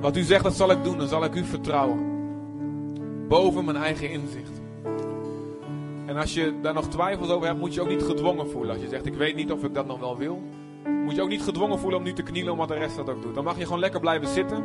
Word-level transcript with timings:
Wat 0.00 0.16
u 0.16 0.22
zegt, 0.22 0.44
dat 0.44 0.54
zal 0.54 0.70
ik 0.70 0.84
doen. 0.84 0.98
Dan 0.98 1.08
zal 1.08 1.24
ik 1.24 1.34
u 1.34 1.44
vertrouwen. 1.44 2.14
Boven 3.28 3.64
mijn 3.64 3.76
eigen 3.76 4.10
inzicht. 4.10 4.60
En 6.06 6.16
als 6.16 6.34
je 6.34 6.54
daar 6.62 6.74
nog 6.74 6.88
twijfels 6.88 7.30
over 7.30 7.46
hebt, 7.46 7.58
moet 7.58 7.74
je 7.74 7.80
ook 7.80 7.88
niet 7.88 8.02
gedwongen 8.02 8.50
voelen. 8.50 8.70
Als 8.72 8.82
je 8.82 8.88
zegt, 8.88 9.06
ik 9.06 9.14
weet 9.14 9.36
niet 9.36 9.52
of 9.52 9.64
ik 9.64 9.74
dat 9.74 9.86
nog 9.86 9.98
wel 9.98 10.16
wil. 10.16 10.42
Moet 11.04 11.14
je 11.14 11.22
ook 11.22 11.28
niet 11.28 11.42
gedwongen 11.42 11.78
voelen 11.78 11.98
om 11.98 12.04
nu 12.04 12.12
te 12.12 12.22
knielen 12.22 12.52
omdat 12.52 12.68
de 12.68 12.74
rest 12.74 12.96
dat 12.96 13.10
ook 13.10 13.22
doet. 13.22 13.34
Dan 13.34 13.44
mag 13.44 13.58
je 13.58 13.64
gewoon 13.64 13.78
lekker 13.78 14.00
blijven 14.00 14.28
zitten. 14.28 14.64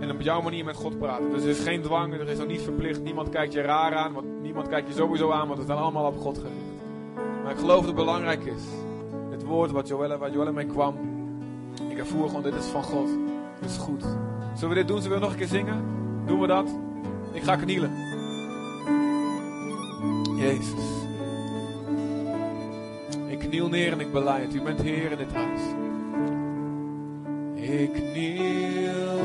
En 0.00 0.10
op 0.10 0.20
jouw 0.20 0.40
manier 0.42 0.64
met 0.64 0.76
God 0.76 0.98
praten. 0.98 1.30
Dus 1.30 1.42
er 1.42 1.48
is 1.48 1.60
geen 1.60 1.82
dwang, 1.82 2.12
er 2.12 2.28
is 2.28 2.40
ook 2.40 2.48
niet 2.48 2.62
verplicht. 2.62 3.02
Niemand 3.02 3.28
kijkt 3.28 3.52
je 3.52 3.60
raar 3.60 3.94
aan, 3.94 4.12
want 4.12 4.26
niemand 4.42 4.68
kijkt 4.68 4.88
je 4.88 4.94
sowieso 4.94 5.30
aan, 5.30 5.46
want 5.46 5.58
we 5.58 5.66
zijn 5.66 5.78
allemaal 5.78 6.06
op 6.06 6.18
God 6.18 6.38
gericht. 6.38 6.84
Maar 7.42 7.52
ik 7.52 7.58
geloof 7.58 7.76
dat 7.76 7.86
het 7.86 7.94
belangrijk 7.94 8.44
is. 8.44 8.62
Het 9.30 9.44
woord 9.44 9.70
wat 9.70 9.88
Joelle, 9.88 10.18
waar 10.18 10.30
Joelle 10.30 10.52
mee 10.52 10.66
kwam. 10.66 10.94
Ik 11.88 11.98
ervoer 11.98 12.28
gewoon, 12.28 12.42
dit 12.42 12.54
is 12.54 12.66
van 12.66 12.82
God. 12.82 13.08
Dit 13.60 13.70
is 13.70 13.76
goed. 13.76 14.04
Zullen 14.54 14.68
we 14.68 14.74
dit 14.74 14.88
doen? 14.88 15.02
Zullen 15.02 15.18
we 15.18 15.22
nog 15.22 15.32
een 15.32 15.38
keer 15.38 15.46
zingen? 15.46 15.84
Doen 16.26 16.40
we 16.40 16.46
dat? 16.46 16.68
Ik 17.32 17.42
ga 17.42 17.56
knielen. 17.56 17.90
Jezus. 20.36 20.84
Ik 23.28 23.38
kniel 23.38 23.68
neer 23.68 23.92
en 23.92 24.00
ik 24.00 24.12
beleid. 24.12 24.54
U 24.54 24.62
bent 24.62 24.82
Heer 24.82 25.10
in 25.10 25.18
dit 25.18 25.32
huis. 25.32 25.60
Ik 27.54 27.92
kniel 27.92 29.18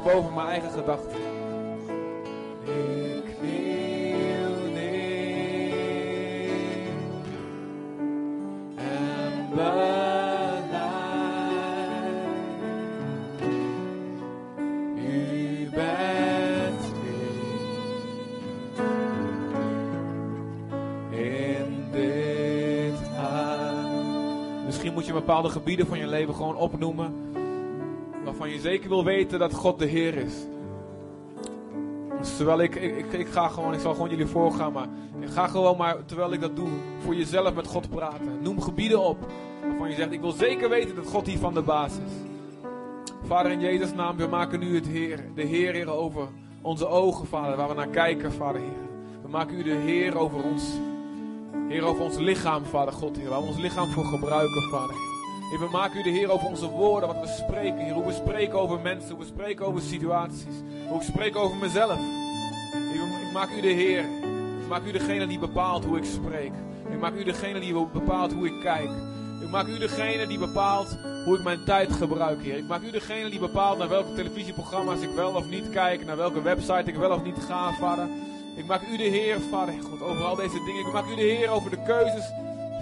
Boven 0.00 0.34
mijn 0.34 0.48
eigen 0.48 0.70
gedachten. 0.70 1.16
Ik 2.64 3.36
kniel 3.38 4.72
neer 4.72 6.50
en 8.76 9.48
beleid. 9.50 9.92
U 14.96 15.70
bent 15.70 16.82
in 21.10 21.86
dit 21.92 23.08
huis. 23.16 24.64
Misschien 24.66 24.92
moet 24.92 25.06
je 25.06 25.12
bepaalde 25.12 25.48
gebieden 25.48 25.86
van 25.86 25.98
je 25.98 26.06
leven 26.06 26.34
gewoon 26.34 26.56
opnoemen. 26.56 27.31
Waarvan 28.42 28.60
je 28.60 28.68
zeker 28.68 28.88
wil 28.88 29.04
weten 29.04 29.38
dat 29.38 29.54
God 29.54 29.78
de 29.78 29.86
Heer 29.86 30.14
is. 30.14 30.34
Dus 32.18 32.36
terwijl 32.36 32.60
ik, 32.60 32.74
ik, 32.74 33.12
ik, 33.12 33.28
ga 33.28 33.48
gewoon, 33.48 33.74
ik 33.74 33.80
zal 33.80 33.92
gewoon 33.92 34.10
jullie 34.10 34.26
voorgaan, 34.26 34.72
maar 34.72 34.88
ik 35.20 35.28
ga 35.28 35.46
gewoon 35.46 35.76
maar, 35.76 36.04
terwijl 36.04 36.32
ik 36.32 36.40
dat 36.40 36.56
doe, 36.56 36.68
voor 36.98 37.14
jezelf 37.14 37.54
met 37.54 37.66
God 37.66 37.90
praten. 37.90 38.42
Noem 38.42 38.60
gebieden 38.60 39.00
op 39.00 39.16
waarvan 39.68 39.88
je 39.88 39.94
zegt, 39.94 40.12
ik 40.12 40.20
wil 40.20 40.32
zeker 40.32 40.68
weten 40.68 40.94
dat 40.94 41.06
God 41.06 41.26
hier 41.26 41.38
van 41.38 41.54
de 41.54 41.62
baas 41.62 41.92
is. 41.92 42.12
Vader, 43.26 43.52
in 43.52 43.60
Jezus' 43.60 43.94
naam, 43.94 44.16
we 44.16 44.26
maken 44.26 44.60
nu 44.60 44.74
het 44.74 44.86
Heer, 44.86 45.24
de 45.34 45.42
Heer, 45.42 45.72
Heer, 45.72 45.90
over 45.90 46.28
onze 46.62 46.86
ogen, 46.86 47.26
Vader, 47.26 47.56
waar 47.56 47.68
we 47.68 47.74
naar 47.74 47.88
kijken, 47.88 48.32
Vader, 48.32 48.60
Heer. 48.60 48.88
We 49.22 49.28
maken 49.28 49.58
u 49.58 49.62
de 49.62 49.74
Heer 49.74 50.18
over 50.18 50.42
ons, 50.44 50.62
Heer, 51.68 51.84
over 51.84 52.02
ons 52.02 52.16
lichaam, 52.16 52.64
Vader 52.64 52.94
God, 52.94 53.16
Heer, 53.16 53.28
waar 53.28 53.40
we 53.40 53.46
ons 53.46 53.60
lichaam 53.60 53.88
voor 53.88 54.04
gebruiken, 54.04 54.62
Vader, 54.62 55.11
We 55.58 55.68
maken 55.70 55.98
u 55.98 56.02
de 56.02 56.10
Heer 56.10 56.30
over 56.30 56.46
onze 56.48 56.66
woorden, 56.66 57.08
wat 57.08 57.20
we 57.20 57.26
spreken, 57.26 57.78
Heer, 57.78 57.92
hoe 57.92 58.06
we 58.06 58.12
spreken 58.12 58.58
over 58.58 58.80
mensen, 58.80 59.10
hoe 59.10 59.18
we 59.18 59.24
spreken 59.24 59.66
over 59.66 59.80
situaties, 59.80 60.54
hoe 60.88 60.96
ik 60.96 61.02
spreek 61.02 61.36
over 61.36 61.56
mezelf. 61.56 61.98
Ik 63.26 63.32
maak 63.32 63.50
u 63.50 63.60
de 63.60 63.68
Heer, 63.68 64.04
ik 64.60 64.68
maak 64.68 64.84
u 64.84 64.92
degene 64.92 65.26
die 65.26 65.38
bepaalt 65.38 65.84
hoe 65.84 65.96
ik 65.96 66.04
spreek. 66.04 66.52
Ik 66.90 67.00
maak 67.00 67.14
u 67.14 67.24
degene 67.24 67.60
die 67.60 67.74
bepaalt 67.92 68.32
hoe 68.32 68.46
ik 68.46 68.60
kijk. 68.60 68.90
Ik 69.40 69.50
maak 69.50 69.66
u 69.66 69.78
degene 69.78 70.26
die 70.26 70.38
bepaalt 70.38 70.98
hoe 71.24 71.36
ik 71.36 71.44
mijn 71.44 71.64
tijd 71.64 71.92
gebruik, 71.92 72.42
Heer. 72.42 72.56
Ik 72.56 72.68
maak 72.68 72.82
u 72.82 72.90
degene 72.90 73.30
die 73.30 73.40
bepaalt 73.40 73.78
naar 73.78 73.88
welke 73.88 74.12
televisieprogramma's 74.14 75.00
ik 75.00 75.14
wel 75.14 75.34
of 75.34 75.48
niet 75.48 75.70
kijk, 75.70 76.04
naar 76.04 76.16
welke 76.16 76.42
website 76.42 76.84
ik 76.90 76.96
wel 76.96 77.10
of 77.10 77.24
niet 77.24 77.38
ga, 77.48 77.72
Vader. 77.72 78.08
Ik 78.56 78.66
maak 78.66 78.82
u 78.92 78.96
de 78.96 79.02
Heer, 79.02 79.40
Vader 79.50 79.74
God, 79.90 80.02
over 80.02 80.24
al 80.24 80.36
deze 80.36 80.62
dingen. 80.64 80.86
Ik 80.86 80.92
maak 80.92 81.06
u 81.06 81.14
de 81.14 81.20
Heer 81.20 81.50
over 81.50 81.70
de 81.70 81.82
keuzes 81.82 82.32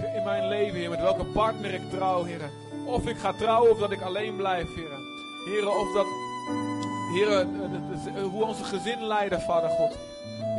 in 0.04 0.24
mijn 0.24 0.48
leven, 0.48 0.78
Heer. 0.78 0.90
Met 0.90 1.00
welke 1.00 1.24
partner 1.24 1.74
ik 1.74 1.90
trouw, 1.90 2.24
Heer. 2.24 2.50
Of 2.84 3.06
ik 3.06 3.16
ga 3.16 3.32
trouwen 3.32 3.70
of 3.70 3.78
dat 3.78 3.90
ik 3.90 4.02
alleen 4.02 4.36
blijf, 4.36 4.74
Heer. 4.74 4.98
Heer, 5.44 5.68
of 5.68 5.92
dat, 5.92 6.06
Heer, 7.14 7.46
hoe 8.22 8.44
onze 8.44 8.64
gezin 8.64 9.06
leiden, 9.06 9.40
Vader 9.40 9.70
God. 9.70 9.98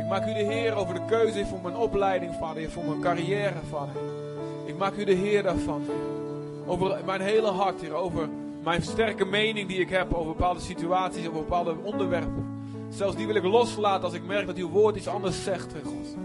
Ik 0.00 0.08
maak 0.08 0.26
u 0.26 0.32
de 0.32 0.52
Heer 0.52 0.74
over 0.74 0.94
de 0.94 1.04
keuze 1.04 1.46
voor 1.46 1.60
mijn 1.62 1.76
opleiding, 1.76 2.34
Vader. 2.34 2.56
Heer, 2.56 2.70
voor 2.70 2.84
mijn 2.84 3.00
carrière, 3.00 3.60
Vader. 3.70 4.02
Ik 4.66 4.76
maak 4.76 4.96
u 4.96 5.04
de 5.04 5.12
Heer 5.14 5.42
daarvan, 5.42 5.82
Heer. 5.86 6.70
Over 6.72 6.98
mijn 7.04 7.20
hele 7.20 7.50
hart, 7.50 7.80
Heer. 7.80 7.94
Over 7.94 8.28
mijn 8.62 8.82
sterke 8.82 9.24
mening 9.24 9.68
die 9.68 9.78
ik 9.78 9.90
heb 9.90 10.14
over 10.14 10.32
bepaalde 10.32 10.60
situaties, 10.60 11.26
over 11.26 11.40
bepaalde 11.40 11.74
onderwerpen. 11.82 12.60
Zelfs 12.88 13.16
die 13.16 13.26
wil 13.26 13.34
ik 13.34 13.44
loslaten 13.44 14.04
als 14.04 14.12
ik 14.12 14.24
merk 14.24 14.46
dat 14.46 14.56
uw 14.56 14.68
woord 14.68 14.96
iets 14.96 15.08
anders 15.08 15.44
zegt, 15.44 15.72
Heer 15.72 15.84
God. 15.84 16.16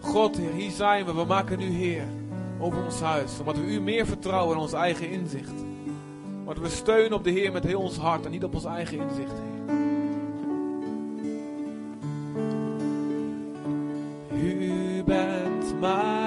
God, 0.00 0.36
Heer, 0.36 0.52
hier 0.52 0.70
zijn 0.70 1.04
we. 1.04 1.14
We 1.14 1.24
maken 1.24 1.60
u 1.60 1.70
Heer 1.70 2.04
over 2.62 2.84
ons 2.84 3.00
huis. 3.00 3.38
Omdat 3.38 3.56
we 3.56 3.74
u 3.74 3.80
meer 3.80 4.06
vertrouwen 4.06 4.54
dan 4.54 4.62
ons 4.62 4.72
eigen 4.72 5.10
inzicht. 5.10 5.64
Want 6.44 6.58
we 6.58 6.68
steunen 6.68 7.12
op 7.12 7.24
de 7.24 7.30
Heer 7.30 7.52
met 7.52 7.64
heel 7.64 7.80
ons 7.80 7.96
hart 7.96 8.24
en 8.24 8.30
niet 8.30 8.44
op 8.44 8.54
ons 8.54 8.64
eigen 8.64 8.98
inzicht, 8.98 9.32
Heer. 9.32 9.80
U 14.42 15.02
bent 15.04 15.80
mijn 15.80 16.21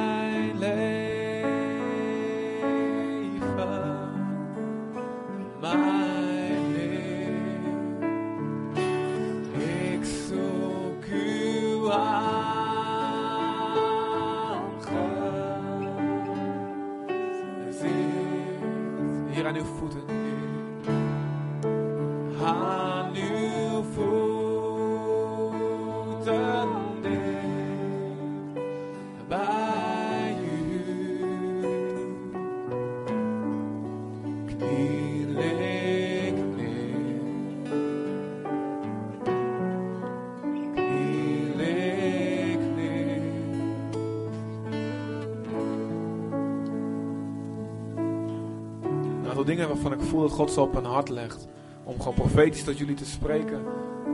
dat 50.27 50.37
God 50.37 50.51
ze 50.51 50.61
op 50.61 50.73
mijn 50.73 50.85
hart 50.85 51.09
legt. 51.09 51.47
Om 51.83 51.97
gewoon 51.97 52.13
profetisch 52.13 52.63
tot 52.63 52.77
jullie 52.77 52.95
te 52.95 53.05
spreken. 53.05 53.61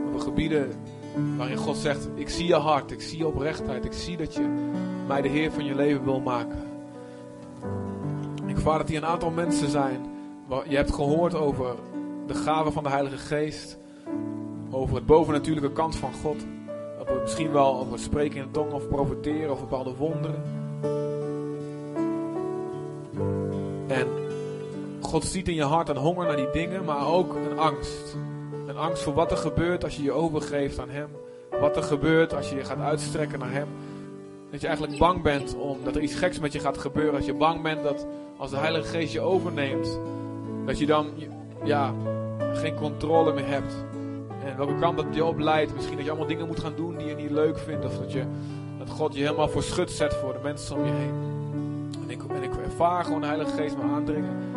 Over 0.06 0.20
gebieden 0.20 0.72
waarin 1.36 1.56
God 1.56 1.76
zegt: 1.76 2.08
Ik 2.14 2.28
zie 2.28 2.46
je 2.46 2.54
hart, 2.54 2.90
ik 2.90 3.00
zie 3.00 3.18
je 3.18 3.26
oprechtheid, 3.26 3.84
ik 3.84 3.92
zie 3.92 4.16
dat 4.16 4.34
je 4.34 4.72
mij 5.06 5.22
de 5.22 5.28
Heer 5.28 5.52
van 5.52 5.64
je 5.64 5.74
leven 5.74 6.04
wil 6.04 6.20
maken. 6.20 6.70
Ik 8.46 8.56
ervaar 8.56 8.78
dat 8.78 8.88
hier 8.88 9.02
een 9.02 9.08
aantal 9.08 9.30
mensen 9.30 9.70
zijn. 9.70 10.00
Je 10.68 10.76
hebt 10.76 10.94
gehoord 10.94 11.34
over 11.34 11.74
de 12.26 12.34
gave 12.34 12.70
van 12.70 12.82
de 12.82 12.88
Heilige 12.88 13.16
Geest. 13.16 13.78
Over 14.70 14.96
het 14.96 15.06
bovennatuurlijke 15.06 15.72
kant 15.72 15.96
van 15.96 16.12
God. 16.12 16.46
Misschien 17.20 17.52
wel 17.52 17.80
over 17.80 17.98
spreken 17.98 18.36
in 18.36 18.44
de 18.44 18.50
tong 18.50 18.72
of 18.72 18.88
profeteren 18.88 19.52
of 19.52 19.60
bepaalde 19.60 19.94
wonderen. 19.94 20.42
God 25.12 25.24
ziet 25.24 25.48
in 25.48 25.54
je 25.54 25.62
hart 25.62 25.88
een 25.88 25.96
honger 25.96 26.26
naar 26.26 26.36
die 26.36 26.50
dingen, 26.50 26.84
maar 26.84 27.06
ook 27.06 27.34
een 27.34 27.58
angst. 27.58 28.16
Een 28.66 28.76
angst 28.76 29.02
voor 29.02 29.14
wat 29.14 29.30
er 29.30 29.36
gebeurt 29.36 29.84
als 29.84 29.96
je 29.96 30.02
je 30.02 30.12
overgeeft 30.12 30.78
aan 30.78 30.90
Hem. 30.90 31.08
Wat 31.60 31.76
er 31.76 31.82
gebeurt 31.82 32.34
als 32.34 32.50
je 32.50 32.56
je 32.56 32.64
gaat 32.64 32.78
uitstrekken 32.78 33.38
naar 33.38 33.52
Hem. 33.52 33.68
Dat 34.50 34.60
je 34.60 34.66
eigenlijk 34.66 34.98
bang 34.98 35.22
bent 35.22 35.56
om, 35.56 35.78
dat 35.84 35.96
er 35.96 36.02
iets 36.02 36.14
geks 36.14 36.38
met 36.38 36.52
je 36.52 36.58
gaat 36.58 36.78
gebeuren. 36.78 37.12
Dat 37.12 37.26
je 37.26 37.34
bang 37.34 37.62
bent 37.62 37.82
dat 37.82 38.06
als 38.36 38.50
de 38.50 38.56
Heilige 38.56 38.86
Geest 38.86 39.12
je 39.12 39.20
overneemt, 39.20 39.98
dat 40.66 40.78
je 40.78 40.86
dan 40.86 41.06
ja, 41.64 41.94
geen 42.52 42.74
controle 42.74 43.32
meer 43.32 43.48
hebt. 43.48 43.74
En 44.44 44.56
welke 44.56 44.78
kant 44.78 44.96
dat 44.96 45.06
je 45.12 45.24
op 45.24 45.38
leidt. 45.38 45.74
Misschien 45.74 45.96
dat 45.96 46.04
je 46.04 46.10
allemaal 46.10 46.28
dingen 46.28 46.46
moet 46.46 46.60
gaan 46.60 46.76
doen 46.76 46.96
die 46.96 47.06
je 47.06 47.14
niet 47.14 47.30
leuk 47.30 47.58
vindt. 47.58 47.84
Of 47.84 47.98
dat, 47.98 48.12
je, 48.12 48.24
dat 48.78 48.90
God 48.90 49.14
je 49.14 49.22
helemaal 49.22 49.48
voor 49.48 49.62
schut 49.62 49.90
zet 49.90 50.14
voor 50.14 50.32
de 50.32 50.40
mensen 50.42 50.76
om 50.76 50.84
je 50.84 50.92
heen. 50.92 51.14
En 52.02 52.10
ik, 52.10 52.22
en 52.34 52.42
ik 52.42 52.56
ervaar 52.64 53.04
gewoon 53.04 53.20
de 53.20 53.26
Heilige 53.26 53.56
Geest 53.56 53.76
me 53.76 53.82
aandringen. 53.82 54.51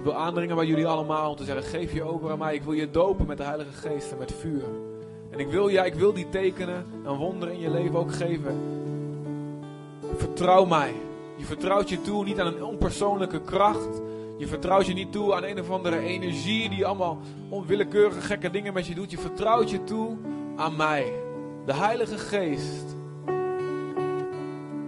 Hij 0.00 0.08
wil 0.12 0.18
aandringen 0.18 0.56
bij 0.56 0.66
jullie 0.66 0.86
allemaal 0.86 1.30
om 1.30 1.36
te 1.36 1.44
zeggen, 1.44 1.64
geef 1.64 1.92
je 1.92 2.02
over 2.02 2.30
aan 2.30 2.38
mij. 2.38 2.54
Ik 2.54 2.62
wil 2.62 2.72
je 2.72 2.90
dopen 2.90 3.26
met 3.26 3.36
de 3.36 3.42
Heilige 3.42 3.72
Geest 3.72 4.12
en 4.12 4.18
met 4.18 4.32
vuur. 4.32 4.62
En 5.30 5.38
ik 5.38 5.48
wil, 5.48 5.68
ja, 5.68 5.84
ik 5.84 5.94
wil 5.94 6.12
die 6.12 6.28
tekenen 6.28 6.86
en 7.04 7.16
wonderen 7.16 7.54
in 7.54 7.60
je 7.60 7.70
leven 7.70 7.98
ook 7.98 8.12
geven. 8.12 8.58
Vertrouw 10.16 10.64
mij. 10.64 10.92
Je 11.36 11.44
vertrouwt 11.44 11.88
je 11.88 12.00
toe 12.00 12.24
niet 12.24 12.40
aan 12.40 12.46
een 12.46 12.64
onpersoonlijke 12.64 13.40
kracht. 13.40 14.00
Je 14.38 14.46
vertrouwt 14.46 14.86
je 14.86 14.92
niet 14.92 15.12
toe 15.12 15.34
aan 15.34 15.44
een 15.44 15.60
of 15.60 15.70
andere 15.70 15.98
energie 15.98 16.68
die 16.68 16.86
allemaal 16.86 17.18
onwillekeurige 17.48 18.20
gekke 18.20 18.50
dingen 18.50 18.72
met 18.72 18.86
je 18.86 18.94
doet. 18.94 19.10
Je 19.10 19.18
vertrouwt 19.18 19.70
je 19.70 19.84
toe 19.84 20.16
aan 20.56 20.76
mij. 20.76 21.12
De 21.66 21.74
Heilige 21.74 22.18
Geest 22.18 22.96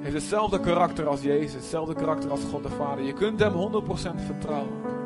heeft 0.00 0.14
hetzelfde 0.14 0.60
karakter 0.60 1.06
als 1.06 1.22
Jezus, 1.22 1.52
hetzelfde 1.52 1.94
karakter 1.94 2.30
als 2.30 2.40
God 2.50 2.62
de 2.62 2.68
Vader. 2.68 3.04
Je 3.04 3.12
kunt 3.12 3.40
hem 3.40 3.52
100% 3.52 3.86
vertrouwen. 4.26 5.00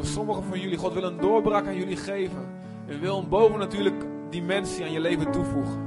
Voor 0.00 0.08
sommigen 0.08 0.44
van 0.44 0.60
jullie, 0.60 0.78
God 0.78 0.92
wil 0.92 1.02
een 1.02 1.20
doorbraak 1.20 1.66
aan 1.66 1.76
jullie 1.76 1.96
geven. 1.96 2.48
En 2.86 3.00
wil 3.00 3.18
een 3.18 3.28
bovennatuurlijke 3.28 4.06
dimensie 4.30 4.84
aan 4.84 4.92
je 4.92 5.00
leven 5.00 5.32
toevoegen. 5.32 5.78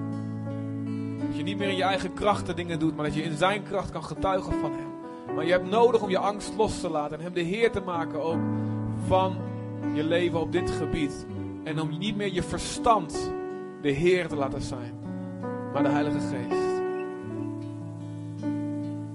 Dat 1.27 1.37
je 1.37 1.43
niet 1.43 1.57
meer 1.57 1.69
in 1.69 1.75
je 1.75 1.83
eigen 1.83 2.13
krachten 2.13 2.55
dingen 2.55 2.79
doet, 2.79 2.95
maar 2.95 3.05
dat 3.05 3.13
je 3.13 3.23
in 3.23 3.37
zijn 3.37 3.63
kracht 3.63 3.91
kan 3.91 4.03
getuigen 4.03 4.53
van 4.53 4.71
hem. 4.71 5.35
Maar 5.35 5.45
je 5.45 5.51
hebt 5.51 5.69
nodig 5.69 6.01
om 6.01 6.09
je 6.09 6.17
angst 6.17 6.53
los 6.57 6.79
te 6.79 6.89
laten 6.89 7.17
en 7.17 7.23
hem 7.23 7.33
de 7.33 7.41
Heer 7.41 7.71
te 7.71 7.81
maken 7.81 8.23
ook 8.23 8.39
van 9.07 9.35
je 9.93 10.03
leven 10.03 10.39
op 10.39 10.51
dit 10.51 10.71
gebied. 10.71 11.25
En 11.63 11.81
om 11.81 11.97
niet 11.97 12.15
meer 12.15 12.33
je 12.33 12.43
verstand 12.43 13.31
de 13.81 13.91
Heer 13.91 14.27
te 14.27 14.35
laten 14.35 14.61
zijn, 14.61 14.93
maar 15.73 15.83
de 15.83 15.89
Heilige 15.89 16.19
Geest. 16.19 16.81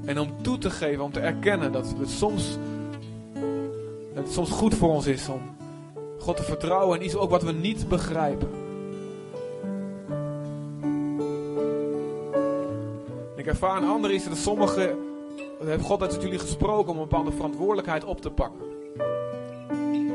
En 0.04 0.18
om 0.18 0.42
toe 0.42 0.58
te 0.58 0.70
geven, 0.70 1.04
om 1.04 1.12
te 1.12 1.20
erkennen 1.20 1.72
dat 1.72 1.94
het 1.98 2.10
soms, 2.10 2.58
het 4.18 4.32
soms 4.32 4.50
goed 4.50 4.74
voor 4.74 4.88
ons 4.88 5.06
is 5.06 5.28
om 5.28 5.40
God 6.18 6.36
te 6.36 6.42
vertrouwen 6.42 6.98
in 6.98 7.04
iets 7.04 7.16
ook 7.16 7.30
wat 7.30 7.42
we 7.42 7.52
niet 7.52 7.88
begrijpen. 7.88 8.48
Ik 13.36 13.46
ervaar 13.46 13.76
een 13.76 13.88
ander 13.88 14.12
iets 14.12 14.28
dat 14.28 14.36
sommigen, 14.36 14.98
heeft 15.64 15.84
God 15.84 16.02
uit 16.02 16.22
jullie 16.22 16.38
gesproken 16.38 16.92
om 16.92 16.98
een 16.98 17.08
bepaalde 17.08 17.32
verantwoordelijkheid 17.32 18.04
op 18.04 18.20
te 18.20 18.30
pakken. 18.30 18.66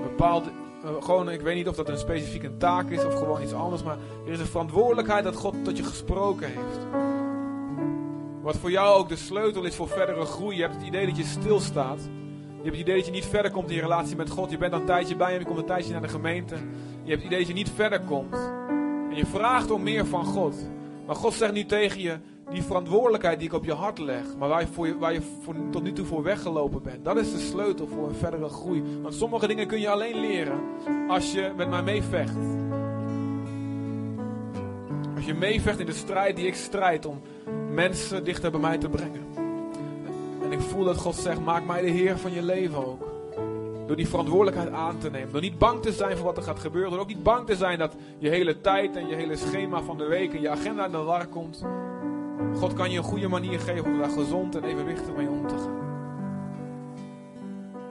Bepaalde, 0.03 0.49
uh, 0.85 0.89
gewoon, 0.99 1.29
ik 1.29 1.41
weet 1.41 1.55
niet 1.55 1.67
of 1.67 1.75
dat 1.75 1.89
een 1.89 1.97
specifieke 1.97 2.57
taak 2.57 2.89
is 2.89 3.05
of 3.05 3.13
gewoon 3.13 3.41
iets 3.41 3.53
anders, 3.53 3.83
maar 3.83 3.97
er 4.25 4.31
is 4.31 4.39
een 4.39 4.45
verantwoordelijkheid 4.45 5.23
dat 5.23 5.35
God 5.35 5.55
tot 5.63 5.77
je 5.77 5.83
gesproken 5.83 6.47
heeft. 6.47 6.87
Wat 8.41 8.57
voor 8.57 8.71
jou 8.71 8.97
ook 8.97 9.09
de 9.09 9.15
sleutel 9.15 9.63
is 9.63 9.75
voor 9.75 9.87
verdere 9.87 10.25
groei. 10.25 10.55
Je 10.55 10.61
hebt 10.61 10.75
het 10.75 10.85
idee 10.85 11.05
dat 11.05 11.17
je 11.17 11.23
stilstaat. 11.23 11.99
Je 12.63 12.69
hebt 12.69 12.81
het 12.81 12.87
idee 12.87 12.97
dat 12.97 13.05
je 13.05 13.11
niet 13.21 13.25
verder 13.25 13.51
komt 13.51 13.69
in 13.69 13.75
je 13.75 13.81
relatie 13.81 14.15
met 14.15 14.29
God. 14.29 14.51
Je 14.51 14.57
bent 14.57 14.73
een 14.73 14.85
tijdje 14.85 15.15
bij 15.15 15.29
hem, 15.29 15.39
je 15.39 15.45
komt 15.45 15.57
een 15.57 15.65
tijdje 15.65 15.91
naar 15.91 16.01
de 16.01 16.07
gemeente. 16.07 16.55
Je 17.03 17.09
hebt 17.09 17.23
het 17.23 17.23
idee 17.23 17.37
dat 17.37 17.47
je 17.47 17.53
niet 17.53 17.69
verder 17.69 17.99
komt. 17.99 18.33
En 19.09 19.15
je 19.15 19.25
vraagt 19.25 19.71
om 19.71 19.83
meer 19.83 20.05
van 20.05 20.25
God. 20.25 20.55
Maar 21.05 21.15
God 21.15 21.33
zegt 21.33 21.53
nu 21.53 21.65
tegen 21.65 22.01
je, 22.01 22.17
die 22.51 22.63
verantwoordelijkheid 22.63 23.39
die 23.39 23.47
ik 23.47 23.53
op 23.53 23.65
je 23.65 23.73
hart 23.73 23.99
leg, 23.99 24.23
maar 24.37 24.49
waar 24.49 24.61
je, 24.61 24.67
voor 24.67 24.97
waar 24.99 25.13
je 25.13 25.21
voor, 25.43 25.55
tot 25.71 25.83
nu 25.83 25.93
toe 25.93 26.05
voor 26.05 26.23
weggelopen 26.23 26.81
bent, 26.81 27.05
dat 27.05 27.17
is 27.17 27.31
de 27.31 27.39
sleutel 27.39 27.87
voor 27.87 28.07
een 28.07 28.15
verdere 28.15 28.49
groei. 28.49 28.83
Want 29.01 29.13
sommige 29.13 29.47
dingen 29.47 29.67
kun 29.67 29.79
je 29.79 29.89
alleen 29.89 30.19
leren 30.19 30.59
als 31.07 31.31
je 31.31 31.51
met 31.55 31.69
mij 31.69 31.83
meevecht. 31.83 32.37
Als 35.15 35.25
je 35.25 35.33
meevecht 35.33 35.79
in 35.79 35.85
de 35.85 35.93
strijd 35.93 36.35
die 36.35 36.47
ik 36.47 36.55
strijd 36.55 37.05
om 37.05 37.21
mensen 37.71 38.23
dichter 38.23 38.51
bij 38.51 38.59
mij 38.59 38.77
te 38.77 38.89
brengen. 38.89 39.42
Ik 40.53 40.61
voel 40.61 40.83
dat 40.83 40.97
God 40.97 41.15
zegt, 41.15 41.39
maak 41.39 41.65
mij 41.65 41.81
de 41.81 41.89
Heer 41.89 42.17
van 42.17 42.33
je 42.33 42.41
leven 42.41 42.87
ook. 42.87 43.11
Door 43.87 43.95
die 43.95 44.07
verantwoordelijkheid 44.07 44.71
aan 44.71 44.97
te 44.97 45.09
nemen. 45.09 45.31
Door 45.31 45.41
niet 45.41 45.57
bang 45.57 45.81
te 45.81 45.91
zijn 45.91 46.17
voor 46.17 46.25
wat 46.25 46.37
er 46.37 46.43
gaat 46.43 46.59
gebeuren. 46.59 46.91
Door 46.91 46.99
ook 46.99 47.07
niet 47.07 47.23
bang 47.23 47.45
te 47.45 47.55
zijn 47.55 47.79
dat 47.79 47.95
je 48.17 48.29
hele 48.29 48.61
tijd 48.61 48.95
en 48.95 49.07
je 49.07 49.15
hele 49.15 49.35
schema 49.35 49.81
van 49.81 49.97
de 49.97 50.05
week 50.05 50.33
en 50.33 50.41
je 50.41 50.49
agenda 50.49 50.85
in 50.85 50.91
de 50.91 50.97
war 50.97 51.27
komt. 51.27 51.65
God 52.55 52.73
kan 52.73 52.91
je 52.91 52.97
een 52.97 53.03
goede 53.03 53.27
manier 53.27 53.59
geven 53.59 53.85
om 53.85 53.97
daar 53.97 54.09
gezond 54.09 54.55
en 54.55 54.63
evenwichtig 54.63 55.15
mee 55.15 55.29
om 55.29 55.47
te 55.47 55.57
gaan. 55.57 55.81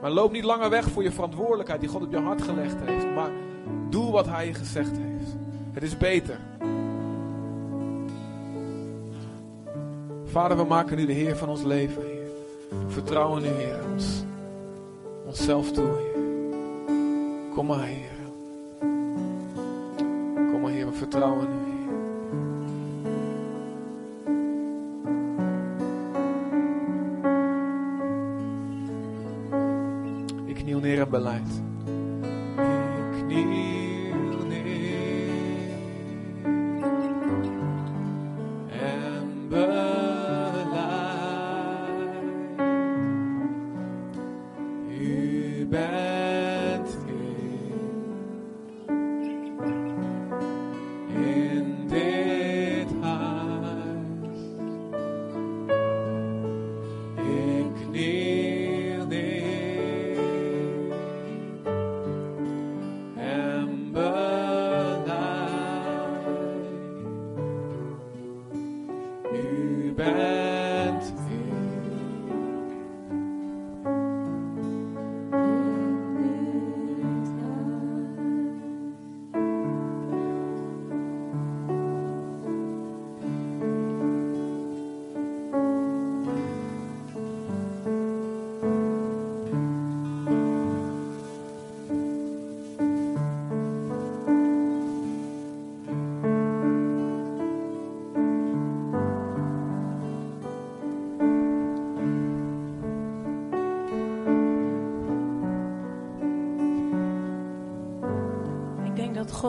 Maar 0.01 0.11
loop 0.11 0.31
niet 0.31 0.43
langer 0.43 0.69
weg 0.69 0.89
voor 0.89 1.03
je 1.03 1.11
verantwoordelijkheid 1.11 1.79
die 1.79 1.89
God 1.89 2.01
op 2.01 2.11
je 2.11 2.19
hart 2.19 2.41
gelegd 2.41 2.75
heeft. 2.85 3.13
Maar 3.13 3.31
doe 3.89 4.11
wat 4.11 4.25
Hij 4.25 4.45
je 4.45 4.53
gezegd 4.53 4.97
heeft. 4.97 5.35
Het 5.73 5.83
is 5.83 5.97
beter. 5.97 6.39
Vader, 10.25 10.57
we 10.57 10.63
maken 10.63 10.97
nu 10.97 11.05
de 11.05 11.13
Heer 11.13 11.37
van 11.37 11.49
ons 11.49 11.63
leven. 11.63 12.22
Vertrouwen 12.87 13.41
nu, 13.41 13.47
Heer, 13.47 13.79
ons, 13.93 14.23
onszelf 15.25 15.71
toe. 15.71 16.11
Kom 17.53 17.65
maar, 17.65 17.83
Heer. 17.83 18.11
Kom 20.51 20.61
maar, 20.61 20.71
Heer, 20.71 20.85
we 20.85 20.93
vertrouwen 20.93 21.47
Heer. 21.47 21.61
Ik 30.45 30.55
kniel 30.55 30.79
neer 30.79 31.01
en 31.01 31.09
beleid. 31.09 31.72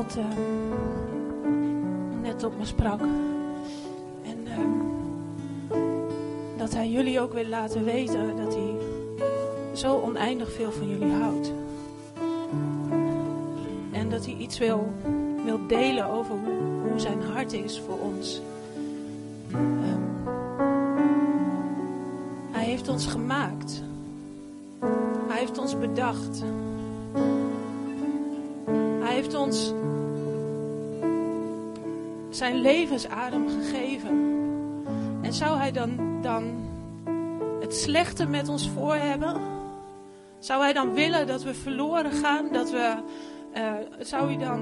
God 0.04 0.16
eh, 0.16 0.25
net 2.23 2.44
op 2.44 2.58
me 2.58 2.64
sprak. 2.64 3.00
En 4.23 4.46
eh, 4.46 4.58
dat 6.56 6.75
Hij 6.75 6.88
jullie 6.88 7.20
ook 7.20 7.32
wil 7.32 7.46
laten 7.46 7.84
weten 7.84 8.37
dat 8.37 8.54
Hij 8.54 8.75
zo 9.73 10.00
oneindig 10.00 10.52
veel 10.52 10.73
van 10.73 10.88
jullie 10.88 11.12
houdt. 11.12 11.52
En 13.92 14.11
dat 14.11 14.25
Hij 14.25 14.34
iets 14.34 14.58
wil, 14.58 14.92
wil 15.44 15.66
delen 15.66 16.06
over 16.06 16.34
hoe, 16.34 16.88
hoe 16.90 17.00
Zijn 17.00 17.23
hart 17.23 17.52
is 17.52 17.80
voor 17.80 17.99
ons. 17.99 18.40
Ehm, 19.52 20.02
hij 22.50 22.64
heeft 22.64 22.88
ons 22.88 23.06
gemaakt. 23.06 23.82
Hij 25.28 25.38
heeft 25.38 25.58
ons 25.58 25.78
bedacht. 25.78 26.42
Heeft 29.25 29.37
ons 29.37 29.73
zijn 32.31 32.61
levensadem 32.61 33.49
gegeven. 33.49 34.43
En 35.23 35.33
zou 35.33 35.57
hij 35.59 35.73
dan, 35.73 36.21
dan 36.23 36.69
het 37.61 37.75
slechte 37.75 38.26
met 38.26 38.49
ons 38.49 38.71
voor 38.71 38.95
hebben? 38.95 39.40
Zou 40.38 40.62
hij 40.62 40.73
dan 40.73 40.93
willen 40.93 41.26
dat 41.26 41.43
we 41.43 41.54
verloren 41.54 42.12
gaan? 42.12 42.52
Dat 42.52 42.71
we, 42.71 42.95
eh, 43.52 43.73
zou 43.99 44.26
hij 44.26 44.45
dan 44.45 44.61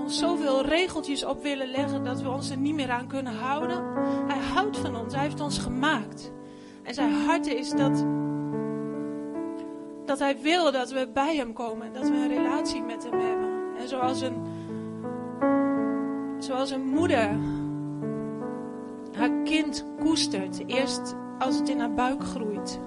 ons 0.00 0.18
zoveel 0.18 0.64
regeltjes 0.64 1.24
op 1.24 1.42
willen 1.42 1.70
leggen 1.70 2.04
dat 2.04 2.22
we 2.22 2.30
ons 2.30 2.50
er 2.50 2.56
niet 2.56 2.74
meer 2.74 2.90
aan 2.90 3.06
kunnen 3.06 3.34
houden? 3.34 3.84
Hij 4.26 4.40
houdt 4.54 4.78
van 4.78 4.96
ons. 4.96 5.14
Hij 5.14 5.22
heeft 5.22 5.40
ons 5.40 5.58
gemaakt. 5.58 6.32
En 6.82 6.94
zijn 6.94 7.12
hart 7.12 7.46
is 7.46 7.70
dat, 7.70 8.04
dat 10.04 10.18
hij 10.18 10.36
wil 10.40 10.72
dat 10.72 10.90
we 10.90 11.08
bij 11.12 11.36
hem 11.36 11.52
komen. 11.52 11.92
Dat 11.92 12.08
we 12.08 12.14
een 12.14 12.28
relatie 12.28 12.82
met 12.82 13.04
hem 13.04 13.20
hebben. 13.20 13.53
En 13.78 13.88
zoals 13.88 14.20
een, 14.20 14.36
zoals 16.38 16.70
een 16.70 16.86
moeder 16.86 17.36
haar 19.16 19.30
kind 19.44 19.84
koestert. 20.00 20.62
Eerst 20.66 21.14
als 21.38 21.58
het 21.58 21.68
in 21.68 21.80
haar 21.80 21.94
buik 21.94 22.24
groeit. 22.24 22.80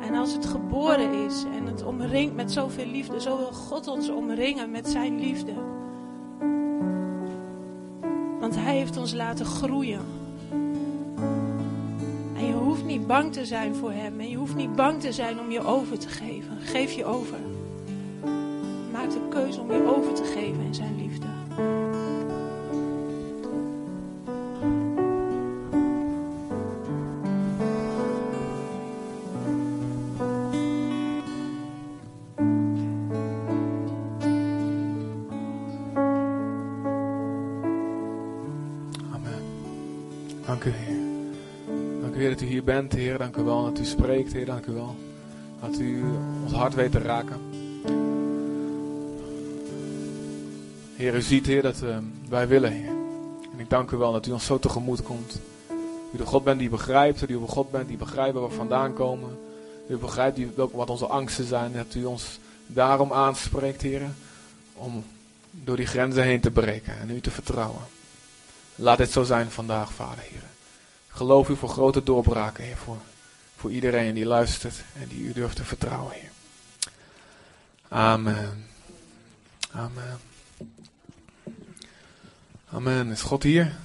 En 0.00 0.14
als 0.14 0.32
het 0.32 0.46
geboren 0.46 1.12
is 1.12 1.44
en 1.56 1.66
het 1.66 1.84
omringt 1.84 2.34
met 2.34 2.52
zoveel 2.52 2.86
liefde, 2.86 3.20
zo 3.20 3.36
wil 3.36 3.52
God 3.52 3.86
ons 3.86 4.10
omringen 4.10 4.70
met 4.70 4.88
zijn 4.88 5.20
liefde. 5.20 5.52
Want 8.40 8.54
hij 8.54 8.76
heeft 8.76 8.96
ons 8.96 9.14
laten 9.14 9.46
groeien. 9.46 10.00
En 12.36 12.46
je 12.46 12.52
hoeft 12.52 12.84
niet 12.84 13.06
bang 13.06 13.32
te 13.32 13.44
zijn 13.44 13.74
voor 13.74 13.92
hem. 13.92 14.20
En 14.20 14.28
je 14.28 14.36
hoeft 14.36 14.56
niet 14.56 14.76
bang 14.76 15.00
te 15.00 15.12
zijn 15.12 15.40
om 15.40 15.50
je 15.50 15.60
over 15.60 15.98
te 15.98 16.08
geven. 16.08 16.60
Geef 16.60 16.92
je 16.92 17.04
over. 17.04 17.38
Maak 18.98 19.10
de 19.10 19.28
keuze 19.28 19.60
om 19.60 19.72
je 19.72 19.96
over 19.96 20.14
te 20.14 20.24
geven 20.24 20.60
in 20.60 20.74
zijn 20.74 20.96
liefde. 20.96 21.26
Dank 40.46 40.64
u, 40.64 40.70
Heer, 42.14 42.30
dat 42.30 42.40
u 42.40 42.46
hier 42.46 42.64
bent, 42.64 42.92
Heer. 42.92 43.18
Dank 43.18 43.36
u 43.36 43.42
wel 43.42 43.62
dat 43.62 43.78
u 43.78 43.84
spreekt, 43.84 44.32
Heer. 44.32 44.46
Dank 44.46 44.66
u 44.66 44.72
wel 44.72 44.94
dat 45.60 45.78
u 45.78 46.02
ons 46.42 46.52
hart 46.52 46.74
weet 46.74 46.90
te 46.90 46.98
raken. 46.98 47.57
Heer, 50.98 51.14
u 51.14 51.22
ziet, 51.22 51.46
Heer, 51.46 51.62
dat 51.62 51.82
eh, 51.82 51.96
wij 52.28 52.48
willen, 52.48 52.72
Heer. 52.72 52.88
En 53.52 53.58
ik 53.58 53.70
dank 53.70 53.90
u 53.90 53.96
wel 53.96 54.12
dat 54.12 54.26
u 54.26 54.30
ons 54.30 54.44
zo 54.44 54.58
tegemoet 54.58 55.02
komt. 55.02 55.38
U 56.12 56.16
de 56.16 56.26
God 56.26 56.44
bent 56.44 56.58
die 56.58 56.68
begrijpt, 56.68 57.20
dat 57.20 57.28
u 57.28 57.36
een 57.36 57.48
God 57.48 57.70
bent 57.70 57.88
die 57.88 57.96
begrijpt 57.96 58.34
waar 58.34 58.48
we 58.48 58.54
vandaan 58.54 58.94
komen. 58.94 59.38
U 59.88 59.96
begrijpt 59.96 60.40
wat 60.54 60.90
onze 60.90 61.06
angsten 61.06 61.44
zijn. 61.44 61.72
Dat 61.72 61.94
u 61.94 62.04
ons 62.04 62.38
daarom 62.66 63.12
aanspreekt, 63.12 63.82
Heer. 63.82 64.02
Om 64.74 65.04
door 65.50 65.76
die 65.76 65.86
grenzen 65.86 66.22
heen 66.22 66.40
te 66.40 66.50
breken 66.50 66.98
en 66.98 67.10
u 67.10 67.20
te 67.20 67.30
vertrouwen. 67.30 67.82
Laat 68.74 68.98
dit 68.98 69.10
zo 69.10 69.22
zijn 69.22 69.50
vandaag, 69.50 69.92
Vader, 69.92 70.24
Heer. 70.30 70.44
Geloof 71.08 71.48
u 71.48 71.56
voor 71.56 71.68
grote 71.68 72.02
doorbraken, 72.02 72.64
Heer. 72.64 72.76
Voor, 72.76 72.98
voor 73.56 73.70
iedereen 73.70 74.14
die 74.14 74.26
luistert 74.26 74.84
en 75.00 75.08
die 75.08 75.20
u 75.20 75.32
durft 75.32 75.56
te 75.56 75.64
vertrouwen, 75.64 76.12
Heer. 76.12 76.30
Amen. 77.88 78.66
Amen. 79.72 80.27
Amen. 82.72 83.10
Is 83.10 83.22
God 83.22 83.42
hier? 83.42 83.76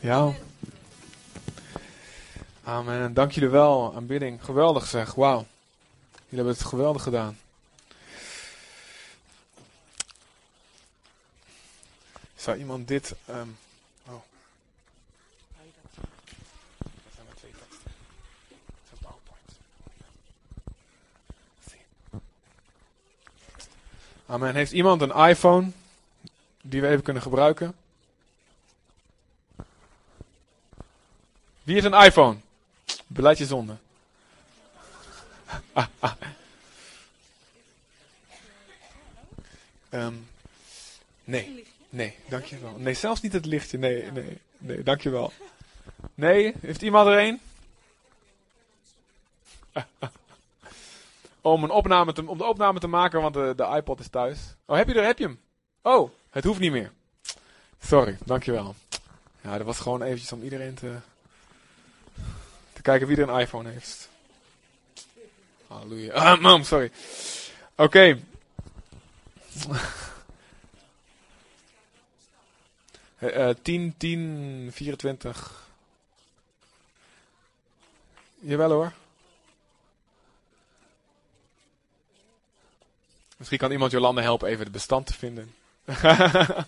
Ja. 0.00 0.32
Amen. 2.64 3.14
Dank 3.14 3.32
jullie 3.32 3.48
wel. 3.48 3.94
Aanbidding. 3.94 4.44
Geweldig 4.44 4.86
zeg. 4.86 5.14
Wauw. 5.14 5.46
Jullie 6.28 6.44
hebben 6.44 6.52
het 6.52 6.64
geweldig 6.64 7.02
gedaan. 7.02 7.38
Zou 12.34 12.58
iemand 12.58 12.88
dit. 12.88 13.14
ehm, 13.24 13.48
oh. 14.08 14.12
Dat 14.12 14.20
zijn. 21.68 21.80
Dat. 22.10 22.20
Amen. 24.26 24.54
Heeft 24.54 24.72
iemand 24.72 25.00
een 25.00 25.14
iPhone 25.14 25.70
die 26.68 26.80
we 26.80 26.88
even 26.88 27.02
kunnen 27.02 27.22
gebruiken? 27.22 27.74
Wie 31.62 31.74
heeft 31.74 31.86
een 31.86 32.04
iPhone? 32.04 32.38
Beleid 33.06 33.38
zonde. 33.38 33.76
Ehm, 39.88 40.14
nee. 41.24 41.66
Nee, 41.88 42.14
dankjewel. 42.28 42.74
Nee, 42.76 42.94
zelfs 42.94 43.20
niet 43.20 43.32
het 43.32 43.46
lichtje. 43.46 43.78
Nee, 43.78 44.12
nee, 44.12 44.38
nee, 44.58 44.82
dankjewel. 44.82 45.32
Nee, 46.14 46.54
heeft 46.60 46.82
iemand 46.82 47.08
er 47.08 47.18
een? 47.18 47.40
om, 51.40 51.64
een 51.64 51.70
opname 51.70 52.12
te, 52.12 52.28
om 52.28 52.38
de 52.38 52.44
opname 52.44 52.78
te 52.78 52.86
maken, 52.86 53.20
want 53.20 53.34
de, 53.34 53.52
de 53.56 53.64
iPod 53.76 54.00
is 54.00 54.08
thuis. 54.08 54.54
Oh, 54.66 54.76
heb 54.76 54.88
je 54.88 54.94
er? 54.94 55.04
Heb 55.04 55.18
je 55.18 55.24
hem? 55.24 55.40
Oh, 55.82 56.10
het 56.36 56.44
hoeft 56.44 56.60
niet 56.60 56.72
meer. 56.72 56.92
Sorry, 57.80 58.16
dankjewel. 58.24 58.74
Ja, 59.40 59.56
dat 59.56 59.66
was 59.66 59.78
gewoon 59.78 60.02
eventjes 60.02 60.32
om 60.32 60.42
iedereen 60.42 60.74
te, 60.74 60.96
te 62.72 62.82
kijken 62.82 63.06
wie 63.06 63.16
er 63.16 63.28
een 63.28 63.40
iPhone 63.40 63.70
heeft. 63.70 64.08
Halleluja. 65.66 66.12
Ah, 66.12 66.40
mam, 66.40 66.62
sorry. 66.64 66.90
Oké. 67.74 68.18
Eh, 73.16 73.50
10, 73.62 73.94
10, 73.96 74.68
24. 74.72 75.68
Jawel 78.38 78.70
hoor. 78.70 78.92
Misschien 83.36 83.58
kan 83.58 83.70
iemand 83.70 83.90
Jolande 83.90 84.22
helpen 84.22 84.48
even 84.48 84.62
het 84.62 84.72
bestand 84.72 85.06
te 85.06 85.12
vinden. 85.14 85.54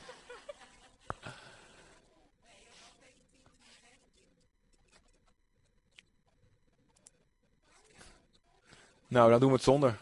nou, 9.08 9.30
dan 9.30 9.40
doen 9.40 9.48
we 9.48 9.54
het 9.54 9.64
zonder. 9.64 9.96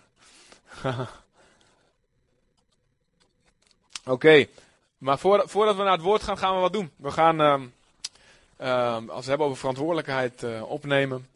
Oké. 4.05 4.47
Maar 4.99 5.19
voor- 5.19 5.49
voordat 5.49 5.77
we 5.77 5.83
naar 5.83 5.93
het 5.93 6.01
woord 6.01 6.23
gaan, 6.23 6.39
gaan 6.39 6.55
we 6.55 6.61
wat 6.61 6.73
doen. 6.73 6.91
We 6.97 7.11
gaan, 7.11 7.41
ehm, 7.41 7.67
ehm, 8.57 8.95
als 8.95 9.07
we 9.09 9.15
het 9.15 9.27
hebben 9.27 9.47
over 9.47 9.59
verantwoordelijkheid 9.59 10.43
eh, 10.43 10.71
opnemen, 10.71 11.29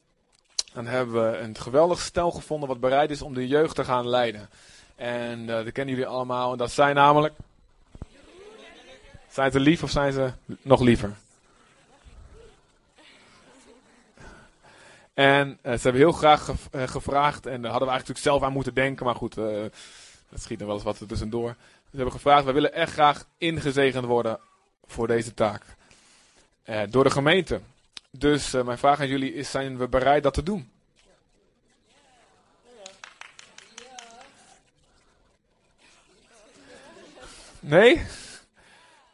dan 0.72 0.86
hebben 0.86 1.30
we 1.30 1.38
een 1.38 1.56
geweldig 1.58 2.00
stel 2.00 2.30
gevonden 2.30 2.68
wat 2.68 2.80
bereid 2.80 3.10
is 3.10 3.22
om 3.22 3.34
de 3.34 3.46
jeugd 3.48 3.74
te 3.74 3.84
gaan 3.84 4.08
leiden. 4.08 4.48
En 4.96 5.40
eh, 5.40 5.64
dat 5.64 5.72
kennen 5.72 5.94
jullie 5.94 6.10
allemaal. 6.10 6.52
En 6.52 6.58
dat 6.58 6.70
zijn 6.70 6.94
namelijk. 6.94 7.34
Zijn 9.30 9.52
ze 9.52 9.60
lief 9.60 9.82
of 9.82 9.90
zijn 9.90 10.12
ze 10.12 10.32
nog 10.62 10.80
liever? 10.80 11.16
En 15.14 15.58
eh, 15.62 15.72
ze 15.72 15.82
hebben 15.82 16.00
heel 16.00 16.12
graag 16.12 16.50
eh, 16.70 16.88
gevraagd, 16.88 17.46
en 17.46 17.62
daar 17.62 17.70
hadden 17.70 17.88
we 17.88 17.94
eigenlijk 17.94 18.24
zelf 18.24 18.42
aan 18.42 18.52
moeten 18.52 18.74
denken, 18.74 19.06
maar 19.06 19.14
goed, 19.14 19.36
eh 19.36 19.64
dat 20.28 20.40
schiet 20.40 20.60
er 20.60 20.66
wel 20.66 20.74
eens 20.74 20.84
wat 20.84 21.02
tussendoor. 21.08 21.56
Ze 21.90 21.96
hebben 21.96 22.12
gevraagd, 22.12 22.44
we 22.44 22.52
willen 22.52 22.72
echt 22.72 22.92
graag 22.92 23.26
ingezegend 23.38 24.04
worden 24.04 24.38
voor 24.86 25.06
deze 25.06 25.34
taak. 25.34 25.62
Door 26.90 27.04
de 27.04 27.10
gemeente. 27.10 27.60
Dus 28.10 28.50
mijn 28.50 28.78
vraag 28.78 29.00
aan 29.00 29.08
jullie 29.08 29.34
is, 29.34 29.50
zijn 29.50 29.78
we 29.78 29.88
bereid 29.88 30.22
dat 30.22 30.34
te 30.34 30.42
doen? 30.42 30.70
Nee? 37.60 38.02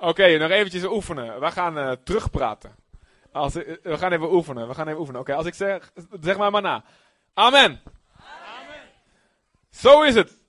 Oké, 0.06 0.38
nog 0.38 0.50
eventjes 0.50 0.84
oefenen. 0.84 1.40
We 1.40 1.50
gaan 1.50 1.78
eh, 1.78 1.92
terugpraten. 2.04 2.76
Als, 3.32 3.54
eh, 3.54 3.76
we 3.82 3.98
gaan 3.98 4.12
even 4.12 4.32
oefenen. 4.32 4.68
We 4.68 4.74
gaan 4.74 4.86
even 4.86 5.00
oefenen. 5.00 5.20
Oké, 5.20 5.34
als 5.34 5.46
ik 5.46 5.54
zeg, 5.54 5.92
zeg 6.20 6.36
maar 6.36 6.50
maar 6.50 6.62
na. 6.62 6.84
Amen. 7.34 7.80
Zo 9.70 10.02
is 10.02 10.14
het. 10.14 10.40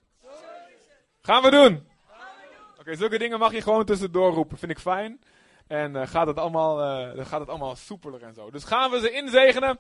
Gaan 1.21 1.43
we 1.43 1.51
doen. 1.51 1.87
Oké, 2.79 2.95
zulke 2.95 3.17
dingen 3.17 3.39
mag 3.39 3.51
je 3.51 3.61
gewoon 3.61 3.85
tussendoor 3.85 4.33
roepen. 4.33 4.57
Vind 4.57 4.71
ik 4.71 4.79
fijn. 4.79 5.21
En 5.67 5.95
eh, 5.95 6.07
gaat, 6.07 6.27
het 6.27 6.37
allemaal, 6.37 6.77
dan 7.15 7.25
gaat 7.25 7.39
het 7.39 7.49
allemaal 7.49 7.75
soepeler 7.75 8.23
en 8.23 8.33
zo. 8.33 8.51
Dus 8.51 8.63
gaan 8.63 8.91
we 8.91 8.99
ze 8.99 9.11
inzegenen? 9.11 9.79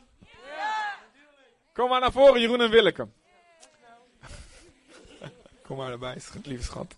Kom 1.73 1.89
maar 1.89 1.99
naar 1.99 2.11
voren, 2.11 2.41
Jeroen 2.41 2.61
en 2.61 2.69
Willeke. 2.69 3.07
Kom 5.65 5.77
maar 5.77 5.91
erbij, 5.91 6.19
schat, 6.19 6.45
lieve 6.45 6.63
schat. 6.63 6.95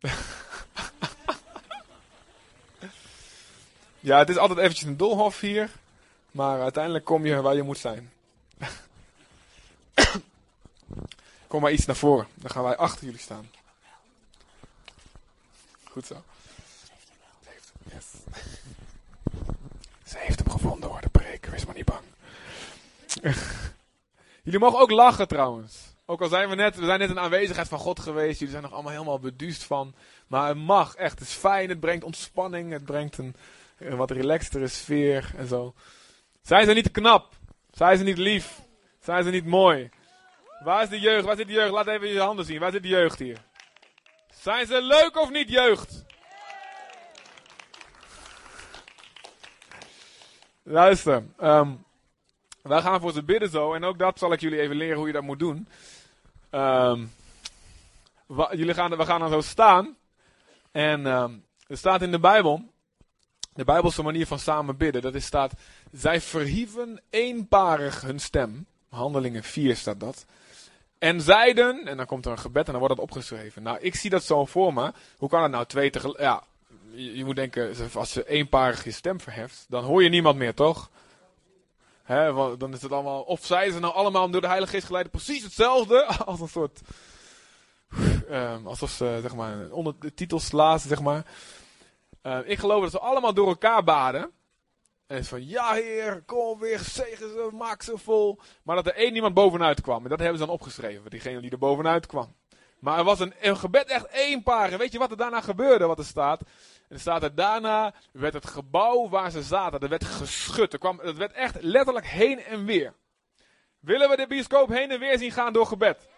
ja, 4.00 4.18
het 4.18 4.28
is 4.28 4.36
altijd 4.36 4.58
eventjes 4.58 4.86
een 4.88 4.96
doolhof 4.96 5.40
hier. 5.40 5.70
Maar 6.30 6.60
uiteindelijk 6.60 7.04
kom 7.04 7.26
je 7.26 7.40
waar 7.40 7.54
je 7.54 7.62
moet 7.62 7.78
zijn. 7.78 8.12
Kom 11.46 11.60
maar 11.60 11.72
iets 11.72 11.86
naar 11.86 11.96
voren. 11.96 12.26
Dan 12.34 12.50
gaan 12.50 12.62
wij 12.62 12.76
achter 12.76 13.04
jullie 13.04 13.20
staan. 13.20 13.50
Goed 15.84 16.06
zo. 16.06 16.22
Yes. 17.92 18.06
Ze 20.06 20.18
heeft 20.18 20.38
hem 20.38 20.50
gevonden 20.50 20.90
hoor, 20.90 21.00
de 21.00 21.08
preek. 21.08 21.46
Wees 21.46 21.64
maar 21.64 21.74
niet 21.74 21.84
bang. 21.84 22.04
Jullie 24.42 24.60
mogen 24.60 24.78
ook 24.78 24.90
lachen 24.90 25.28
trouwens. 25.28 25.89
Ook 26.10 26.20
al 26.20 26.28
zijn 26.28 26.48
we 26.48 26.54
net, 26.54 26.76
we 26.76 26.84
zijn 26.84 26.98
net 26.98 27.10
in 27.10 27.18
aanwezigheid 27.18 27.68
van 27.68 27.78
God 27.78 28.00
geweest. 28.00 28.38
Jullie 28.38 28.50
zijn 28.50 28.62
nog 28.62 28.72
allemaal 28.72 28.92
helemaal 28.92 29.18
beduust 29.18 29.64
van. 29.64 29.94
Maar 30.26 30.48
het 30.48 30.56
mag 30.56 30.94
echt. 30.94 31.18
Het 31.18 31.28
is 31.28 31.34
fijn. 31.34 31.68
Het 31.68 31.80
brengt 31.80 32.04
ontspanning. 32.04 32.72
Het 32.72 32.84
brengt 32.84 33.18
een, 33.18 33.34
een 33.78 33.96
wat 33.96 34.10
relaxtere 34.10 34.68
sfeer 34.68 35.32
en 35.36 35.46
zo. 35.46 35.74
Zijn 36.42 36.66
ze 36.66 36.72
niet 36.72 36.90
knap? 36.90 37.32
Zijn 37.70 37.98
ze 37.98 38.04
niet 38.04 38.18
lief? 38.18 38.60
Zijn 39.00 39.24
ze 39.24 39.30
niet 39.30 39.46
mooi? 39.46 39.90
Waar 40.64 40.82
is 40.82 40.88
de 40.88 41.00
jeugd? 41.00 41.24
Waar 41.24 41.36
zit 41.36 41.46
de 41.46 41.52
jeugd? 41.52 41.70
Laat 41.70 41.86
even 41.86 42.08
je 42.08 42.20
handen 42.20 42.44
zien. 42.44 42.60
Waar 42.60 42.72
zit 42.72 42.82
de 42.82 42.88
jeugd 42.88 43.18
hier? 43.18 43.38
Zijn 44.34 44.66
ze 44.66 44.82
leuk 44.82 45.16
of 45.16 45.30
niet, 45.30 45.48
jeugd? 45.48 46.04
Luister, 50.62 51.24
um, 51.42 51.84
wij 52.62 52.80
gaan 52.80 53.00
voor 53.00 53.12
ze 53.12 53.22
bidden 53.22 53.50
zo. 53.50 53.74
En 53.74 53.84
ook 53.84 53.98
dat 53.98 54.18
zal 54.18 54.32
ik 54.32 54.40
jullie 54.40 54.60
even 54.60 54.76
leren 54.76 54.96
hoe 54.96 55.06
je 55.06 55.12
dat 55.12 55.22
moet 55.22 55.38
doen. 55.38 55.68
Um, 56.50 57.12
jullie 58.50 58.74
gaan, 58.74 58.96
we 58.96 59.04
gaan 59.04 59.20
dan 59.20 59.30
zo 59.30 59.40
staan. 59.40 59.96
En 60.72 61.06
um, 61.06 61.44
er 61.66 61.76
staat 61.76 62.02
in 62.02 62.10
de 62.10 62.18
Bijbel, 62.18 62.70
de 63.54 63.64
Bijbelse 63.64 64.02
manier 64.02 64.26
van 64.26 64.38
samen 64.38 64.76
bidden, 64.76 65.02
dat 65.02 65.14
is 65.14 65.24
staat, 65.24 65.52
zij 65.92 66.20
verhieven 66.20 67.02
eenparig 67.10 68.00
hun 68.00 68.18
stem. 68.18 68.66
Handelingen 68.88 69.42
4 69.42 69.76
staat 69.76 70.00
dat. 70.00 70.24
En 70.98 71.20
zeiden, 71.20 71.86
en 71.86 71.96
dan 71.96 72.06
komt 72.06 72.26
er 72.26 72.32
een 72.32 72.38
gebed 72.38 72.66
en 72.66 72.70
dan 72.70 72.80
wordt 72.80 72.96
dat 72.96 73.04
opgeschreven. 73.04 73.62
Nou, 73.62 73.78
ik 73.80 73.94
zie 73.94 74.10
dat 74.10 74.24
zo 74.24 74.44
voor 74.44 74.74
me. 74.74 74.92
Hoe 75.16 75.28
kan 75.28 75.42
het 75.42 75.52
nou 75.52 75.66
twee 75.66 75.90
tegelijk? 75.90 76.20
Ja, 76.20 76.42
je, 76.90 77.16
je, 77.16 77.24
moet 77.24 77.36
denken, 77.36 77.74
als 77.94 78.12
ze 78.12 78.28
eenparig 78.28 78.84
je 78.84 78.90
stem 78.90 79.20
verheft, 79.20 79.64
dan 79.68 79.84
hoor 79.84 80.02
je 80.02 80.08
niemand 80.08 80.36
meer, 80.36 80.54
toch? 80.54 80.90
Hè, 82.10 82.56
dan 82.56 82.72
is 82.72 82.82
het 82.82 82.92
allemaal, 82.92 83.22
of 83.22 83.44
zij 83.44 83.70
ze 83.70 83.78
nou 83.78 83.94
allemaal 83.94 84.30
door 84.30 84.40
de 84.40 84.46
Heilige 84.46 84.72
Geest 84.72 84.86
geleid 84.86 85.10
precies 85.10 85.42
hetzelfde, 85.42 86.04
als 86.26 86.40
een 86.40 86.48
soort, 86.48 86.80
um, 88.30 88.66
alsof 88.66 88.90
ze, 88.90 89.18
zeg 89.22 89.34
maar, 89.34 89.70
onder 89.70 89.94
de 89.98 90.14
titels 90.14 90.52
lazen, 90.52 90.88
zeg 90.88 91.00
maar. 91.00 91.26
Uh, 92.22 92.38
ik 92.44 92.58
geloof 92.58 92.82
dat 92.82 92.90
ze 92.90 92.98
allemaal 92.98 93.34
door 93.34 93.48
elkaar 93.48 93.84
baden. 93.84 94.30
En 95.06 95.24
van, 95.24 95.46
ja 95.46 95.72
heer, 95.72 96.22
kom 96.26 96.58
weer, 96.58 96.78
zegen 96.78 97.28
ze, 97.28 97.48
maak 97.52 97.82
ze 97.82 97.98
vol. 97.98 98.40
Maar 98.62 98.76
dat 98.76 98.86
er 98.86 98.94
één 98.94 99.14
iemand 99.14 99.34
bovenuit 99.34 99.80
kwam. 99.80 100.02
En 100.02 100.08
dat 100.08 100.18
hebben 100.18 100.38
ze 100.38 100.44
dan 100.44 100.54
opgeschreven, 100.54 101.10
diegene 101.10 101.40
die 101.40 101.50
er 101.50 101.58
bovenuit 101.58 102.06
kwam. 102.06 102.34
Maar 102.78 102.98
er 102.98 103.04
was 103.04 103.20
een, 103.20 103.34
een 103.40 103.56
gebed 103.56 103.88
echt 103.88 104.06
één 104.06 104.42
paar. 104.42 104.78
Weet 104.78 104.92
je 104.92 104.98
wat 104.98 105.10
er 105.10 105.16
daarna 105.16 105.40
gebeurde, 105.40 105.86
wat 105.86 105.98
er 105.98 106.04
staat? 106.04 106.42
En 106.90 106.96
er 106.96 107.02
staat 107.02 107.22
er 107.22 107.34
daarna, 107.34 107.94
werd 108.12 108.34
het 108.34 108.46
gebouw 108.46 109.08
waar 109.08 109.30
ze 109.30 109.42
zaten, 109.42 109.80
er 109.80 109.88
werd 109.88 110.04
geschud. 110.04 110.72
Er 110.72 110.78
kwam, 110.78 110.98
het 110.98 111.16
werd 111.16 111.32
echt 111.32 111.62
letterlijk 111.62 112.06
heen 112.06 112.42
en 112.42 112.64
weer. 112.64 112.94
Willen 113.78 114.08
we 114.08 114.16
de 114.16 114.26
bioscoop 114.26 114.68
heen 114.68 114.90
en 114.90 114.98
weer 114.98 115.18
zien 115.18 115.30
gaan 115.30 115.52
door 115.52 115.66
gebed? 115.66 116.08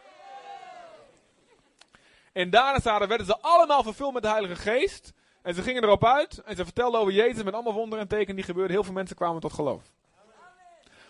En 2.32 2.50
daarna 2.50 3.06
werden 3.06 3.26
ze 3.26 3.38
allemaal 3.40 3.82
vervuld 3.82 4.12
met 4.12 4.22
de 4.22 4.28
Heilige 4.28 4.56
Geest. 4.56 5.12
En 5.42 5.54
ze 5.54 5.62
gingen 5.62 5.82
erop 5.82 6.04
uit 6.04 6.38
en 6.38 6.56
ze 6.56 6.64
vertelden 6.64 7.00
over 7.00 7.12
Jezus 7.12 7.42
met 7.42 7.54
allemaal 7.54 7.72
wonderen 7.72 8.00
en 8.00 8.08
tekenen 8.08 8.36
die 8.36 8.44
gebeurden. 8.44 8.72
Heel 8.72 8.84
veel 8.84 8.92
mensen 8.92 9.16
kwamen 9.16 9.40
tot 9.40 9.52
geloof. 9.52 9.82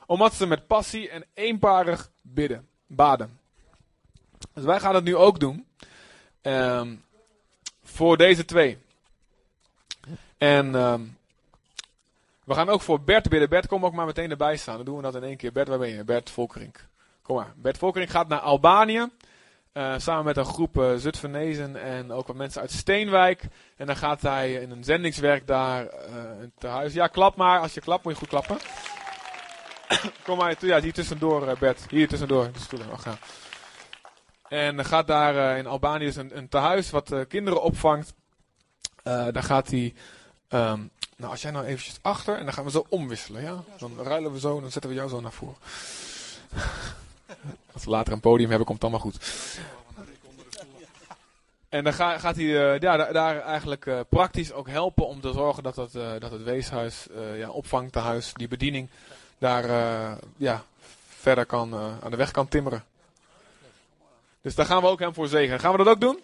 Omdat 0.07 0.35
ze 0.35 0.47
met 0.47 0.67
passie 0.67 1.09
en 1.09 1.25
eenparig 1.35 2.11
bidden, 2.23 2.69
baden. 2.87 3.41
Dus 4.53 4.65
wij 4.65 4.81
gaan 4.81 4.95
het 4.95 5.05
nu 5.05 5.17
ook 5.17 5.41
doen. 5.41 5.67
Um, 6.43 7.05
voor 7.83 8.17
deze 8.17 8.45
twee. 8.45 8.82
En 10.43 10.75
um, 10.75 11.17
we 12.45 12.55
gaan 12.55 12.69
ook 12.69 12.81
voor 12.81 13.01
Bert 13.01 13.29
bidden. 13.29 13.49
Bert, 13.49 13.67
kom 13.67 13.85
ook 13.85 13.93
maar 13.93 14.07
meteen 14.07 14.31
erbij 14.31 14.57
staan. 14.57 14.77
Dan 14.77 14.85
doen 14.85 14.97
we 14.97 15.03
dat 15.03 15.15
in 15.15 15.23
één 15.23 15.37
keer. 15.37 15.53
Bert, 15.53 15.69
waar 15.69 15.79
ben 15.79 15.89
je? 15.89 16.05
Bert 16.05 16.31
Volkerink. 16.31 16.87
Kom 17.23 17.37
maar. 17.37 17.53
Bert 17.57 17.79
Volkerink 17.79 18.11
gaat 18.11 18.29
naar 18.29 18.39
Albanië. 18.39 19.09
Uh, 19.73 19.95
samen 19.97 20.25
met 20.25 20.37
een 20.37 20.45
groep 20.45 20.77
uh, 20.77 20.95
Zutphenezen 20.95 21.83
en 21.83 22.13
ook 22.13 22.27
wat 22.27 22.37
mensen 22.37 22.61
uit 22.61 22.71
Steenwijk. 22.71 23.43
En 23.77 23.87
dan 23.87 23.97
gaat 23.97 24.23
hij 24.23 24.53
in 24.53 24.71
een 24.71 24.85
zendingswerk 24.85 25.47
daar 25.47 25.85
uh, 25.85 25.91
te 26.59 26.67
huis. 26.67 26.93
Ja, 26.93 27.07
klap 27.07 27.37
maar. 27.37 27.61
Als 27.61 27.75
je 27.75 27.81
klapt, 27.81 28.05
moet 28.05 28.13
je 28.13 28.19
goed 28.19 28.29
klappen. 28.29 28.59
Kom 30.25 30.39
maar, 30.39 30.55
ja, 30.59 30.81
hier 30.81 30.93
tussendoor, 30.93 31.57
Bert. 31.59 31.87
Hier 31.89 32.09
tussendoor. 32.09 32.53
De 32.53 32.59
stoelen. 32.59 32.91
Oh, 32.91 32.99
gaan. 32.99 33.19
En 34.49 34.85
gaat 34.85 35.07
daar 35.07 35.59
in 35.59 35.67
Albanië 35.67 36.05
dus 36.05 36.17
een, 36.17 36.37
een 36.37 36.49
tehuis 36.49 36.91
wat 36.91 37.15
kinderen 37.29 37.63
opvangt. 37.63 38.15
daar 39.03 39.43
gaat 39.43 39.71
hij 39.71 39.95
Um, 40.55 40.91
nou, 41.17 41.31
als 41.31 41.43
jij 41.43 41.51
nou 41.51 41.65
eventjes 41.65 41.99
achter 42.03 42.37
en 42.39 42.45
dan 42.45 42.55
gaan 42.55 42.65
we 42.65 42.71
zo 42.71 42.87
omwisselen, 42.89 43.43
ja? 43.43 43.63
Dan 43.79 43.93
ruilen 44.03 44.33
we 44.33 44.41
zo 44.41 44.57
en 44.57 44.63
dan 44.63 44.71
zetten 44.71 44.91
we 44.91 44.97
jou 44.97 45.09
zo 45.09 45.21
naar 45.21 45.33
voren. 45.33 45.57
Als 47.73 47.85
we 47.85 47.91
later 47.91 48.13
een 48.13 48.21
podium 48.21 48.49
hebben, 48.49 48.67
komt 48.67 48.83
het 48.83 48.91
allemaal 48.91 49.11
goed. 49.11 49.25
En 51.69 51.85
dan 51.85 51.93
ga, 51.93 52.19
gaat 52.19 52.37
hij 52.37 52.45
uh, 52.45 52.79
ja, 52.79 52.97
daar, 53.13 53.41
eigenlijk 53.41 53.87
uh, 53.87 54.01
praktisch 54.09 54.53
ook 54.53 54.69
helpen 54.69 55.07
om 55.07 55.21
te 55.21 55.33
zorgen 55.33 55.63
dat, 55.63 55.75
dat, 55.75 55.95
uh, 55.95 56.11
dat 56.19 56.31
het 56.31 56.43
weeshuis, 56.43 57.07
ja, 57.37 57.51
opvangtehuis, 57.51 58.33
die 58.33 58.49
bediening, 58.49 58.89
daar 59.39 59.67
ja, 60.37 60.65
verder 61.09 61.47
kan, 61.47 61.75
aan 62.03 62.11
de 62.11 62.17
weg 62.17 62.31
kan 62.31 62.49
timmeren. 62.49 62.85
Dus 64.41 64.55
daar 64.55 64.67
gaan 64.67 64.83
we 64.83 64.89
ook 64.89 65.01
hem 65.01 65.15
voor 65.15 65.29
zegen. 65.29 65.61
Gaan 65.61 65.73
we 65.73 65.79
dat 65.79 65.89
ook 65.89 66.01
doen? 66.01 66.21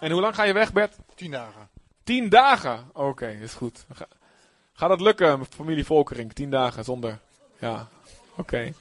En 0.00 0.10
hoe 0.10 0.20
lang 0.20 0.34
ga 0.34 0.42
je 0.42 0.52
weg, 0.52 0.72
Bert? 0.72 0.96
Tien 1.14 1.30
dagen. 1.30 1.69
Tien 2.10 2.28
dagen? 2.28 2.90
Oké, 2.92 3.26
is 3.26 3.52
goed. 3.52 3.84
Ga, 3.92 4.06
gaat 4.74 4.88
dat 4.88 5.00
lukken, 5.00 5.46
familie 5.46 5.84
Volkering? 5.84 6.32
Tien 6.32 6.50
dagen 6.50 6.84
zonder. 6.84 7.18
Ja, 7.58 7.88
oké. 8.34 8.72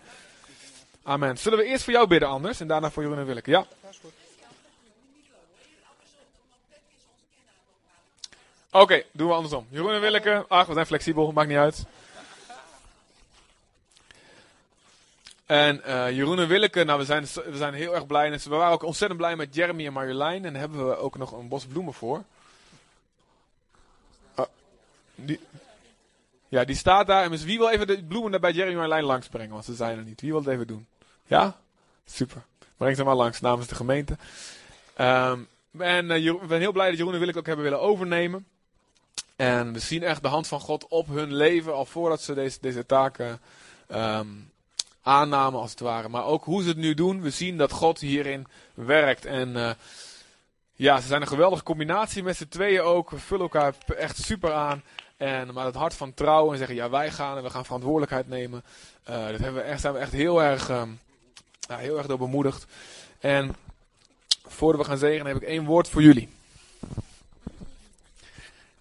Amen. 1.04 1.38
Zullen 1.38 1.58
we 1.58 1.66
eerst 1.66 1.84
voor 1.84 1.94
jou 1.94 2.08
bidden 2.08 2.30
anders 2.30 2.60
en 2.60 2.68
daarna 2.68 2.92
voor 2.92 3.04
Jeroen 3.04 3.20
en 3.20 3.26
Willeke? 3.26 3.50
Ja? 3.50 3.66
Oké, 8.72 9.04
doen 9.12 9.28
we 9.28 9.34
andersom. 9.34 9.68
Jeroen 9.70 9.94
en 9.94 10.02
Willeke, 10.02 10.46
ach, 10.48 10.68
we 10.68 10.74
zijn 10.74 10.86
flexibel, 10.86 11.32
maakt 11.32 11.50
niet 11.50 11.58
uit. 11.58 11.86
En 15.46 15.82
uh, 15.88 16.12
Jeroen 16.12 16.40
en 16.40 16.48
Willeke, 16.48 16.84
nou, 16.84 17.00
we 17.00 17.06
zijn, 17.06 17.24
we 17.24 17.58
zijn 17.58 17.74
heel 17.74 17.96
erg 17.96 18.08
blij. 18.08 18.32
we 18.32 18.50
waren 18.50 18.74
ook 18.74 18.84
ontzettend 18.84 19.20
blij 19.20 19.36
met 19.36 19.56
Jeremy 19.56 19.86
en 19.86 19.94
Marjolein. 19.94 20.46
En 20.46 20.52
daar 20.52 20.62
hebben 20.62 20.88
we 20.88 20.98
ook 20.98 21.18
nog 21.18 21.32
een 21.32 21.48
bos 21.48 21.66
bloemen 21.66 21.94
voor. 21.94 22.24
Ja, 26.48 26.66
die 26.66 26.76
staat 26.76 27.08
daar. 27.08 27.24
En 27.24 27.38
wie 27.38 27.58
wil 27.58 27.70
even 27.70 27.88
de 27.88 28.04
bloemen 28.04 28.42
bij 28.42 28.52
Jerry 28.52 28.76
Marlijn 28.76 29.04
langsbrengen? 29.04 29.54
Want 29.54 29.66
ze 29.66 29.74
zijn 29.74 29.98
er 29.98 30.04
niet. 30.04 30.22
Wie 30.22 30.32
wil 30.32 30.40
het 30.40 30.50
even 30.50 30.68
doen? 30.68 30.88
Ja? 31.26 31.58
Super. 32.06 32.42
Breng 32.78 32.96
ze 32.96 33.04
maar 33.04 33.16
langs 33.16 33.40
namens 33.40 33.68
de 33.68 33.76
gemeente. 33.76 34.18
Um, 35.00 35.48
en 35.78 36.12
ik 36.12 36.48
ben 36.48 36.60
heel 36.60 36.72
blij 36.72 36.90
dat 36.90 36.98
Jeroen 36.98 37.14
en 37.14 37.20
Willeke 37.20 37.40
ook 37.40 37.46
hebben 37.46 37.66
willen 37.66 37.82
overnemen. 37.82 38.46
En 39.36 39.74
we 39.74 39.80
zien 39.80 40.04
echt 40.04 40.22
de 40.22 40.28
hand 40.28 40.48
van 40.48 40.60
God 40.60 40.88
op 40.88 41.08
hun 41.08 41.34
leven. 41.34 41.74
Al 41.74 41.86
voordat 41.86 42.22
ze 42.22 42.34
deze, 42.34 42.58
deze 42.62 42.86
taken 42.86 43.40
um, 43.92 44.52
aannamen 45.02 45.60
als 45.60 45.72
het 45.72 45.80
ware. 45.80 46.10
Maar 46.10 46.26
ook 46.26 46.44
hoe 46.44 46.62
ze 46.62 46.68
het 46.68 46.78
nu 46.78 46.94
doen. 46.94 47.22
We 47.22 47.30
zien 47.30 47.58
dat 47.58 47.72
God 47.72 48.00
hierin 48.00 48.48
werkt. 48.74 49.26
En... 49.26 49.50
Uh, 49.50 49.72
ja, 50.80 51.00
ze 51.00 51.08
zijn 51.08 51.22
een 51.22 51.28
geweldige 51.28 51.64
combinatie 51.64 52.24
met 52.24 52.38
z'n 52.38 52.48
tweeën 52.48 52.82
ook. 52.82 53.10
We 53.10 53.20
vullen 53.20 53.44
elkaar 53.44 53.74
echt 53.98 54.24
super 54.24 54.54
aan. 54.54 54.84
En, 55.20 55.54
maar 55.54 55.66
het 55.66 55.76
hart 55.76 55.94
van 55.94 56.14
trouw 56.14 56.52
en 56.52 56.58
zeggen, 56.58 56.76
ja 56.76 56.90
wij 56.90 57.12
gaan 57.12 57.38
en 57.38 57.44
we 57.44 57.50
gaan 57.50 57.66
verantwoordelijkheid 57.66 58.28
nemen. 58.28 58.64
Uh, 59.10 59.28
dat 59.28 59.40
hebben 59.40 59.54
we 59.54 59.62
echt, 59.62 59.82
zijn 59.82 59.94
we 59.94 60.00
echt 60.00 60.12
heel 60.12 60.44
erg, 60.44 60.70
um, 60.70 61.00
ja, 61.60 61.78
heel 61.78 61.98
erg 61.98 62.08
door 62.08 62.18
bemoedigd. 62.18 62.66
En 63.20 63.56
voordat 64.48 64.82
we 64.82 64.88
gaan 64.88 64.98
zegenen 64.98 65.26
heb 65.26 65.42
ik 65.42 65.48
één 65.48 65.66
woord 65.66 65.90
voor 65.90 66.02
jullie. 66.02 66.30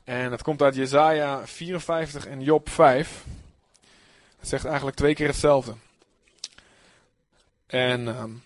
En 0.05 0.31
dat 0.31 0.43
komt 0.43 0.63
uit 0.63 0.75
Jezaja 0.75 1.47
54 1.47 2.27
en 2.27 2.43
Job 2.43 2.69
5. 2.69 3.25
Het 4.39 4.49
zegt 4.49 4.65
eigenlijk 4.65 4.97
twee 4.97 5.15
keer 5.15 5.29
hetzelfde. 5.29 5.75
En 7.67 8.07
um, 8.07 8.43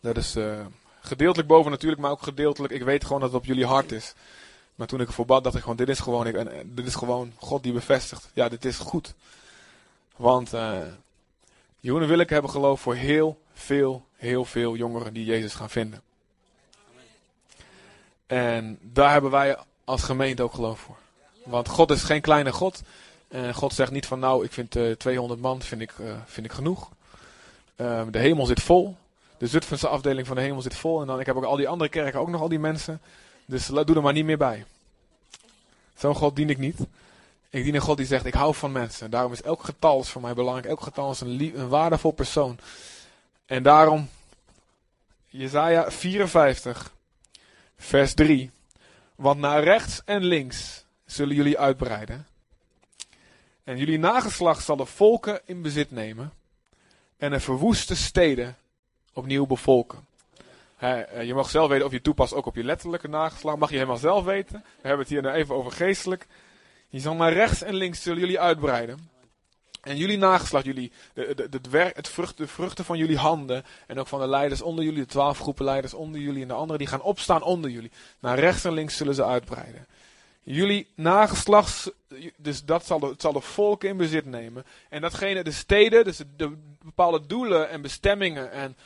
dat 0.00 0.16
is 0.16 0.36
uh, 0.36 0.66
gedeeltelijk 1.00 1.48
boven 1.48 1.70
natuurlijk, 1.70 2.00
maar 2.00 2.10
ook 2.10 2.22
gedeeltelijk, 2.22 2.72
ik 2.72 2.82
weet 2.82 3.04
gewoon 3.04 3.20
dat 3.20 3.32
het 3.32 3.40
op 3.40 3.46
jullie 3.46 3.66
hart 3.66 3.92
is. 3.92 4.14
Maar 4.76 4.86
toen 4.86 5.00
ik 5.00 5.06
ervoor 5.06 5.26
bad, 5.26 5.44
dacht 5.44 5.56
ik 5.56 5.62
gewoon, 5.62 5.76
dit 5.76 5.88
is 5.88 5.98
gewoon, 5.98 6.26
ik, 6.26 6.34
en, 6.34 6.72
dit 6.74 6.86
is 6.86 6.94
gewoon 6.94 7.32
God 7.36 7.62
die 7.62 7.72
bevestigt. 7.72 8.30
Ja, 8.32 8.48
dit 8.48 8.64
is 8.64 8.76
goed. 8.76 9.14
Want 10.16 10.54
uh, 10.54 10.78
Jeroen 11.80 12.02
en 12.02 12.08
Willeke 12.08 12.32
hebben 12.32 12.50
geloof 12.50 12.80
voor 12.80 12.94
heel 12.94 13.40
veel, 13.52 14.06
heel 14.16 14.44
veel 14.44 14.76
jongeren 14.76 15.12
die 15.12 15.24
Jezus 15.24 15.54
gaan 15.54 15.70
vinden. 15.70 16.02
En 18.26 18.78
daar 18.82 19.12
hebben 19.12 19.30
wij 19.30 19.58
als 19.84 20.02
gemeente 20.02 20.42
ook 20.42 20.54
geloof 20.54 20.80
voor. 20.80 20.96
Want 21.44 21.68
God 21.68 21.90
is 21.90 22.02
geen 22.02 22.20
kleine 22.20 22.52
God. 22.52 22.82
En 23.28 23.54
God 23.54 23.72
zegt 23.72 23.90
niet 23.90 24.06
van 24.06 24.18
nou, 24.18 24.44
ik 24.44 24.52
vind 24.52 24.76
uh, 24.76 24.92
200 24.92 25.40
man 25.40 25.62
vind 25.62 25.80
ik, 25.80 25.92
uh, 26.00 26.06
vind 26.26 26.46
ik 26.46 26.52
genoeg. 26.52 26.90
Uh, 27.76 28.02
de 28.10 28.18
hemel 28.18 28.46
zit 28.46 28.62
vol. 28.62 28.96
De 29.38 29.46
Zutphense 29.46 29.88
afdeling 29.88 30.26
van 30.26 30.36
de 30.36 30.42
hemel 30.42 30.62
zit 30.62 30.74
vol. 30.74 31.00
En 31.00 31.06
dan 31.06 31.20
ik 31.20 31.26
heb 31.26 31.36
ook 31.36 31.44
al 31.44 31.56
die 31.56 31.68
andere 31.68 31.90
kerken 31.90 32.20
ook 32.20 32.28
nog 32.28 32.40
al 32.40 32.48
die 32.48 32.58
mensen. 32.58 33.00
Dus 33.46 33.66
doe 33.66 33.94
er 33.94 34.02
maar 34.02 34.12
niet 34.12 34.24
meer 34.24 34.38
bij. 34.38 34.64
Zo'n 35.96 36.14
God 36.14 36.36
dien 36.36 36.50
ik 36.50 36.58
niet. 36.58 36.78
Ik 37.50 37.64
dien 37.64 37.74
een 37.74 37.80
God 37.80 37.96
die 37.96 38.06
zegt, 38.06 38.24
ik 38.24 38.34
hou 38.34 38.54
van 38.54 38.72
mensen. 38.72 39.10
Daarom 39.10 39.32
is 39.32 39.42
elk 39.42 39.64
getal 39.64 40.04
voor 40.04 40.22
mij 40.22 40.34
belangrijk. 40.34 40.68
Elk 40.68 40.80
getal 40.80 41.10
is 41.10 41.20
een, 41.20 41.58
een 41.58 41.68
waardevol 41.68 42.10
persoon. 42.10 42.58
En 43.46 43.62
daarom, 43.62 44.08
Jezaja 45.26 45.90
54, 45.90 46.92
vers 47.76 48.14
3. 48.14 48.50
Want 49.14 49.40
naar 49.40 49.62
rechts 49.62 50.02
en 50.04 50.24
links 50.24 50.84
zullen 51.04 51.36
jullie 51.36 51.58
uitbreiden. 51.58 52.26
En 53.64 53.78
jullie 53.78 53.98
nageslacht 53.98 54.64
zal 54.64 54.76
de 54.76 54.86
volken 54.86 55.40
in 55.44 55.62
bezit 55.62 55.90
nemen. 55.90 56.32
En 57.16 57.30
de 57.30 57.40
verwoeste 57.40 57.96
steden 57.96 58.56
opnieuw 59.12 59.46
bevolken. 59.46 60.06
Eh, 60.76 61.22
je 61.22 61.34
mag 61.34 61.50
zelf 61.50 61.68
weten 61.68 61.86
of 61.86 61.92
je 61.92 62.00
toepast 62.00 62.34
ook 62.34 62.46
op 62.46 62.56
je 62.56 62.64
letterlijke 62.64 63.08
nageslacht. 63.08 63.58
Mag 63.58 63.68
je 63.68 63.74
helemaal 63.74 63.96
zelf 63.96 64.24
weten. 64.24 64.64
We 64.64 64.88
hebben 64.88 64.98
het 64.98 65.08
hier 65.08 65.22
nu 65.22 65.28
even 65.28 65.54
over 65.54 65.72
geestelijk. 65.72 66.26
Je 66.88 67.00
zal 67.00 67.14
naar 67.14 67.32
rechts 67.32 67.62
en 67.62 67.74
links 67.74 68.02
zullen 68.02 68.20
jullie 68.20 68.40
uitbreiden. 68.40 69.10
En 69.82 69.96
jullie 69.96 70.18
nageslacht, 70.18 70.64
jullie, 70.64 70.92
de, 71.14 71.60
werk, 71.70 71.96
het 71.96 72.36
de 72.36 72.46
vruchten 72.46 72.84
van 72.84 72.98
jullie 72.98 73.16
handen. 73.16 73.64
En 73.86 73.98
ook 73.98 74.06
van 74.06 74.20
de 74.20 74.28
leiders 74.28 74.62
onder 74.62 74.84
jullie, 74.84 75.00
de 75.00 75.06
twaalf 75.06 75.38
groepen 75.38 75.64
leiders 75.64 75.94
onder 75.94 76.20
jullie. 76.20 76.42
En 76.42 76.48
de 76.48 76.54
anderen 76.54 76.78
die 76.78 76.86
gaan 76.86 77.02
opstaan 77.02 77.42
onder 77.42 77.70
jullie. 77.70 77.90
Naar 78.20 78.38
rechts 78.38 78.64
en 78.64 78.72
links 78.72 78.96
zullen 78.96 79.14
ze 79.14 79.24
uitbreiden. 79.24 79.86
Jullie 80.42 80.92
nageslacht, 80.94 81.92
dus 82.36 82.64
dat 82.64 82.86
zal 82.86 82.98
de, 82.98 83.06
het 83.06 83.20
zal 83.20 83.32
de 83.32 83.40
volken 83.40 83.88
in 83.88 83.96
bezit 83.96 84.24
nemen. 84.24 84.64
En 84.88 85.00
datgene, 85.00 85.44
de 85.44 85.52
steden, 85.52 86.04
dus 86.04 86.22
de, 86.36 86.56
bepaalde 86.84 87.26
doelen 87.26 87.70
en 87.70 87.82
bestemmingen 87.82 88.50
en 88.52 88.76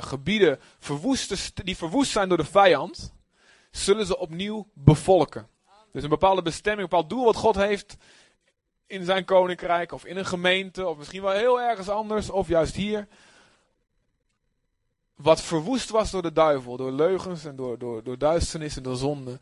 gebieden 0.00 0.60
verwoeste, 0.78 1.36
die 1.64 1.76
verwoest 1.76 2.10
zijn 2.10 2.28
door 2.28 2.38
de 2.38 2.44
vijand, 2.44 3.12
zullen 3.70 4.06
ze 4.06 4.18
opnieuw 4.18 4.66
bevolken. 4.72 5.48
Dus 5.92 6.02
een 6.02 6.08
bepaalde 6.08 6.42
bestemming, 6.42 6.82
een 6.82 6.88
bepaald 6.88 7.10
doel 7.10 7.24
wat 7.24 7.36
God 7.36 7.54
heeft 7.54 7.96
in 8.86 9.04
zijn 9.04 9.24
koninkrijk, 9.24 9.92
of 9.92 10.04
in 10.04 10.16
een 10.16 10.26
gemeente, 10.26 10.86
of 10.86 10.96
misschien 10.96 11.22
wel 11.22 11.32
heel 11.32 11.60
ergens 11.60 11.88
anders, 11.88 12.30
of 12.30 12.48
juist 12.48 12.74
hier. 12.74 13.08
Wat 15.14 15.40
verwoest 15.40 15.90
was 15.90 16.10
door 16.10 16.22
de 16.22 16.32
duivel, 16.32 16.76
door 16.76 16.92
leugens 16.92 17.44
en 17.44 17.56
door, 17.56 17.78
door, 17.78 18.02
door 18.02 18.18
duisternis 18.18 18.76
en 18.76 18.82
door 18.82 18.96
zonde. 18.96 19.38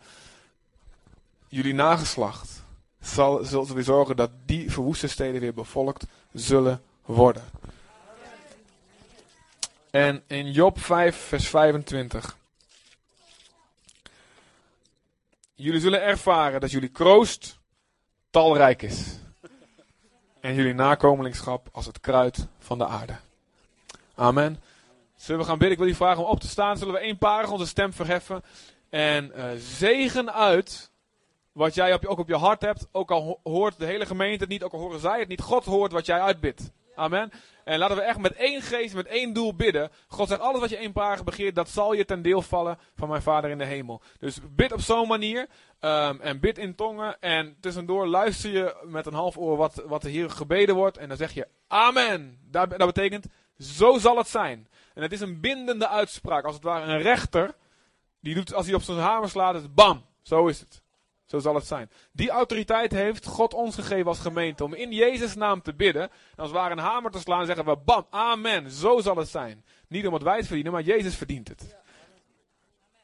Jullie 1.49 1.75
nageslacht 1.75 2.65
zal, 3.01 3.45
zal 3.45 3.67
zorgen 3.77 4.17
dat 4.17 4.31
die 4.47 4.73
verwoeste 4.73 5.07
steden 5.07 5.41
weer 5.41 5.55
bevolkt 5.55 6.07
zullen 6.33 6.83
worden. 7.05 7.45
En 9.99 10.23
in 10.27 10.53
Job 10.53 10.81
5, 10.81 11.17
vers 11.17 11.49
25. 11.49 12.37
Jullie 15.55 15.81
zullen 15.81 16.03
ervaren 16.03 16.61
dat 16.61 16.71
jullie 16.71 16.89
kroost 16.89 17.59
talrijk 18.31 18.83
is. 18.83 19.19
En 20.41 20.55
jullie 20.55 20.75
nakomelingschap 20.75 21.69
als 21.73 21.87
het 21.87 22.01
kruid 22.01 22.47
van 22.59 22.79
de 22.79 22.87
aarde. 22.87 23.17
Amen. 24.15 24.61
Zullen 25.17 25.41
we 25.41 25.47
gaan 25.47 25.59
bidden? 25.59 25.73
Ik 25.73 25.79
wil 25.79 25.89
je 25.89 25.95
vragen 25.95 26.25
om 26.25 26.31
op 26.31 26.41
te 26.41 26.49
staan. 26.49 26.79
Zullen 26.79 26.95
we 26.95 27.01
eenparig 27.01 27.51
onze 27.51 27.67
stem 27.67 27.93
verheffen. 27.93 28.43
En 28.89 29.33
uh, 29.37 29.45
zegen 29.57 30.33
uit 30.33 30.91
wat 31.53 31.75
jij 31.75 31.95
op, 31.95 32.05
ook 32.05 32.19
op 32.19 32.29
je 32.29 32.37
hart 32.37 32.63
hebt. 32.63 32.87
Ook 32.93 33.11
al 33.11 33.41
hoort 33.43 33.79
de 33.79 33.87
hele 33.87 34.07
gemeente 34.07 34.41
het 34.41 34.49
niet, 34.49 34.63
ook 34.63 34.73
al 34.73 34.81
horen 34.81 35.01
zij 35.01 35.19
het 35.19 35.29
niet. 35.29 35.41
God 35.41 35.65
hoort 35.65 35.93
wat 35.93 36.07
jij 36.07 36.21
uitbidt. 36.21 36.71
Amen. 36.99 37.31
En 37.65 37.79
laten 37.79 37.97
we 37.97 38.03
echt 38.03 38.19
met 38.19 38.33
één 38.33 38.63
geest, 38.63 38.95
met 38.95 39.07
één 39.07 39.33
doel 39.33 39.55
bidden. 39.55 39.91
God 40.09 40.29
zegt, 40.29 40.41
alles 40.41 40.61
wat 40.61 40.71
je 40.71 40.77
eenparig 40.77 41.25
begeert, 41.25 41.55
dat 41.55 41.69
zal 41.69 41.93
je 41.93 42.05
ten 42.05 42.23
deel 42.23 42.43
vallen 42.43 42.79
van 42.97 43.09
mijn 43.09 43.23
Vader 43.23 43.51
in 43.51 43.59
de 43.59 43.65
hemel. 43.65 44.03
Dus 44.19 44.39
bid 44.51 44.73
op 44.73 44.81
zo'n 44.81 45.09
manier. 45.09 45.47
Um, 45.81 46.21
en 46.21 46.41
bid 46.41 46.59
in 46.59 46.75
tongen. 46.75 47.21
En 47.21 47.57
tussendoor 47.61 48.07
luister 48.07 48.51
je 48.51 48.77
met 48.85 49.07
een 49.07 49.15
half 49.15 49.37
oor 49.37 49.57
wat, 49.57 49.83
wat 49.87 50.05
er 50.05 50.11
hier 50.11 50.31
gebeden 50.31 50.75
wordt. 50.75 50.97
En 50.97 51.09
dan 51.09 51.17
zeg 51.17 51.33
je, 51.33 51.49
amen. 51.69 52.39
Dat, 52.51 52.71
dat 52.71 52.95
betekent, 52.95 53.27
zo 53.59 53.99
zal 53.99 54.17
het 54.17 54.29
zijn. 54.29 54.69
En 54.95 55.03
het 55.03 55.13
is 55.13 55.21
een 55.21 55.41
bindende 55.41 55.89
uitspraak. 55.89 56.45
Als 56.45 56.55
het 56.55 56.65
ware 56.65 56.93
een 56.93 57.03
rechter. 57.03 57.55
Die 58.21 58.35
doet, 58.35 58.55
als 58.55 58.67
hij 58.67 58.75
op 58.75 58.83
zijn 58.83 58.99
hamer 58.99 59.29
slaat, 59.29 59.55
is 59.55 59.75
bam. 59.75 60.05
Zo 60.23 60.47
is 60.47 60.61
het. 60.61 60.83
Zo 61.29 61.39
zal 61.39 61.55
het 61.55 61.67
zijn. 61.67 61.91
Die 62.13 62.31
autoriteit 62.31 62.93
heeft 62.93 63.27
God 63.27 63.55
ons 63.55 63.75
gegeven 63.75 64.07
als 64.07 64.19
gemeente 64.19 64.65
om 64.65 64.75
in 64.75 64.93
Jezus' 64.93 65.35
naam 65.35 65.63
te 65.63 65.75
bidden. 65.75 66.03
En 66.03 66.11
als 66.37 66.51
we 66.51 66.59
een 66.59 66.79
hamer 66.79 67.11
te 67.11 67.19
slaan, 67.19 67.47
zeggen 67.47 67.65
we 67.65 67.77
bam, 67.85 68.07
amen, 68.11 68.71
zo 68.71 69.01
zal 69.01 69.17
het 69.17 69.29
zijn. 69.29 69.65
Niet 69.89 70.07
omdat 70.07 70.23
wij 70.23 70.37
het 70.37 70.47
verdienen, 70.47 70.73
maar 70.73 70.83
Jezus 70.83 71.17
verdient 71.17 71.49
het. 71.49 71.77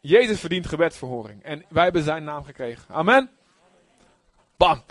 Jezus 0.00 0.40
verdient 0.40 0.66
gebedsverhoring. 0.66 1.42
En 1.42 1.64
wij 1.68 1.84
hebben 1.84 2.02
zijn 2.02 2.24
naam 2.24 2.44
gekregen. 2.44 2.94
Amen. 2.94 3.30
Bam. 4.56 4.82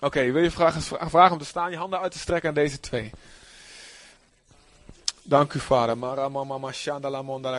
Oké, 0.00 0.32
wil 0.32 0.42
je 0.42 0.50
vragen, 0.50 0.82
vragen 1.10 1.32
om 1.32 1.38
te 1.38 1.44
staan, 1.44 1.70
je 1.70 1.76
handen 1.76 2.00
uit 2.00 2.12
te 2.12 2.18
strekken 2.18 2.48
aan 2.48 2.54
deze 2.54 2.80
twee. 2.80 3.10
Dank 5.30 5.54
u, 5.54 5.60
Vader. 5.60 5.96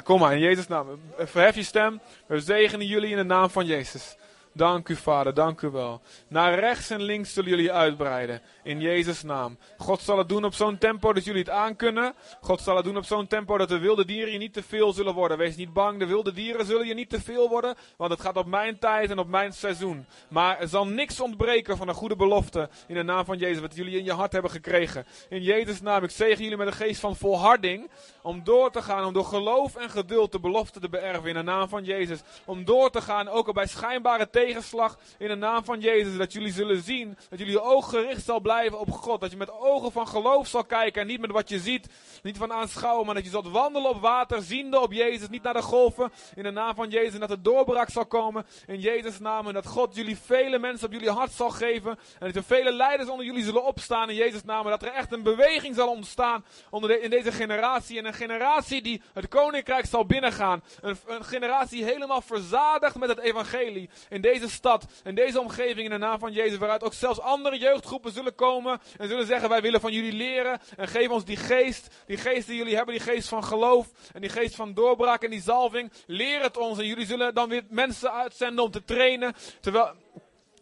Kom 0.03 0.19
maar, 0.19 0.33
in 0.33 0.39
Jezus' 0.39 0.67
naam. 0.67 0.87
Verhef 1.17 1.55
je 1.55 1.63
stem. 1.63 1.99
We 2.25 2.39
zegenen 2.39 2.85
jullie 2.85 3.09
in 3.09 3.15
de 3.15 3.23
naam 3.23 3.49
van 3.49 3.65
Jezus. 3.65 4.15
Dank 4.53 4.89
u, 4.89 4.95
Vader, 4.95 5.33
dank 5.33 5.61
u 5.61 5.69
wel. 5.69 6.01
Naar 6.27 6.59
rechts 6.59 6.89
en 6.89 7.01
links 7.01 7.33
zullen 7.33 7.49
jullie 7.49 7.71
uitbreiden. 7.71 8.41
In 8.63 8.81
Jezus' 8.81 9.23
naam. 9.23 9.57
God 9.77 10.01
zal 10.01 10.17
het 10.17 10.29
doen 10.29 10.45
op 10.45 10.53
zo'n 10.53 10.77
tempo 10.77 11.13
dat 11.13 11.23
jullie 11.23 11.41
het 11.41 11.49
aankunnen. 11.49 12.13
God 12.41 12.61
zal 12.61 12.75
het 12.75 12.85
doen 12.85 12.97
op 12.97 13.05
zo'n 13.05 13.27
tempo 13.27 13.57
dat 13.57 13.69
de 13.69 13.79
wilde 13.79 14.05
dieren 14.05 14.31
je 14.31 14.37
niet 14.37 14.53
te 14.53 14.63
veel 14.63 14.93
zullen 14.93 15.13
worden. 15.13 15.37
Wees 15.37 15.55
niet 15.55 15.73
bang, 15.73 15.99
de 15.99 16.05
wilde 16.05 16.33
dieren 16.33 16.65
zullen 16.65 16.87
je 16.87 16.93
niet 16.93 17.09
te 17.09 17.21
veel 17.21 17.49
worden. 17.49 17.75
Want 17.97 18.11
het 18.11 18.21
gaat 18.21 18.37
op 18.37 18.45
mijn 18.45 18.79
tijd 18.79 19.09
en 19.09 19.19
op 19.19 19.27
mijn 19.27 19.53
seizoen. 19.53 20.05
Maar 20.29 20.59
er 20.59 20.67
zal 20.67 20.87
niks 20.87 21.19
ontbreken 21.19 21.77
van 21.77 21.87
een 21.87 21.93
goede 21.93 22.15
belofte. 22.15 22.69
In 22.87 22.95
de 22.95 23.03
naam 23.03 23.25
van 23.25 23.37
Jezus, 23.37 23.61
wat 23.61 23.75
jullie 23.75 23.97
in 23.97 24.03
je 24.03 24.13
hart 24.13 24.31
hebben 24.31 24.51
gekregen. 24.51 25.05
In 25.29 25.41
Jezus' 25.41 25.81
naam, 25.81 26.03
ik 26.03 26.09
zegen 26.09 26.43
jullie 26.43 26.57
met 26.57 26.67
een 26.67 26.73
geest 26.73 26.99
van 26.99 27.15
volharding. 27.15 27.89
Om 28.21 28.43
door 28.43 28.71
te 28.71 28.81
gaan, 28.81 29.05
om 29.05 29.13
door 29.13 29.25
geloof 29.25 29.75
en 29.75 29.89
geduld 29.89 30.31
de 30.31 30.39
belofte 30.39 30.79
te 30.79 30.89
beërven. 30.89 31.29
In 31.29 31.35
de 31.35 31.41
naam 31.41 31.69
van 31.69 31.83
Jezus. 31.83 32.21
Om 32.45 32.65
door 32.65 32.89
te 32.89 33.01
gaan, 33.01 33.27
ook 33.27 33.47
al 33.47 33.53
bij 33.53 33.67
schijnbare 33.67 34.29
tegenslag 34.45 34.97
in 35.17 35.27
de 35.27 35.35
naam 35.35 35.63
van 35.63 35.79
Jezus. 35.79 36.17
Dat 36.17 36.33
jullie 36.33 36.51
zullen 36.51 36.83
zien, 36.83 37.17
dat 37.29 37.39
jullie 37.39 37.61
oog 37.61 37.89
gericht 37.89 38.25
zal 38.25 38.39
blijven 38.39 38.79
op 38.79 38.91
God. 38.91 39.21
Dat 39.21 39.31
je 39.31 39.37
met 39.37 39.51
ogen 39.51 39.91
van 39.91 40.07
geloof 40.07 40.47
zal 40.47 40.63
kijken 40.63 41.01
en 41.01 41.07
niet 41.07 41.21
met 41.21 41.31
wat 41.31 41.49
je 41.49 41.59
ziet, 41.59 41.87
niet 42.23 42.37
van 42.37 42.53
aanschouwen. 42.53 43.05
Maar 43.05 43.15
dat 43.15 43.23
je 43.23 43.29
zult 43.29 43.47
wandelen 43.47 43.89
op 43.89 44.01
water, 44.01 44.41
ziende 44.41 44.79
op 44.79 44.93
Jezus, 44.93 45.29
niet 45.29 45.43
naar 45.43 45.53
de 45.53 45.61
golven. 45.61 46.11
In 46.35 46.43
de 46.43 46.51
naam 46.51 46.75
van 46.75 46.89
Jezus 46.89 47.13
en 47.13 47.19
dat 47.19 47.29
er 47.29 47.43
doorbraak 47.43 47.89
zal 47.89 48.05
komen 48.05 48.45
in 48.67 48.79
Jezus' 48.79 49.19
naam. 49.19 49.47
En 49.47 49.53
dat 49.53 49.65
God 49.65 49.95
jullie 49.95 50.17
vele 50.17 50.59
mensen 50.59 50.87
op 50.87 50.93
jullie 50.93 51.09
hart 51.09 51.31
zal 51.31 51.49
geven. 51.49 51.99
En 52.19 52.27
dat 52.27 52.35
er 52.35 52.43
vele 52.43 52.73
leiders 52.73 53.09
onder 53.09 53.25
jullie 53.25 53.43
zullen 53.43 53.65
opstaan 53.65 54.09
in 54.09 54.15
Jezus' 54.15 54.43
naam. 54.43 54.63
En 54.63 54.71
dat 54.71 54.83
er 54.83 54.93
echt 54.93 55.11
een 55.11 55.23
beweging 55.23 55.75
zal 55.75 55.89
ontstaan 55.89 56.45
onder 56.69 57.03
in 57.03 57.09
deze 57.09 57.31
generatie. 57.31 57.97
En 57.97 58.05
een 58.05 58.13
generatie 58.13 58.81
die 58.81 59.01
het 59.13 59.27
koninkrijk 59.27 59.85
zal 59.85 60.05
binnengaan. 60.05 60.63
Een, 60.81 60.97
generatie 61.23 61.83
helemaal 61.83 62.21
verzadigd 62.21 62.95
met 62.95 63.09
het 63.09 63.19
evangelie. 63.19 63.89
In 64.09 64.21
deze 64.21 64.30
stad, 64.39 64.85
in 65.03 65.15
deze 65.15 65.39
omgeving, 65.39 65.79
in 65.79 65.89
de 65.89 65.97
naam 65.97 66.19
van 66.19 66.31
Jezus. 66.31 66.57
Waaruit 66.57 66.83
ook 66.83 66.93
zelfs 66.93 67.19
andere 67.19 67.57
jeugdgroepen 67.57 68.11
zullen 68.11 68.35
komen. 68.35 68.81
En 68.97 69.07
zullen 69.07 69.25
zeggen, 69.25 69.49
wij 69.49 69.61
willen 69.61 69.81
van 69.81 69.93
jullie 69.93 70.13
leren. 70.13 70.59
En 70.77 70.87
geef 70.87 71.09
ons 71.09 71.25
die 71.25 71.37
geest, 71.37 71.95
die 72.05 72.17
geest 72.17 72.47
die 72.47 72.57
jullie 72.57 72.75
hebben, 72.75 72.95
die 72.95 73.03
geest 73.03 73.27
van 73.27 73.43
geloof. 73.43 73.87
En 74.13 74.21
die 74.21 74.29
geest 74.29 74.55
van 74.55 74.73
doorbraak 74.73 75.23
en 75.23 75.29
die 75.29 75.41
zalving. 75.41 75.91
Leer 76.05 76.41
het 76.41 76.57
ons. 76.57 76.79
En 76.79 76.85
jullie 76.85 77.05
zullen 77.05 77.33
dan 77.33 77.49
weer 77.49 77.63
mensen 77.69 78.13
uitzenden 78.13 78.63
om 78.63 78.71
te 78.71 78.83
trainen. 78.83 79.33
Terwijl... 79.59 79.93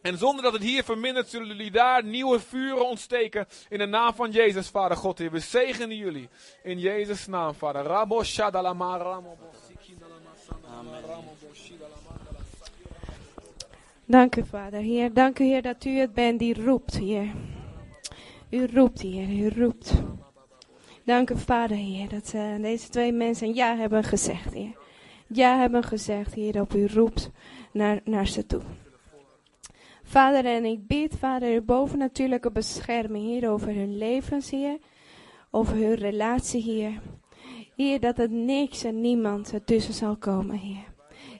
En 0.02 0.18
zonder 0.18 0.44
dat 0.44 0.54
het 0.54 0.62
hier 0.62 0.84
vermindert, 0.84 1.30
zullen 1.30 1.48
jullie 1.48 1.72
daar 1.72 2.04
nieuwe 2.04 2.40
vuren 2.40 2.88
ontsteken. 2.88 3.48
In 3.70 3.78
de 3.78 3.86
naam 3.86 4.14
van 4.14 4.32
Jezus, 4.32 4.68
Vader 4.68 4.98
God. 4.98 5.18
Heer. 5.18 5.32
We 5.32 5.40
zegenen 5.40 5.98
jullie. 5.98 6.30
In 6.64 6.80
Jezus' 6.80 7.28
naam, 7.28 7.54
Vader. 7.54 7.84
Rabo 7.84 8.24
Shadalama 8.24 9.22
Dank 14.10 14.36
u, 14.36 14.46
Vader. 14.46 14.80
Heer, 14.80 15.14
dank 15.14 15.40
u, 15.40 15.44
Heer, 15.44 15.62
dat 15.62 15.86
u 15.86 15.90
het 15.90 16.14
bent 16.14 16.40
die 16.40 16.64
roept, 16.64 16.98
Heer. 16.98 17.32
U 18.50 18.66
roept, 18.74 19.02
Heer, 19.02 19.30
u 19.30 19.48
roept. 19.48 19.94
Dank 21.06 21.30
u, 21.30 21.38
Vader, 21.38 21.78
Heer, 21.78 22.10
dat 22.10 22.34
uh, 22.36 22.62
deze 22.62 22.90
twee 22.90 23.12
mensen 23.12 23.54
ja 23.54 23.76
hebben 23.76 24.04
gezegd, 24.04 24.54
Heer. 24.54 24.78
Ja 25.28 25.58
hebben 25.60 25.84
gezegd, 25.84 26.34
Heer, 26.34 26.52
dat 26.52 26.76
u 26.76 26.88
roept 26.88 27.32
naar, 27.74 28.02
naar 28.04 28.28
ze 28.28 28.46
toe. 28.46 28.62
Vader, 30.04 30.46
en 30.46 30.66
ik 30.66 30.88
bid, 30.88 31.16
Vader, 31.16 31.54
uw 31.54 31.64
bovennatuurlijke 31.64 32.52
bescherming, 32.52 33.26
Heer, 33.26 33.50
over 33.50 33.74
hun 33.74 33.98
levens, 33.98 34.50
Heer. 34.50 34.78
Over 35.52 35.76
hun 35.76 35.96
relatie, 35.96 36.62
Heer. 36.64 37.02
Heer, 37.76 38.00
dat 38.00 38.20
er 38.20 38.30
niks 38.30 38.84
en 38.84 39.02
niemand 39.02 39.54
ertussen 39.54 39.94
zal 39.94 40.16
komen, 40.16 40.58
Heer. 40.58 40.89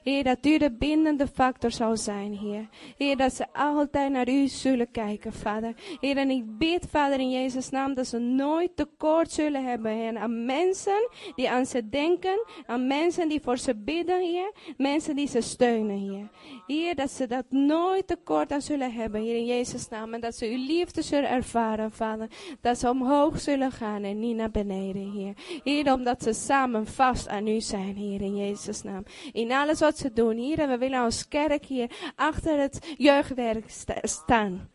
Heer, 0.02 0.24
dat 0.24 0.46
u 0.46 0.58
de 0.58 0.72
bindende 0.72 1.26
factor 1.26 1.70
zal 1.70 1.96
zijn, 1.96 2.32
Heer. 2.38 2.68
Heer, 2.96 3.16
dat 3.16 3.34
ze 3.34 3.46
altijd 3.52 4.12
naar 4.12 4.28
u 4.28 4.48
zullen 4.48 4.90
kijken, 4.90 5.32
Vader. 5.32 5.74
Heer, 6.00 6.16
en 6.16 6.30
ik 6.30 6.58
bid, 6.58 6.86
Vader, 6.90 7.18
in 7.18 7.30
Jezus' 7.30 7.70
naam, 7.70 7.94
dat 7.94 8.06
ze 8.06 8.18
nooit 8.18 8.76
tekort 8.76 9.30
zullen 9.30 9.64
hebben, 9.64 9.92
Heer. 9.92 10.16
Aan 10.16 10.44
mensen 10.44 11.08
die 11.34 11.50
aan 11.50 11.66
ze 11.66 11.88
denken, 11.88 12.44
aan 12.66 12.86
mensen 12.86 13.28
die 13.28 13.40
voor 13.42 13.58
ze 13.58 13.74
bidden, 13.76 14.20
Heer. 14.20 14.52
Mensen 14.76 15.16
die 15.16 15.28
ze 15.28 15.40
steunen, 15.40 15.98
Heer. 15.98 16.28
Heer, 16.66 16.94
dat 16.94 17.10
ze 17.10 17.26
dat 17.26 17.44
nooit 17.48 18.06
tekort 18.06 18.52
aan 18.52 18.62
zullen 18.62 18.92
hebben, 18.92 19.20
Heer, 19.20 19.36
in 19.36 19.46
Jezus' 19.46 19.88
naam. 19.88 20.14
En 20.14 20.20
dat 20.20 20.34
ze 20.34 20.46
uw 20.46 20.66
liefde 20.66 21.02
zullen 21.02 21.30
ervaren, 21.30 21.92
Vader. 21.92 22.28
Dat 22.60 22.78
ze 22.78 22.88
omhoog 22.88 23.40
zullen 23.40 23.72
gaan 23.72 24.02
en 24.02 24.18
niet 24.18 24.36
naar 24.36 24.50
beneden, 24.50 25.10
Heer. 25.10 25.34
Heer, 25.64 25.92
omdat 25.92 26.22
ze 26.22 26.32
samen 26.32 26.86
vast 26.86 27.28
aan 27.28 27.46
u 27.46 27.60
zijn, 27.60 27.96
Heer, 27.96 28.20
in 28.20 28.36
Jezus' 28.36 28.82
naam. 28.82 29.02
In 29.32 29.52
alles 29.52 29.80
wat 29.80 29.89
ze 29.98 30.12
doen, 30.12 30.36
Heer. 30.36 30.58
En 30.58 30.68
we 30.68 30.78
willen 30.78 31.00
als 31.00 31.28
kerk 31.28 31.64
hier 31.64 31.90
achter 32.16 32.58
het 32.58 32.94
jeugdwerk 32.96 33.70
sta- 33.70 33.98
staan. 34.02 34.68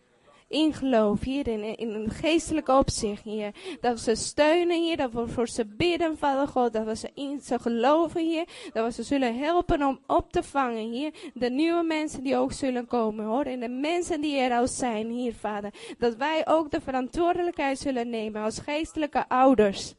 In 0.48 0.74
geloof, 0.74 1.22
hier 1.22 1.48
in, 1.48 1.78
in 1.78 1.90
een 1.90 2.10
geestelijk 2.10 2.68
opzicht, 2.68 3.24
hier. 3.24 3.52
Dat 3.82 3.94
we 3.94 4.00
ze 4.00 4.16
steunen, 4.16 4.82
hier. 4.84 4.98
Dat 4.98 5.12
we 5.12 5.28
voor 5.28 5.48
ze 5.48 5.66
bidden, 5.66 6.18
Vader 6.18 6.48
God. 6.48 6.74
Dat 6.74 6.86
we 6.86 6.96
ze 6.96 7.10
in 7.14 7.40
ze 7.44 7.60
geloven, 7.60 8.22
hier. 8.22 8.46
Dat 8.74 8.86
we 8.86 8.92
ze 8.92 9.04
zullen 9.04 9.38
helpen 9.38 9.84
om 9.84 10.00
op 10.08 10.32
te 10.32 10.44
vangen, 10.44 10.92
hier. 10.92 11.14
De 11.34 11.50
nieuwe 11.50 11.84
mensen 11.84 12.24
die 12.24 12.38
ook 12.38 12.52
zullen 12.52 12.88
komen, 12.88 13.26
hoor. 13.26 13.44
En 13.44 13.60
de 13.60 13.70
mensen 13.70 14.22
die 14.22 14.38
er 14.38 14.58
al 14.58 14.68
zijn, 14.68 15.10
hier, 15.10 15.34
Vader. 15.34 15.74
Dat 15.98 16.16
wij 16.16 16.48
ook 16.48 16.72
de 16.72 16.82
verantwoordelijkheid 16.82 17.80
zullen 17.80 18.10
nemen 18.10 18.44
als 18.44 18.60
geestelijke 18.60 19.30
ouders. 19.30 19.94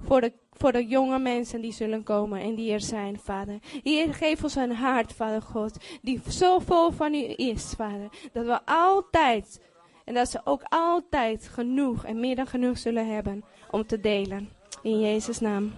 Voor 0.00 0.20
de, 0.20 0.32
voor 0.58 0.72
de 0.72 0.86
jonge 0.86 1.18
mensen 1.18 1.60
die 1.60 1.72
zullen 1.72 2.02
komen 2.02 2.40
en 2.40 2.54
die 2.54 2.72
er 2.72 2.80
zijn, 2.80 3.18
Vader. 3.18 3.58
Heer, 3.82 4.14
geef 4.14 4.42
ons 4.42 4.54
een 4.54 4.72
hart, 4.72 5.12
Vader 5.12 5.42
God, 5.42 5.76
die 6.02 6.20
zo 6.28 6.58
vol 6.58 6.90
van 6.90 7.14
u 7.14 7.32
is, 7.36 7.74
Vader. 7.76 8.08
Dat 8.32 8.46
we 8.46 8.60
altijd, 8.64 9.60
en 10.04 10.14
dat 10.14 10.30
ze 10.30 10.40
ook 10.44 10.62
altijd 10.68 11.48
genoeg 11.48 12.04
en 12.04 12.20
meer 12.20 12.36
dan 12.36 12.46
genoeg 12.46 12.78
zullen 12.78 13.14
hebben 13.14 13.44
om 13.70 13.86
te 13.86 14.00
delen. 14.00 14.48
In 14.82 15.00
Jezus' 15.00 15.40
naam. 15.40 15.72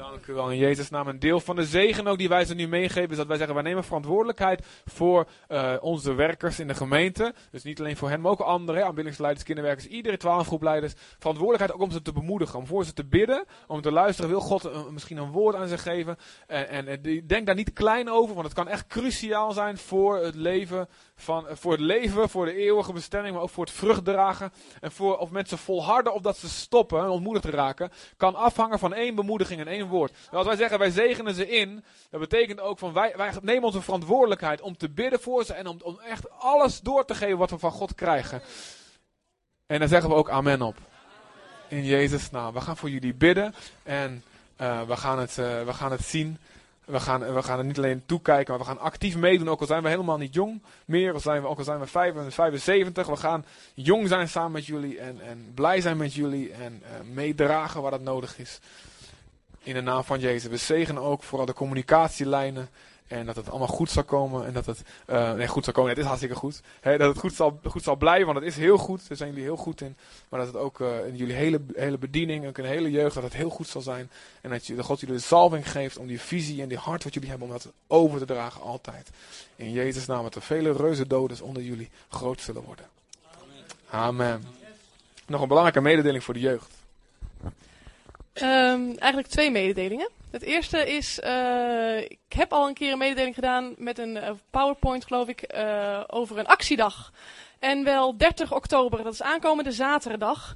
Dank 0.00 0.26
u 0.26 0.32
wel 0.32 0.50
in 0.50 0.58
Jezus' 0.58 0.90
naam. 0.90 1.08
Een 1.08 1.18
deel 1.18 1.40
van 1.40 1.56
de 1.56 1.64
zegen 1.64 2.06
ook 2.06 2.18
die 2.18 2.28
wij 2.28 2.44
ze 2.44 2.54
nu 2.54 2.68
meegeven 2.68 3.10
is 3.10 3.16
dat 3.16 3.26
wij 3.26 3.36
zeggen 3.36 3.54
wij 3.54 3.64
nemen 3.64 3.84
verantwoordelijkheid 3.84 4.66
voor 4.84 5.28
eh, 5.48 5.74
onze 5.80 6.14
werkers 6.14 6.58
in 6.58 6.68
de 6.68 6.74
gemeente. 6.74 7.34
Dus 7.50 7.62
niet 7.62 7.80
alleen 7.80 7.96
voor 7.96 8.08
hen, 8.08 8.20
maar 8.20 8.30
ook 8.30 8.40
anderen, 8.40 8.84
aanbiddingleiders, 8.86 9.44
kinderwerkers, 9.44 9.86
iedere 9.86 10.16
twaalfgroepleiders. 10.16 10.92
Verantwoordelijkheid 11.18 11.72
ook 11.72 11.86
om 11.86 11.90
ze 11.90 12.02
te 12.02 12.12
bemoedigen, 12.12 12.58
om 12.58 12.66
voor 12.66 12.84
ze 12.84 12.92
te 12.92 13.04
bidden, 13.04 13.44
om 13.66 13.80
te 13.80 13.92
luisteren. 13.92 14.30
Wil 14.30 14.40
God 14.40 14.90
misschien 14.90 15.16
een 15.16 15.30
woord 15.30 15.54
aan 15.54 15.68
ze 15.68 15.78
geven? 15.78 16.16
En, 16.46 16.86
en, 16.86 17.22
denk 17.26 17.46
daar 17.46 17.54
niet 17.54 17.72
klein 17.72 18.10
over, 18.10 18.34
want 18.34 18.46
het 18.46 18.56
kan 18.56 18.68
echt 18.68 18.86
cruciaal 18.86 19.52
zijn 19.52 19.78
voor 19.78 20.16
het 20.16 20.34
leven 20.34 20.88
van, 21.14 21.48
eh, 21.48 21.56
voor 21.56 21.72
het 21.72 21.80
leven, 21.80 22.28
voor 22.28 22.44
de 22.44 22.54
eeuwige 22.54 22.92
bestemming, 22.92 23.34
maar 23.34 23.42
ook 23.42 23.50
voor 23.50 23.64
het 23.64 23.74
vruchtdragen. 23.74 24.52
En 24.80 24.92
voor 24.92 25.16
of 25.18 25.30
mensen 25.30 25.58
volharden 25.58 26.14
of 26.14 26.20
dat 26.20 26.36
ze 26.36 26.48
stoppen 26.48 27.00
en 27.00 27.08
ontmoedigd 27.08 27.44
raken, 27.44 27.90
kan 28.16 28.34
afhangen 28.34 28.78
van 28.78 28.94
één 28.94 29.14
bemoediging 29.14 29.60
en 29.60 29.66
één 29.66 29.88
woord. 29.90 30.12
En 30.30 30.36
als 30.36 30.46
wij 30.46 30.56
zeggen 30.56 30.78
wij 30.78 30.90
zegenen 30.90 31.34
ze 31.34 31.48
in, 31.48 31.84
dat 32.10 32.20
betekent 32.20 32.60
ook 32.60 32.78
van 32.78 32.92
wij, 32.92 33.12
wij 33.16 33.32
nemen 33.42 33.64
onze 33.64 33.82
verantwoordelijkheid 33.82 34.60
om 34.60 34.76
te 34.76 34.88
bidden 34.88 35.20
voor 35.20 35.44
ze 35.44 35.52
en 35.52 35.66
om, 35.66 35.78
om 35.82 35.98
echt 35.98 36.30
alles 36.30 36.80
door 36.80 37.04
te 37.04 37.14
geven 37.14 37.38
wat 37.38 37.50
we 37.50 37.58
van 37.58 37.72
God 37.72 37.94
krijgen. 37.94 38.42
En 39.66 39.78
daar 39.78 39.88
zeggen 39.88 40.10
we 40.10 40.16
ook 40.16 40.30
amen 40.30 40.62
op. 40.62 40.76
In 41.68 41.84
Jezus' 41.84 42.30
naam. 42.30 42.54
We 42.54 42.60
gaan 42.60 42.76
voor 42.76 42.90
jullie 42.90 43.14
bidden 43.14 43.54
en 43.82 44.24
eh, 44.56 44.82
we, 44.82 44.96
gaan 44.96 45.18
het, 45.18 45.38
eh, 45.38 45.64
we 45.64 45.72
gaan 45.72 45.90
het 45.90 46.04
zien. 46.04 46.38
We 46.84 47.00
gaan, 47.00 47.34
we 47.34 47.42
gaan 47.42 47.58
er 47.58 47.64
niet 47.64 47.78
alleen 47.78 48.02
toekijken, 48.06 48.50
maar 48.50 48.62
we 48.62 48.68
gaan 48.68 48.80
actief 48.80 49.16
meedoen. 49.16 49.48
Ook 49.48 49.60
al 49.60 49.66
zijn 49.66 49.82
we 49.82 49.88
helemaal 49.88 50.18
niet 50.18 50.34
jong 50.34 50.62
meer, 50.84 51.12
al 51.12 51.20
zijn 51.20 51.42
we, 51.42 51.48
ook 51.48 51.58
al 51.58 51.64
zijn 51.64 51.80
we 51.80 51.86
75, 51.86 52.34
75. 52.34 53.06
We 53.06 53.16
gaan 53.16 53.44
jong 53.74 54.08
zijn 54.08 54.28
samen 54.28 54.52
met 54.52 54.66
jullie 54.66 54.98
en, 54.98 55.20
en 55.20 55.52
blij 55.54 55.80
zijn 55.80 55.96
met 55.96 56.14
jullie 56.14 56.52
en 56.52 56.82
eh, 56.84 56.90
meedragen 57.12 57.82
waar 57.82 57.90
dat 57.90 58.00
nodig 58.00 58.38
is. 58.38 58.58
In 59.62 59.74
de 59.74 59.80
naam 59.80 60.04
van 60.04 60.20
Jezus. 60.20 60.50
We 60.50 60.56
zegenen 60.56 61.02
ook 61.02 61.22
vooral 61.22 61.46
de 61.46 61.52
communicatielijnen. 61.52 62.68
En 63.10 63.26
dat 63.26 63.36
het 63.36 63.50
allemaal 63.50 63.68
goed 63.68 63.90
zal 63.90 64.04
komen. 64.04 64.46
En 64.46 64.52
dat 64.52 64.66
het 64.66 64.82
eh, 65.06 65.32
nee, 65.32 65.46
goed 65.46 65.64
zal 65.64 65.72
komen. 65.72 65.90
Het 65.90 65.98
is 65.98 66.04
hartstikke 66.04 66.34
goed. 66.34 66.60
Dat 66.80 67.00
het 67.00 67.18
goed 67.18 67.34
zal, 67.34 67.60
goed 67.64 67.82
zal 67.82 67.96
blijven, 67.96 68.26
want 68.26 68.38
het 68.38 68.48
is 68.48 68.56
heel 68.56 68.78
goed. 68.78 69.08
Daar 69.08 69.16
zijn 69.16 69.28
jullie 69.28 69.44
heel 69.44 69.56
goed 69.56 69.80
in. 69.80 69.96
Maar 70.28 70.40
dat 70.40 70.48
het 70.48 70.56
ook 70.56 70.80
eh, 70.80 71.06
in 71.06 71.16
jullie 71.16 71.34
hele, 71.34 71.60
hele 71.74 71.98
bediening, 71.98 72.46
ook 72.46 72.58
in 72.58 72.64
de 72.64 72.68
hele 72.68 72.90
jeugd, 72.90 73.14
dat 73.14 73.24
het 73.24 73.32
heel 73.32 73.50
goed 73.50 73.68
zal 73.68 73.80
zijn. 73.80 74.10
En 74.40 74.50
dat 74.50 74.66
je, 74.66 74.82
God 74.82 75.00
jullie 75.00 75.14
de 75.14 75.22
salving 75.22 75.70
geeft 75.70 75.96
om 75.96 76.06
die 76.06 76.20
visie 76.20 76.62
en 76.62 76.68
die 76.68 76.78
hart 76.78 77.04
wat 77.04 77.14
jullie 77.14 77.28
hebben, 77.28 77.46
om 77.46 77.52
dat 77.52 77.72
over 77.86 78.18
te 78.18 78.24
dragen 78.24 78.60
altijd. 78.60 79.10
In 79.56 79.72
Jezus' 79.72 80.06
naam, 80.06 80.22
dat 80.22 80.34
er 80.34 80.42
vele 80.42 80.72
reuze 80.72 81.06
dodens 81.06 81.40
onder 81.40 81.62
jullie 81.62 81.90
groot 82.08 82.40
zullen 82.40 82.62
worden. 82.62 82.86
Amen. 83.90 84.44
Nog 85.26 85.40
een 85.40 85.48
belangrijke 85.48 85.80
mededeling 85.80 86.24
voor 86.24 86.34
de 86.34 86.40
jeugd. 86.40 86.79
Ehm, 88.40 88.90
eigenlijk 88.98 89.26
twee 89.28 89.50
mededelingen. 89.50 90.10
Het 90.30 90.42
eerste 90.42 90.92
is, 90.92 91.20
eh, 91.20 92.00
ik 92.00 92.18
heb 92.28 92.52
al 92.52 92.68
een 92.68 92.74
keer 92.74 92.92
een 92.92 92.98
mededeling 92.98 93.34
gedaan 93.34 93.74
met 93.78 93.98
een 93.98 94.16
eh, 94.16 94.30
PowerPoint, 94.50 95.04
geloof 95.04 95.28
ik, 95.28 95.42
eh, 95.42 96.00
over 96.06 96.38
een 96.38 96.46
actiedag. 96.46 97.12
En 97.58 97.84
wel 97.84 98.16
30 98.16 98.54
oktober, 98.54 99.02
dat 99.02 99.12
is 99.12 99.22
aankomende 99.22 99.72
zaterdag, 99.72 100.54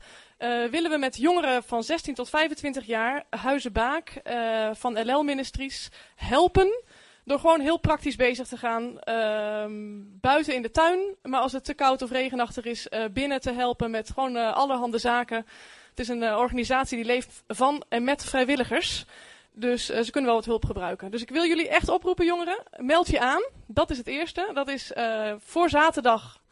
willen 0.70 0.90
we 0.90 0.96
met 0.98 1.16
jongeren 1.16 1.62
van 1.62 1.82
16 1.82 2.14
tot 2.14 2.28
25 2.28 2.86
jaar, 2.86 3.24
Huizenbaak 3.30 4.08
eh, 4.08 4.70
van 4.72 5.10
LL 5.10 5.22
Ministries, 5.22 5.88
helpen. 6.16 6.82
Door 7.24 7.38
gewoon 7.38 7.60
heel 7.60 7.78
praktisch 7.78 8.16
bezig 8.16 8.46
te 8.46 8.56
gaan. 8.56 9.00
ehm, 9.00 9.72
buiten 10.20 10.54
in 10.54 10.62
de 10.62 10.70
tuin, 10.70 11.00
maar 11.22 11.40
als 11.40 11.52
het 11.52 11.64
te 11.64 11.74
koud 11.74 12.02
of 12.02 12.10
regenachtig 12.10 12.64
is, 12.64 12.88
eh, 12.88 13.04
binnen 13.12 13.40
te 13.40 13.52
helpen 13.52 13.90
met 13.90 14.10
gewoon 14.14 14.36
eh, 14.36 14.52
allerhande 14.52 14.98
zaken. 14.98 15.46
Het 15.94 16.02
is 16.02 16.08
een 16.08 16.22
eh, 16.22 16.36
organisatie 16.36 16.96
die 16.96 17.06
leeft 17.06 17.42
van 17.46 17.84
en 17.88 18.04
met 18.04 18.24
vrijwilligers. 18.24 19.04
Dus 19.52 19.90
eh, 19.90 20.02
ze 20.02 20.10
kunnen 20.10 20.30
wel 20.30 20.38
wat 20.38 20.48
hulp 20.48 20.64
gebruiken. 20.64 21.10
Dus 21.10 21.22
ik 21.22 21.30
wil 21.30 21.46
jullie 21.46 21.68
echt 21.68 21.88
oproepen, 21.88 22.26
jongeren. 22.26 22.62
Meld 22.76 23.08
je 23.08 23.20
aan. 23.20 23.44
Dat 23.66 23.90
is 23.90 23.98
het 23.98 24.06
eerste. 24.06 24.50
Dat 24.54 24.68
is 24.68 24.92
eh, 24.92 25.34
voor 25.38 25.68
zaterdag. 25.68 26.42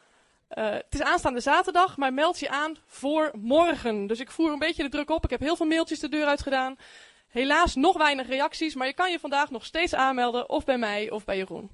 Het 0.48 0.94
is 0.94 1.02
aanstaande 1.02 1.40
zaterdag, 1.40 1.96
maar 1.96 2.12
meld 2.12 2.38
je 2.38 2.50
aan 2.50 2.76
voor 2.86 3.30
morgen. 3.34 4.06
Dus 4.06 4.20
ik 4.20 4.30
voer 4.30 4.52
een 4.52 4.58
beetje 4.58 4.82
de 4.82 4.88
druk 4.88 5.10
op. 5.10 5.24
Ik 5.24 5.30
heb 5.30 5.40
heel 5.40 5.56
veel 5.56 5.66
mailtjes 5.66 6.00
de 6.00 6.08
deur 6.08 6.26
uit 6.26 6.42
gedaan. 6.42 6.76
Helaas 7.28 7.74
nog 7.74 7.96
weinig 7.96 8.28
reacties, 8.28 8.74
maar 8.74 8.86
je 8.86 8.92
kan 8.92 9.10
je 9.10 9.18
vandaag 9.18 9.50
nog 9.50 9.64
steeds 9.64 9.94
aanmelden. 9.94 10.48
Of 10.48 10.64
bij 10.64 10.78
mij 10.78 11.10
of 11.10 11.24
bij 11.24 11.36
Jeroen. 11.36 11.70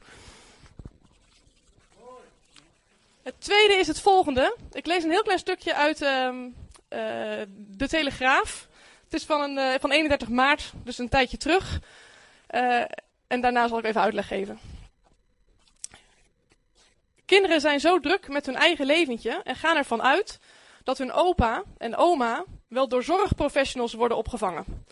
Het 3.22 3.34
tweede 3.38 3.74
is 3.74 3.86
het 3.86 4.00
volgende. 4.00 4.56
Ik 4.72 4.86
lees 4.86 5.04
een 5.04 5.10
heel 5.10 5.22
klein 5.22 5.38
stukje 5.38 5.74
uit 5.74 6.02
ehm, 6.02 6.36
eh, 6.44 6.50
de 6.88 7.86
Telegraaf. 7.88 8.68
Het 9.08 9.20
is 9.20 9.24
van, 9.24 9.40
een, 9.40 9.58
eh, 9.58 9.80
van 9.80 9.90
31 9.90 10.28
maart, 10.28 10.72
dus 10.84 10.98
een 10.98 11.08
tijdje 11.08 11.36
terug. 11.36 11.80
Eh, 12.46 12.80
en 13.26 13.40
daarna 13.40 13.68
zal 13.68 13.78
ik 13.78 13.84
even 13.84 14.00
uitleg 14.00 14.26
geven. 14.26 14.58
Kinderen 17.24 17.60
zijn 17.60 17.80
zo 17.80 18.00
druk 18.00 18.28
met 18.28 18.46
hun 18.46 18.56
eigen 18.56 18.86
leventje 18.86 19.40
en 19.44 19.56
gaan 19.56 19.76
ervan 19.76 20.02
uit 20.02 20.38
dat 20.84 20.98
hun 20.98 21.12
opa 21.12 21.62
en 21.78 21.96
oma 21.96 22.44
wel 22.68 22.88
door 22.88 23.02
zorgprofessionals 23.02 23.92
worden 23.92 24.16
opgevangen. 24.16 24.84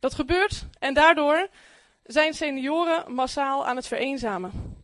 Dat 0.00 0.14
gebeurt 0.14 0.66
en 0.78 0.94
daardoor 0.94 1.48
zijn 2.02 2.34
senioren 2.34 3.14
massaal 3.14 3.66
aan 3.66 3.76
het 3.76 3.86
vereenzamen. 3.86 4.76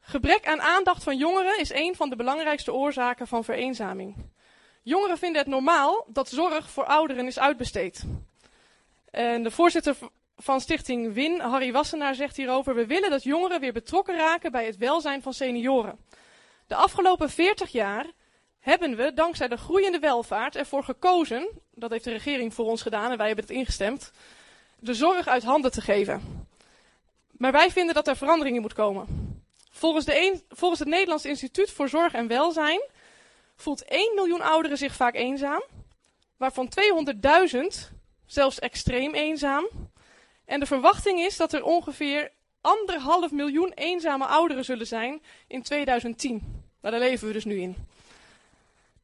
Gebrek 0.00 0.46
aan 0.46 0.60
aandacht 0.60 1.02
van 1.02 1.16
jongeren 1.16 1.60
is 1.60 1.72
een 1.72 1.96
van 1.96 2.10
de 2.10 2.16
belangrijkste 2.16 2.72
oorzaken 2.72 3.26
van 3.26 3.44
vereenzaming. 3.44 4.29
Jongeren 4.82 5.18
vinden 5.18 5.40
het 5.40 5.50
normaal 5.50 6.06
dat 6.08 6.28
zorg 6.28 6.70
voor 6.70 6.84
ouderen 6.84 7.26
is 7.26 7.38
uitbesteed. 7.38 8.04
En 9.10 9.42
de 9.42 9.50
voorzitter 9.50 9.96
van 10.36 10.60
Stichting 10.60 11.12
WIN, 11.12 11.40
Harry 11.40 11.72
Wassenaar, 11.72 12.14
zegt 12.14 12.36
hierover: 12.36 12.74
We 12.74 12.86
willen 12.86 13.10
dat 13.10 13.22
jongeren 13.22 13.60
weer 13.60 13.72
betrokken 13.72 14.16
raken 14.16 14.52
bij 14.52 14.66
het 14.66 14.76
welzijn 14.76 15.22
van 15.22 15.32
senioren. 15.32 15.98
De 16.66 16.74
afgelopen 16.74 17.30
40 17.30 17.70
jaar 17.70 18.06
hebben 18.60 18.96
we, 18.96 19.12
dankzij 19.12 19.48
de 19.48 19.56
groeiende 19.56 19.98
welvaart, 19.98 20.56
ervoor 20.56 20.84
gekozen, 20.84 21.48
dat 21.74 21.90
heeft 21.90 22.04
de 22.04 22.10
regering 22.10 22.54
voor 22.54 22.66
ons 22.66 22.82
gedaan 22.82 23.10
en 23.10 23.16
wij 23.16 23.26
hebben 23.26 23.44
het 23.44 23.54
ingestemd, 23.54 24.12
de 24.78 24.94
zorg 24.94 25.26
uit 25.26 25.42
handen 25.42 25.70
te 25.70 25.80
geven. 25.80 26.48
Maar 27.30 27.52
wij 27.52 27.70
vinden 27.70 27.94
dat 27.94 28.08
er 28.08 28.16
verandering 28.16 28.56
in 28.56 28.62
moet 28.62 28.72
komen. 28.72 29.06
Volgens, 29.70 30.04
de 30.04 30.42
volgens 30.48 30.80
het 30.80 30.88
Nederlands 30.88 31.24
Instituut 31.24 31.70
voor 31.70 31.88
Zorg 31.88 32.12
en 32.12 32.26
Welzijn 32.26 32.80
voelt 33.60 33.84
1 33.84 34.14
miljoen 34.14 34.40
ouderen 34.40 34.78
zich 34.78 34.94
vaak 34.94 35.14
eenzaam, 35.14 35.62
waarvan 36.36 36.68
200.000 37.52 37.60
zelfs 38.26 38.58
extreem 38.58 39.14
eenzaam. 39.14 39.68
En 40.44 40.60
de 40.60 40.66
verwachting 40.66 41.20
is 41.20 41.36
dat 41.36 41.52
er 41.52 41.64
ongeveer 41.64 42.30
anderhalf 42.60 43.30
miljoen 43.30 43.72
eenzame 43.74 44.26
ouderen 44.26 44.64
zullen 44.64 44.86
zijn 44.86 45.22
in 45.46 45.62
2010. 45.62 46.62
Nou, 46.80 46.94
daar 46.94 47.08
leven 47.08 47.26
we 47.26 47.32
dus 47.32 47.44
nu 47.44 47.60
in. 47.60 47.76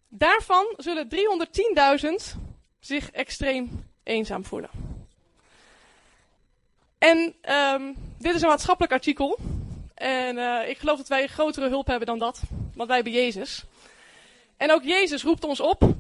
Daarvan 0.09 0.75
zullen 0.77 1.09
310.000 1.09 2.39
zich 2.81 3.11
extreem 3.11 3.85
eenzaam 4.03 4.45
voelen. 4.45 4.71
En 6.99 7.35
ehm, 7.41 7.93
dit 8.19 8.35
is 8.35 8.43
een 8.43 8.49
maatschappelijk 8.49 8.93
artikel. 8.93 9.39
En 9.95 10.39
eh, 10.39 10.69
ik 10.69 10.79
geloof 10.79 10.97
dat 10.97 11.09
wij 11.09 11.27
grotere 11.27 11.69
hulp 11.69 11.87
hebben 11.87 12.07
dan 12.07 12.19
dat. 12.19 12.41
Want 12.75 12.89
wij 12.89 12.97
hebben 12.97 13.15
Jezus. 13.15 13.65
En 14.57 14.73
ook 14.73 14.83
Jezus 14.83 15.23
roept 15.23 15.45
ons 15.45 15.61
op 15.61 15.95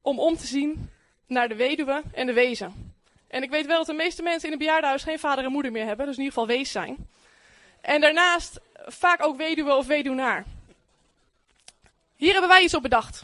om 0.00 0.18
om 0.18 0.36
te 0.36 0.46
zien 0.46 0.90
naar 1.26 1.48
de 1.48 1.54
weduwe 1.54 2.02
en 2.12 2.26
de 2.26 2.32
wezen. 2.32 2.94
En 3.28 3.42
ik 3.42 3.50
weet 3.50 3.66
wel 3.66 3.78
dat 3.78 3.86
de 3.86 3.92
meeste 3.92 4.22
mensen 4.22 4.46
in 4.46 4.52
een 4.52 4.58
bejaardenhuis 4.58 5.02
geen 5.02 5.18
vader 5.18 5.44
en 5.44 5.52
moeder 5.52 5.72
meer 5.72 5.86
hebben. 5.86 6.06
Dus 6.06 6.16
in 6.16 6.22
ieder 6.22 6.38
geval 6.38 6.56
wees 6.56 6.70
zijn. 6.70 7.08
En 7.80 8.00
daarnaast 8.00 8.60
vaak 8.74 9.22
ook 9.22 9.36
weduwe 9.36 9.74
of 9.74 9.86
weduwnaar. 9.86 10.44
Hier 12.16 12.32
hebben 12.32 12.50
wij 12.50 12.62
iets 12.62 12.74
op 12.74 12.82
bedacht. 12.82 13.22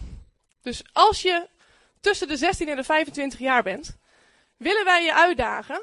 Dus 0.63 0.83
als 0.93 1.23
je 1.23 1.49
tussen 2.01 2.29
de 2.29 2.37
16 2.37 2.69
en 2.69 2.77
de 2.77 2.85
25 2.85 3.39
jaar 3.39 3.63
bent, 3.63 3.97
willen 4.57 4.85
wij 4.85 5.05
je 5.05 5.15
uitdagen 5.15 5.83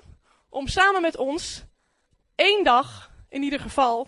om 0.49 0.67
samen 0.67 1.01
met 1.01 1.17
ons 1.17 1.63
één 2.36 2.63
dag, 2.63 3.12
in 3.29 3.43
ieder 3.43 3.60
geval, 3.60 4.08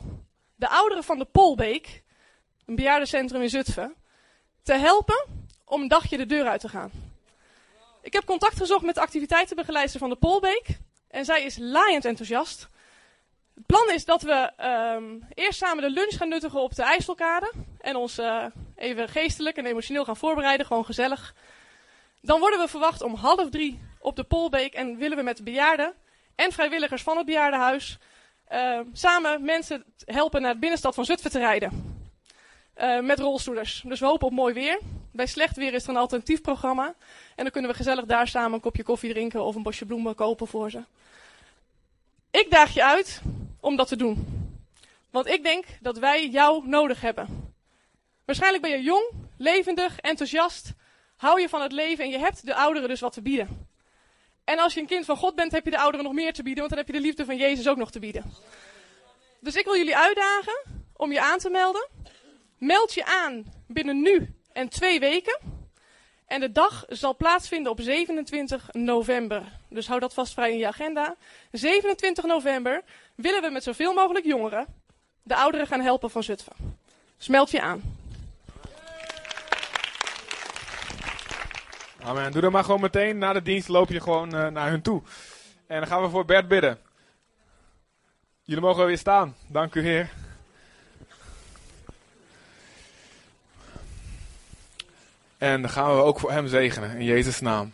de 0.56 0.70
ouderen 0.70 1.04
van 1.04 1.18
de 1.18 1.26
Polbeek, 1.26 2.04
een 2.66 2.76
bejaardencentrum 2.76 3.42
in 3.42 3.50
Zutphen, 3.50 3.96
te 4.68 4.74
helpen 4.74 5.26
om 5.66 5.82
een 5.82 5.88
dagje 5.88 6.18
de 6.18 6.26
deur 6.26 6.48
uit 6.48 6.62
te 6.62 6.70
gaan. 6.70 6.92
Ik 8.02 8.14
heb 8.14 8.26
contact 8.26 8.58
gezocht 8.58 8.86
met 8.86 8.96
de 8.96 9.02
activiteitenbegeleider 9.02 10.00
van 10.00 10.10
de 10.10 10.16
Polbeek 10.16 10.68
en 11.08 11.26
zij 11.26 11.44
is 11.44 11.58
laaiend 11.58 12.06
enthousiast. 12.06 12.68
Het 13.56 13.66
plan 13.66 13.92
is 13.92 14.06
dat 14.06 14.22
we 14.22 14.52
um, 14.96 15.28
eerst 15.34 15.58
samen 15.58 15.84
de 15.84 15.90
lunch 15.90 16.18
gaan 16.18 16.30
nuttigen 16.30 16.62
op 16.62 16.76
de 16.76 16.84
IJsselkade 16.84 17.52
en 17.80 17.96
ons 17.96 18.20
uh, 18.20 18.46
even 18.76 19.10
geestelijk 19.10 19.58
en 19.58 19.66
emotioneel 19.66 20.06
gaan 20.06 20.18
voorbereiden, 20.18 20.66
gewoon 20.66 20.86
gezellig. 20.86 21.36
Dan 22.22 22.40
worden 22.40 22.60
we 22.60 22.68
verwacht 22.68 23.02
om 23.02 23.16
half 23.16 23.50
drie 23.50 23.82
op 24.00 24.16
de 24.16 24.24
Polbeek 24.24 24.74
en 24.74 24.98
willen 24.98 25.18
we 25.18 25.24
met 25.24 25.38
de 25.38 25.44
bejaarden 25.44 25.94
en 26.36 26.52
vrijwilligers 26.52 27.04
van 27.04 27.18
het 27.18 27.26
bejaardenhuis 27.26 27.98
uh, 28.52 28.80
samen 28.94 29.46
mensen 29.46 29.84
helpen 30.06 30.42
naar 30.42 30.54
de 30.54 30.60
binnenstad 30.60 30.96
van 30.96 31.06
Zutphen 31.06 31.32
te 31.32 31.40
rijden. 31.40 31.97
Uh, 32.82 33.00
met 33.00 33.20
rolstoelers. 33.20 33.84
Dus 33.86 34.00
we 34.00 34.06
hopen 34.06 34.28
op 34.28 34.34
mooi 34.34 34.54
weer. 34.54 34.80
Bij 35.12 35.26
slecht 35.26 35.56
weer 35.56 35.74
is 35.74 35.84
er 35.84 35.90
een 35.90 35.98
alternatief 35.98 36.42
programma. 36.42 36.86
En 37.36 37.44
dan 37.44 37.52
kunnen 37.52 37.72
we 37.72 37.78
gezellig 37.78 38.06
daar 38.06 38.28
samen 38.28 38.54
een 38.54 38.60
kopje 38.60 38.84
koffie 38.84 39.12
drinken 39.12 39.44
of 39.44 39.56
een 39.56 39.64
bosje 39.64 39.86
bloemen 39.86 40.16
kopen 40.16 40.48
voor 40.48 40.72
ze. 40.72 40.84
Ik 42.32 42.52
daag 42.52 42.74
je 42.74 42.84
uit 42.84 43.22
om 43.60 43.76
dat 43.76 43.88
te 43.88 43.96
doen. 43.96 44.28
Want 45.10 45.28
ik 45.28 45.44
denk 45.44 45.66
dat 45.82 45.98
wij 45.98 46.28
jou 46.28 46.68
nodig 46.68 47.02
hebben. 47.02 47.54
Waarschijnlijk 48.26 48.64
ben 48.64 48.72
je 48.72 48.82
jong, 48.82 49.12
levendig, 49.38 50.00
enthousiast, 50.00 50.74
hou 51.16 51.42
je 51.42 51.50
van 51.50 51.62
het 51.62 51.72
leven 51.72 52.04
en 52.04 52.10
je 52.10 52.20
hebt 52.20 52.46
de 52.46 52.56
ouderen 52.56 52.90
dus 52.90 53.00
wat 53.00 53.14
te 53.14 53.22
bieden. 53.22 53.68
En 54.44 54.60
als 54.60 54.74
je 54.74 54.80
een 54.80 54.88
kind 54.88 55.06
van 55.06 55.18
God 55.18 55.36
bent, 55.36 55.52
heb 55.52 55.66
je 55.66 55.72
de 55.72 55.80
ouderen 55.80 56.06
nog 56.06 56.14
meer 56.14 56.34
te 56.34 56.44
bieden, 56.44 56.64
want 56.64 56.70
dan 56.70 56.86
heb 56.86 56.88
je 56.94 57.02
de 57.02 57.06
liefde 57.08 57.26
van 57.26 57.38
Jezus 57.38 57.68
ook 57.68 57.78
nog 57.78 57.92
te 57.92 58.00
bieden. 58.00 58.34
Dus 59.40 59.56
ik 59.56 59.66
wil 59.66 59.78
jullie 59.78 59.98
uitdagen 59.98 60.64
om 60.94 61.12
je 61.12 61.22
aan 61.22 61.38
te 61.38 61.50
melden. 61.50 61.88
Meld 62.58 62.94
je 62.94 63.06
aan 63.06 63.46
binnen 63.68 64.02
nu 64.02 64.34
en 64.54 64.70
twee 64.70 65.00
weken. 65.00 65.40
En 66.28 66.40
de 66.40 66.52
dag 66.52 66.86
zal 66.88 67.16
plaatsvinden 67.16 67.72
op 67.72 67.82
27 67.82 68.70
november. 68.74 69.44
Dus 69.70 69.88
hou 69.88 70.00
dat 70.00 70.14
vast 70.14 70.34
vrij 70.34 70.52
in 70.52 70.58
je 70.58 70.68
agenda. 70.68 71.16
27 71.52 72.26
november 72.26 72.84
willen 73.16 73.42
we 73.42 73.50
met 73.50 73.64
zoveel 73.64 73.94
mogelijk 73.94 74.26
jongeren 74.26 74.68
de 75.24 75.36
ouderen 75.36 75.68
gaan 75.68 75.82
helpen 75.82 76.10
van 76.10 76.24
Zutphen. 76.24 76.78
Dus 77.18 77.28
meld 77.28 77.52
je 77.52 77.62
aan. 77.62 77.82
Amen. 82.04 82.32
Doe 82.32 82.42
dat 82.42 82.52
maar 82.52 82.64
gewoon 82.64 82.82
meteen. 82.82 83.18
Na 83.18 83.34
de 83.34 83.42
dienst 83.42 83.68
loop 83.68 83.90
je 83.90 84.02
gewoon 84.02 84.36
uh, 84.36 84.48
naar 84.48 84.70
hun 84.70 84.82
toe. 84.82 85.02
En 85.68 85.80
dan 85.80 85.88
gaan 85.88 86.02
we 86.02 86.10
voor 86.10 86.26
Bert 86.26 86.48
bidden. 86.48 86.80
Jullie 88.44 88.64
mogen 88.64 88.86
weer 88.86 88.98
staan. 88.98 89.36
Dank 89.48 89.76
u, 89.76 89.82
Heer. 89.82 90.10
En 95.38 95.62
dan 95.62 95.72
gaan 95.72 95.96
we 95.96 96.02
ook 96.02 96.20
voor 96.20 96.32
hem 96.32 96.48
zegenen, 96.48 96.98
in 96.98 97.06
Jezus' 97.06 97.40
naam. 97.40 97.74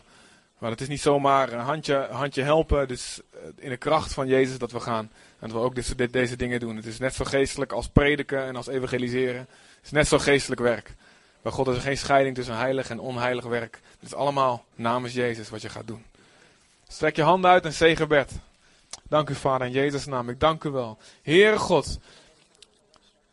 Maar 0.58 0.72
het 0.72 0.82
is 0.82 0.88
niet 0.88 1.02
zomaar 1.02 1.54
een 1.54 1.60
handje, 1.60 2.08
handje 2.12 2.42
helpen, 2.42 2.88
dus 2.88 3.22
in 3.56 3.70
de 3.70 3.78
kracht 3.78 4.14
van 4.14 4.28
Jezus 4.28 4.58
dat 4.58 4.72
we 4.72 4.80
gaan. 4.80 5.12
En 5.40 5.50
dat 5.50 5.52
we 5.52 5.58
ook 5.58 5.76
deze, 5.76 6.10
deze 6.10 6.36
dingen 6.36 6.60
doen. 6.60 6.76
Het 6.76 6.86
is 6.86 7.00
net 7.00 7.14
zo 7.14 7.26
geestelijk 7.26 7.72
als 7.72 7.88
prediken 7.88 8.46
en 8.46 8.56
als 8.56 8.68
evangeliseren. 8.68 9.40
Het 9.40 9.84
is 9.84 9.92
net 9.92 10.08
zo 10.08 10.20
geestelijk 10.20 10.62
werk. 10.62 10.96
Bij 11.42 11.52
God 11.52 11.68
is 11.68 11.76
er 11.76 11.82
geen 11.82 11.98
scheiding 11.98 12.36
tussen 12.36 12.58
heilig 12.58 12.90
en 12.90 13.00
onheilig 13.00 13.46
werk. 13.46 13.80
Het 14.00 14.10
is 14.10 14.14
allemaal 14.14 14.66
namens 14.76 15.14
Jezus 15.14 15.50
wat 15.50 15.62
je 15.62 15.70
gaat 15.70 15.88
doen. 15.88 16.06
Strek 16.88 17.16
je 17.16 17.22
handen 17.22 17.52
uit 17.52 17.66
en 17.66 17.74
zegen 17.74 18.08
Bert. 18.08 18.32
Dank 19.04 19.30
u 19.30 19.36
Vader 19.36 19.68
in 19.68 19.74
Jezus' 19.74 20.06
naam. 20.06 20.30
Ik 20.30 20.40
dank 20.40 20.64
u 20.64 20.70
wel. 20.70 20.98
Heere 21.22 21.58
God. 21.58 22.00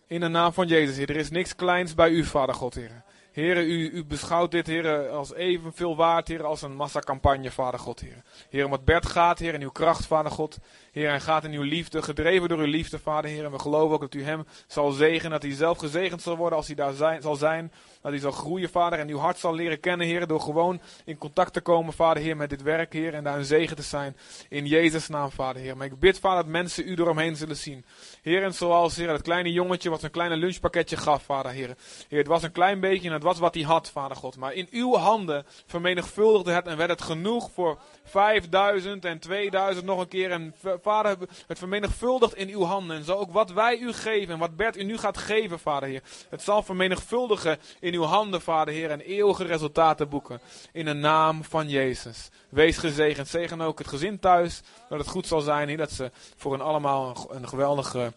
In 0.06 0.20
de 0.20 0.28
naam 0.28 0.52
van 0.52 0.66
Jezus. 0.66 0.98
Er 0.98 1.16
is 1.16 1.30
niks 1.30 1.54
kleins 1.54 1.94
bij 1.94 2.10
u, 2.10 2.24
Vader 2.24 2.54
God, 2.54 2.74
Heer. 2.74 3.02
Heren, 3.32 3.64
u, 3.64 3.90
u 3.90 4.04
beschouwt 4.04 4.50
dit, 4.50 4.66
heren, 4.66 5.12
als 5.12 5.34
evenveel 5.34 5.96
waard, 5.96 6.28
heren, 6.28 6.46
als 6.46 6.62
een 6.62 6.76
massacampagne, 6.76 7.50
Vader 7.50 7.80
God, 7.80 8.00
heren. 8.00 8.24
Heren, 8.48 8.70
wat 8.70 8.84
Bert 8.84 9.06
gaat, 9.06 9.38
heren, 9.38 9.54
in 9.54 9.62
uw 9.62 9.70
kracht, 9.70 10.06
Vader 10.06 10.32
God. 10.32 10.58
Heer, 10.92 11.08
hij 11.08 11.20
gaat 11.20 11.44
in 11.44 11.52
uw 11.52 11.62
liefde, 11.62 12.02
gedreven 12.02 12.48
door 12.48 12.58
uw 12.58 12.70
liefde, 12.70 12.98
Vader, 12.98 13.30
Heer. 13.30 13.44
En 13.44 13.50
we 13.50 13.58
geloven 13.58 13.94
ook 13.94 14.00
dat 14.00 14.14
u 14.14 14.24
hem 14.24 14.46
zal 14.66 14.90
zegenen, 14.90 15.30
dat 15.30 15.42
hij 15.42 15.52
zelf 15.52 15.78
gezegend 15.78 16.22
zal 16.22 16.36
worden 16.36 16.58
als 16.58 16.66
hij 16.66 16.76
daar 16.76 16.92
zijn, 16.92 17.22
zal 17.22 17.36
zijn. 17.36 17.72
Dat 18.02 18.12
hij 18.12 18.20
zal 18.20 18.30
groeien, 18.30 18.70
Vader, 18.70 18.98
en 18.98 19.08
uw 19.08 19.18
hart 19.18 19.38
zal 19.38 19.54
leren 19.54 19.80
kennen, 19.80 20.06
Heer, 20.06 20.26
door 20.26 20.40
gewoon 20.40 20.80
in 21.04 21.18
contact 21.18 21.52
te 21.52 21.60
komen, 21.60 21.92
Vader, 21.92 22.22
Heer, 22.22 22.36
met 22.36 22.50
dit 22.50 22.62
werk, 22.62 22.92
Heer, 22.92 23.14
en 23.14 23.24
daar 23.24 23.38
een 23.38 23.44
zegen 23.44 23.76
te 23.76 23.82
zijn. 23.82 24.16
In 24.48 24.66
Jezus' 24.66 25.08
naam, 25.08 25.30
Vader, 25.30 25.62
Heer. 25.62 25.76
Maar 25.76 25.86
ik 25.86 25.98
bid, 25.98 26.18
Vader, 26.18 26.42
dat 26.42 26.52
mensen 26.52 26.88
u 26.88 26.92
eromheen 26.92 27.36
zullen 27.36 27.56
zien. 27.56 27.84
Heer, 28.22 28.42
en 28.42 28.54
zoals, 28.54 28.96
Heer, 28.96 29.06
dat 29.06 29.22
kleine 29.22 29.52
jongetje 29.52 29.90
wat 29.90 30.02
een 30.02 30.10
kleine 30.10 30.36
lunchpakketje 30.36 30.96
gaf, 30.96 31.22
Vader, 31.22 31.50
Heer. 31.50 31.76
Heer, 32.08 32.18
het 32.18 32.26
was 32.26 32.42
een 32.42 32.52
klein 32.52 32.80
beetje 32.80 33.08
en 33.08 33.14
het 33.14 33.22
was 33.22 33.38
wat 33.38 33.54
hij 33.54 33.62
had, 33.62 33.90
Vader 33.90 34.16
God. 34.16 34.36
Maar 34.36 34.52
in 34.52 34.68
uw 34.70 34.94
handen 34.94 35.46
vermenigvuldigde 35.66 36.52
het 36.52 36.66
en 36.66 36.76
werd 36.76 36.90
het 36.90 37.02
genoeg 37.02 37.50
voor 37.54 37.78
5000 38.04 39.04
en 39.04 39.18
2000 39.18 39.86
nog 39.86 40.00
een 40.00 40.08
keer. 40.08 40.30
En 40.30 40.54
Vader, 40.82 41.16
het 41.46 41.58
vermenigvuldigt 41.58 42.34
in 42.34 42.48
uw 42.48 42.62
handen. 42.62 42.96
En 42.96 43.04
zo 43.04 43.14
ook 43.14 43.32
wat 43.32 43.52
wij 43.52 43.78
u 43.78 43.92
geven 43.92 44.32
en 44.32 44.38
wat 44.38 44.56
Bert 44.56 44.76
u 44.76 44.82
nu 44.82 44.98
gaat 44.98 45.18
geven, 45.18 45.58
Vader, 45.58 45.88
Heer. 45.88 46.02
Het 46.28 46.42
zal 46.42 46.62
vermenigvuldigen 46.62 47.58
in 47.80 47.89
uw 47.94 48.02
handen, 48.02 48.40
Vader, 48.40 48.74
Heer. 48.74 48.90
En 48.90 49.00
eeuwige 49.00 49.44
resultaten 49.44 50.08
boeken. 50.08 50.40
In 50.72 50.84
de 50.84 50.92
naam 50.92 51.44
van 51.44 51.68
Jezus. 51.68 52.28
Wees 52.48 52.76
gezegend. 52.76 53.28
Zegen 53.28 53.60
ook 53.60 53.78
het 53.78 53.88
gezin 53.88 54.18
thuis. 54.18 54.60
Dat 54.88 54.98
het 54.98 55.08
goed 55.08 55.26
zal 55.26 55.40
zijn. 55.40 55.76
Dat 55.76 55.90
ze 55.90 56.10
voor 56.36 56.52
hen 56.52 56.60
allemaal 56.60 57.08
een, 57.08 57.36
een 57.36 57.48
geweldige 57.48 58.12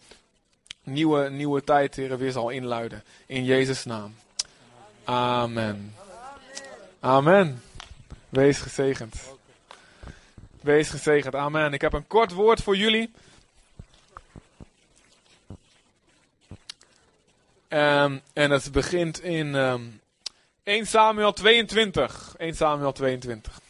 nieuwe, 0.83 1.29
nieuwe 1.29 1.63
tijd, 1.63 1.95
Heer, 1.95 2.17
weer 2.17 2.31
zal 2.31 2.49
inluiden. 2.49 3.03
In 3.25 3.43
Jezus' 3.43 3.85
naam. 3.85 4.15
Amen. 5.03 5.95
Amen. 6.99 7.61
Wees 8.29 8.59
gezegend. 8.59 9.15
Wees 10.61 10.89
gezegend. 10.89 11.35
Amen. 11.35 11.73
Ik 11.73 11.81
heb 11.81 11.93
een 11.93 12.07
kort 12.07 12.31
woord 12.31 12.61
voor 12.61 12.77
jullie. 12.77 13.11
Um, 17.73 18.21
en 18.33 18.51
het 18.51 18.71
begint 18.71 19.21
in 19.21 19.55
um, 19.55 20.01
1 20.63 20.87
Samuel 20.87 21.33
22. 21.33 22.35
1 22.37 22.55
Samuel 22.55 22.91
22. 22.91 23.61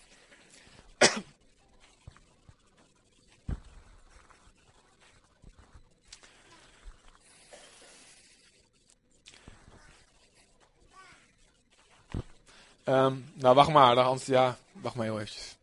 Um, 12.85 13.31
nou, 13.33 13.55
wacht 13.55 13.69
maar. 13.69 13.97
Hans, 13.97 14.25
ja, 14.25 14.57
wacht 14.71 14.95
maar 14.95 15.05
heel 15.05 15.19
eventjes. 15.19 15.55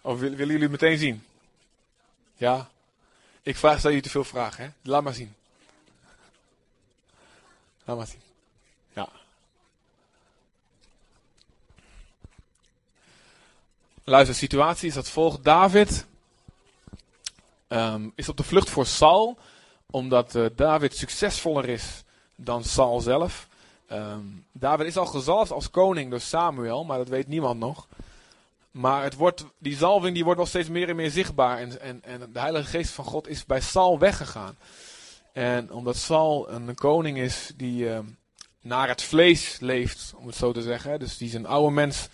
Of 0.00 0.18
willen, 0.18 0.36
jullie 0.36 0.58
het 0.58 0.70
meteen 0.70 0.98
zien? 0.98 1.24
Ja? 2.36 2.68
Ik 3.42 3.56
vraag, 3.56 3.78
stel 3.78 3.90
jullie 3.90 4.04
te 4.04 4.10
veel 4.10 4.24
vragen, 4.24 4.64
hè? 4.64 4.70
Laat 4.90 5.02
maar 5.02 5.14
zien. 5.14 5.34
Maar. 7.86 8.18
Ja. 8.92 9.08
Luister, 14.04 14.34
de 14.34 14.40
situatie 14.40 14.88
is 14.88 14.96
als 14.96 15.10
volgt. 15.10 15.44
David 15.44 16.06
um, 17.68 18.12
is 18.14 18.28
op 18.28 18.36
de 18.36 18.42
vlucht 18.42 18.70
voor 18.70 18.86
Saul, 18.86 19.38
omdat 19.90 20.34
uh, 20.34 20.46
David 20.56 20.96
succesvoller 20.96 21.68
is 21.68 22.04
dan 22.34 22.64
Saul 22.64 23.00
zelf. 23.00 23.48
Um, 23.92 24.44
David 24.52 24.86
is 24.86 24.96
al 24.96 25.06
gezalfd 25.06 25.50
als 25.50 25.70
koning 25.70 26.10
door 26.10 26.20
Samuel, 26.20 26.84
maar 26.84 26.98
dat 26.98 27.08
weet 27.08 27.28
niemand 27.28 27.58
nog. 27.58 27.86
Maar 28.70 29.02
het 29.02 29.14
wordt, 29.14 29.44
die 29.58 29.76
zalving 29.76 30.14
die 30.14 30.24
wordt 30.24 30.38
wel 30.38 30.48
steeds 30.48 30.68
meer 30.68 30.88
en 30.88 30.96
meer 30.96 31.10
zichtbaar. 31.10 31.58
En, 31.58 31.80
en, 31.80 32.04
en 32.04 32.32
de 32.32 32.38
Heilige 32.38 32.68
Geest 32.68 32.90
van 32.90 33.04
God 33.04 33.28
is 33.28 33.46
bij 33.46 33.60
Saul 33.60 33.98
weggegaan. 33.98 34.56
En 35.36 35.72
omdat 35.72 35.96
Saul 35.96 36.50
een 36.50 36.74
koning 36.74 37.18
is 37.18 37.52
die 37.56 37.84
uh, 37.84 37.98
naar 38.60 38.88
het 38.88 39.02
vlees 39.02 39.60
leeft, 39.60 40.14
om 40.16 40.26
het 40.26 40.36
zo 40.36 40.52
te 40.52 40.62
zeggen. 40.62 40.98
Dus 40.98 41.16
die 41.16 41.28
zijn 41.28 41.46
oude 41.46 41.74
mens 41.74 42.08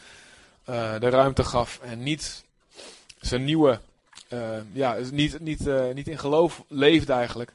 uh, 0.68 0.98
de 0.98 1.08
ruimte 1.08 1.44
gaf 1.44 1.80
en 1.82 2.02
niet 2.02 2.44
zijn 3.20 3.44
nieuwe 3.44 3.80
eh, 4.32 4.58
ja, 4.72 4.94
dus 4.94 5.10
niet, 5.10 5.40
niet, 5.40 5.66
eh, 5.66 5.94
niet 5.94 6.08
in 6.08 6.18
geloof 6.18 6.62
leefde 6.68 7.12
eigenlijk, 7.12 7.52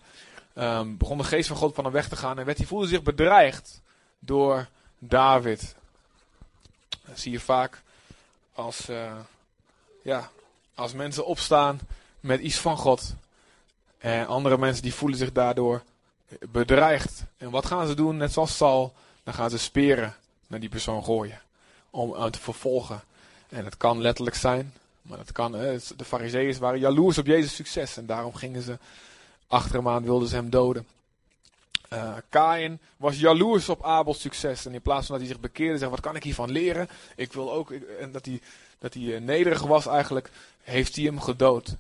ehm, 0.53 0.97
begon 0.97 1.17
de 1.17 1.23
geest 1.23 1.47
van 1.47 1.57
God 1.57 1.75
van 1.75 1.83
hem 1.83 1.93
weg 1.93 2.07
te 2.07 2.15
gaan 2.15 2.39
en 2.39 2.45
werd, 2.45 2.57
hij 2.57 2.67
voelde 2.67 2.87
zich 2.87 3.03
bedreigd 3.03 3.81
door 4.19 4.67
David. 4.99 5.75
Dat 7.05 7.19
zie 7.19 7.31
je 7.31 7.39
vaak 7.39 7.81
als, 8.53 8.89
eh, 8.89 9.15
ja, 10.03 10.29
als 10.75 10.93
mensen 10.93 11.25
opstaan 11.25 11.79
met 12.19 12.39
iets 12.39 12.57
van 12.57 12.77
God. 12.77 13.15
En 13.97 14.27
andere 14.27 14.57
mensen 14.57 14.83
die 14.83 14.93
voelen 14.93 15.17
zich 15.17 15.31
daardoor 15.31 15.83
bedreigd. 16.49 17.23
En 17.37 17.49
wat 17.49 17.65
gaan 17.65 17.87
ze 17.87 17.93
doen? 17.93 18.17
Net 18.17 18.33
zoals 18.33 18.57
Saul, 18.57 18.93
dan 19.23 19.33
gaan 19.33 19.49
ze 19.49 19.57
speren 19.57 20.15
naar 20.47 20.59
die 20.59 20.69
persoon 20.69 21.03
gooien. 21.03 21.41
Om 21.89 22.13
hem 22.13 22.31
te 22.31 22.39
vervolgen. 22.39 23.01
En 23.49 23.65
het 23.65 23.77
kan 23.77 24.01
letterlijk 24.01 24.35
zijn. 24.35 24.73
Maar 25.01 25.17
dat 25.17 25.31
kan, 25.31 25.51
de 25.51 26.05
fariseeën 26.05 26.59
waren 26.59 26.79
jaloers 26.79 27.17
op 27.17 27.25
Jezus' 27.25 27.55
succes. 27.55 27.97
En 27.97 28.05
daarom 28.05 28.33
gingen 28.33 28.61
ze 28.61 28.77
achter 29.47 29.75
hem 29.75 29.87
aan, 29.87 30.03
wilden 30.03 30.27
ze 30.27 30.35
hem 30.35 30.49
doden. 30.49 30.87
Uh, 31.93 32.13
Kain 32.29 32.79
was 32.97 33.19
jaloers 33.19 33.69
op 33.69 33.83
Abels 33.83 34.21
succes. 34.21 34.65
En 34.65 34.73
in 34.73 34.81
plaats 34.81 35.05
van 35.07 35.15
dat 35.17 35.25
hij 35.25 35.33
zich 35.33 35.43
bekeerde, 35.43 35.77
zei: 35.77 35.89
Wat 35.89 35.99
kan 35.99 36.15
ik 36.15 36.23
hiervan 36.23 36.51
leren? 36.51 36.89
Ik 37.15 37.33
wil 37.33 37.53
ook. 37.53 37.71
en 37.71 38.11
dat 38.11 38.25
hij, 38.25 38.41
dat 38.79 38.93
hij 38.93 39.03
uh, 39.03 39.19
nederig 39.19 39.61
was 39.61 39.85
eigenlijk, 39.85 40.29
heeft 40.61 40.95
hij 40.95 41.05
hem 41.05 41.19
gedood. 41.19 41.75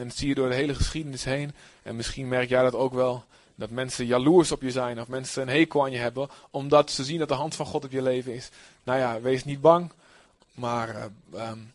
En 0.00 0.08
dat 0.08 0.16
zie 0.16 0.28
je 0.28 0.34
door 0.34 0.48
de 0.48 0.54
hele 0.54 0.74
geschiedenis 0.74 1.24
heen. 1.24 1.52
En 1.82 1.96
misschien 1.96 2.28
merk 2.28 2.48
jij 2.48 2.62
dat 2.62 2.74
ook 2.74 2.92
wel. 2.92 3.24
Dat 3.54 3.70
mensen 3.70 4.06
jaloers 4.06 4.52
op 4.52 4.62
je 4.62 4.70
zijn. 4.70 5.00
Of 5.00 5.08
mensen 5.08 5.42
een 5.42 5.48
hekel 5.48 5.82
aan 5.82 5.90
je 5.90 5.98
hebben. 5.98 6.28
Omdat 6.50 6.90
ze 6.90 7.04
zien 7.04 7.18
dat 7.18 7.28
de 7.28 7.34
hand 7.34 7.54
van 7.54 7.66
God 7.66 7.84
op 7.84 7.90
je 7.90 8.02
leven 8.02 8.34
is. 8.34 8.50
Nou 8.84 8.98
ja, 8.98 9.20
wees 9.20 9.44
niet 9.44 9.60
bang. 9.60 9.90
Maar 10.54 10.88
uh, 11.34 11.50
um, 11.50 11.72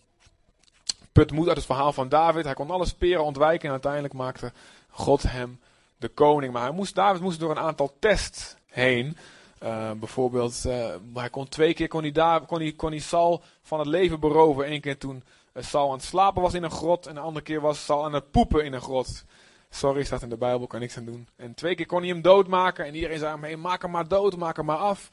put 1.11 1.31
moed 1.31 1.47
uit 1.47 1.57
het 1.57 1.65
verhaal 1.65 1.93
van 1.93 2.09
David. 2.09 2.45
Hij 2.45 2.53
kon 2.53 2.71
alle 2.71 2.85
speren 2.85 3.23
ontwijken. 3.23 3.65
En 3.65 3.71
uiteindelijk 3.71 4.13
maakte 4.13 4.51
God 4.89 5.23
hem 5.23 5.59
de 5.97 6.07
koning. 6.07 6.53
Maar 6.53 6.61
hij 6.61 6.71
moest, 6.71 6.95
David 6.95 7.21
moest 7.21 7.39
door 7.39 7.51
een 7.51 7.59
aantal 7.59 7.95
tests 7.99 8.55
heen. 8.67 9.17
Uh, 9.63 9.91
bijvoorbeeld, 9.91 10.63
uh, 10.67 10.87
hij 11.13 11.29
kon 11.29 11.49
twee 11.49 11.73
keer 11.73 11.87
kon 11.87 12.11
hij, 12.11 12.41
kon 12.45 12.59
hij, 12.59 12.71
kon 12.71 12.91
hij 12.91 12.99
Saul 12.99 13.41
van 13.61 13.79
het 13.79 13.87
leven 13.87 14.19
beroven. 14.19 14.71
Eén 14.71 14.81
keer 14.81 14.97
toen 14.97 15.23
Saul 15.55 15.87
aan 15.87 15.97
het 15.97 16.03
slapen 16.03 16.41
was 16.41 16.53
in 16.53 16.63
een 16.63 16.71
grot. 16.71 17.07
En 17.07 17.13
de 17.13 17.19
andere 17.19 17.45
keer 17.45 17.61
was 17.61 17.85
Saul 17.85 18.03
aan 18.03 18.13
het 18.13 18.31
poepen 18.31 18.65
in 18.65 18.73
een 18.73 18.81
grot. 18.81 19.23
Sorry, 19.69 20.03
staat 20.03 20.21
in 20.21 20.29
de 20.29 20.37
Bijbel, 20.37 20.67
kan 20.67 20.79
niks 20.79 20.97
aan 20.97 21.05
doen. 21.05 21.27
En 21.35 21.53
twee 21.53 21.75
keer 21.75 21.85
kon 21.85 21.99
hij 21.99 22.09
hem 22.09 22.21
doodmaken. 22.21 22.85
En 22.85 22.95
iedereen 22.95 23.19
zei 23.19 23.39
hem, 23.41 23.59
maak 23.59 23.81
hem 23.81 23.91
maar 23.91 24.07
dood, 24.07 24.35
maak 24.35 24.55
hem 24.55 24.65
maar 24.65 24.77
af. 24.77 25.09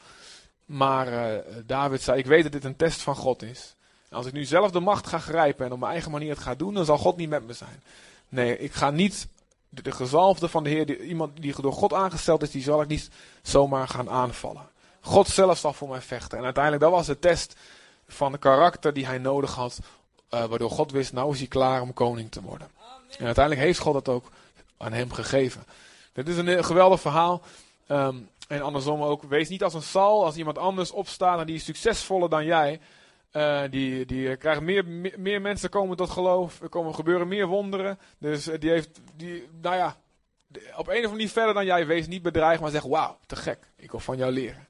Maar 0.65 1.43
David 1.67 2.03
zei, 2.03 2.19
ik 2.19 2.27
weet 2.27 2.43
dat 2.43 2.53
dit 2.53 2.65
een 2.65 2.77
test 2.77 3.03
van 3.03 3.17
God 3.17 3.43
is. 3.43 3.75
En 4.09 4.17
als 4.17 4.27
ik 4.27 4.33
nu 4.33 4.45
zelf 4.45 4.71
de 4.71 4.81
macht 4.81 5.07
ga 5.07 5.19
grijpen 5.19 5.67
en 5.67 5.73
op 5.73 5.79
mijn 5.79 5.93
eigen 5.93 6.11
manier 6.11 6.31
het 6.31 6.39
ga 6.39 6.55
doen, 6.55 6.75
dan 6.75 6.85
zal 6.85 6.99
God 6.99 7.17
niet 7.17 7.29
met 7.29 7.47
me 7.47 7.53
zijn. 7.53 7.83
Nee, 8.29 8.59
ik 8.59 8.73
ga 8.73 8.91
niet 8.91 9.29
de, 9.69 9.83
de 9.83 9.93
gezalfde 9.93 10.49
van 10.49 10.65
de 10.65 10.71
Heer, 10.71 11.01
iemand 11.01 11.43
die 11.43 11.61
door 11.61 11.73
God 11.73 11.93
aangesteld 11.93 12.43
is, 12.43 12.51
die 12.51 12.63
zal 12.63 12.83
ik 12.83 12.89
niet 12.89 13.11
zomaar 13.43 13.89
gaan 13.89 14.11
aanvallen. 14.11 14.69
God 15.01 15.29
zelf 15.29 15.59
zal 15.59 15.73
voor 15.73 15.89
mij 15.89 16.01
vechten. 16.01 16.39
En 16.39 16.45
uiteindelijk, 16.45 16.83
dat 16.83 16.93
was 16.93 17.07
de 17.07 17.19
test 17.19 17.57
van 18.07 18.33
de 18.33 18.39
karakter 18.39 18.93
die 18.93 19.07
hij 19.07 19.19
nodig 19.19 19.55
had, 19.55 19.79
uh, 20.35 20.45
waardoor 20.45 20.71
God 20.71 20.91
wist, 20.91 21.13
nou 21.13 21.33
is 21.33 21.39
hij 21.39 21.49
klaar 21.49 21.83
om 21.83 21.93
koning 21.93 22.31
te 22.31 22.43
worden. 22.43 22.69
En 23.19 23.25
uiteindelijk 23.25 23.65
heeft 23.65 23.79
God 23.79 23.95
dat 23.95 24.09
ook 24.09 24.31
aan 24.77 24.93
hem 24.93 25.13
gegeven. 25.13 25.65
Dit 26.13 26.29
is 26.29 26.37
een 26.37 26.65
geweldig 26.65 27.01
verhaal. 27.01 27.43
Um, 27.89 28.29
en 28.49 28.63
andersom 28.63 29.03
ook, 29.03 29.23
wees 29.23 29.49
niet 29.49 29.63
als 29.63 29.75
een 29.75 29.83
Sal, 29.83 30.25
als 30.25 30.37
iemand 30.37 30.59
anders 30.59 30.91
opstaat 30.91 31.41
en 31.41 31.47
die 31.47 31.55
is 31.55 31.65
succesvoller 31.65 32.29
dan 32.29 32.45
jij. 32.45 32.81
Uh, 33.33 33.63
die, 33.71 34.07
die 34.07 34.37
krijgen 34.37 34.65
meer, 34.65 34.87
meer, 34.87 35.15
meer, 35.19 35.41
mensen 35.41 35.71
komen 35.71 35.97
tot 35.97 36.11
geloof. 36.11 36.61
Er 36.61 36.69
komen 36.69 36.95
gebeuren 36.95 37.29
meer 37.29 37.47
wonderen. 37.47 37.99
Dus 38.19 38.45
die 38.45 38.71
heeft, 38.71 39.01
die, 39.17 39.49
nou 39.61 39.77
ja, 39.77 39.97
op 40.77 40.89
een 40.89 40.97
of 40.97 41.05
andere 41.05 41.15
niet 41.15 41.33
verder 41.33 41.55
dan 41.55 41.65
jij. 41.65 41.87
Wees 41.87 42.07
niet 42.07 42.23
bedreigd, 42.23 42.61
maar 42.61 42.71
zeg: 42.71 42.83
Wauw, 42.83 43.19
te 43.27 43.37
gek. 43.37 43.59
Ik 43.77 43.91
wil 43.91 44.01
van 44.01 44.17
jou 44.17 44.33
leren. 44.33 44.67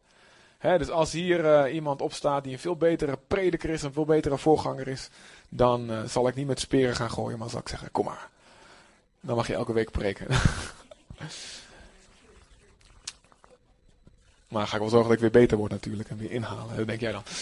Dus 0.63 0.91
als 0.91 1.13
hier 1.13 1.45
uh, 1.45 1.75
iemand 1.75 2.01
opstaat 2.01 2.45
die 2.45 2.53
een 2.53 2.59
veel 2.59 2.77
betere 2.77 3.19
prediker 3.27 3.71
is, 3.71 3.83
een 3.83 3.93
veel 3.93 4.05
betere 4.05 4.39
voorganger 4.39 4.89
is, 4.89 5.09
dan 5.49 6.09
zal 6.09 6.29
ik 6.29 6.35
niet 6.35 6.47
met 6.47 6.61
speren 6.61 6.97
gaan 6.97 7.11
gooien, 7.11 7.39
maar 7.39 7.51
zal 7.51 7.61
ik 7.61 7.69
zeggen: 7.69 7.91
Kom 7.91 8.05
maar. 8.05 8.29
Dan 9.21 9.37
mag 9.37 9.47
je 9.47 9.55
elke 9.55 9.73
week 9.73 9.91
preken. 9.91 10.27
maar 14.49 14.67
ga 14.67 14.75
ik 14.75 14.81
wel 14.81 14.89
zorgen 14.91 15.09
dat 15.09 15.17
ik 15.17 15.33
weer 15.33 15.43
beter 15.43 15.57
word 15.57 15.71
natuurlijk 15.71 16.09
en 16.09 16.17
weer 16.17 16.31
inhalen. 16.31 16.77
Dat 16.77 16.87
denk 16.87 17.01
jij 17.01 17.13
dan. 17.13 17.23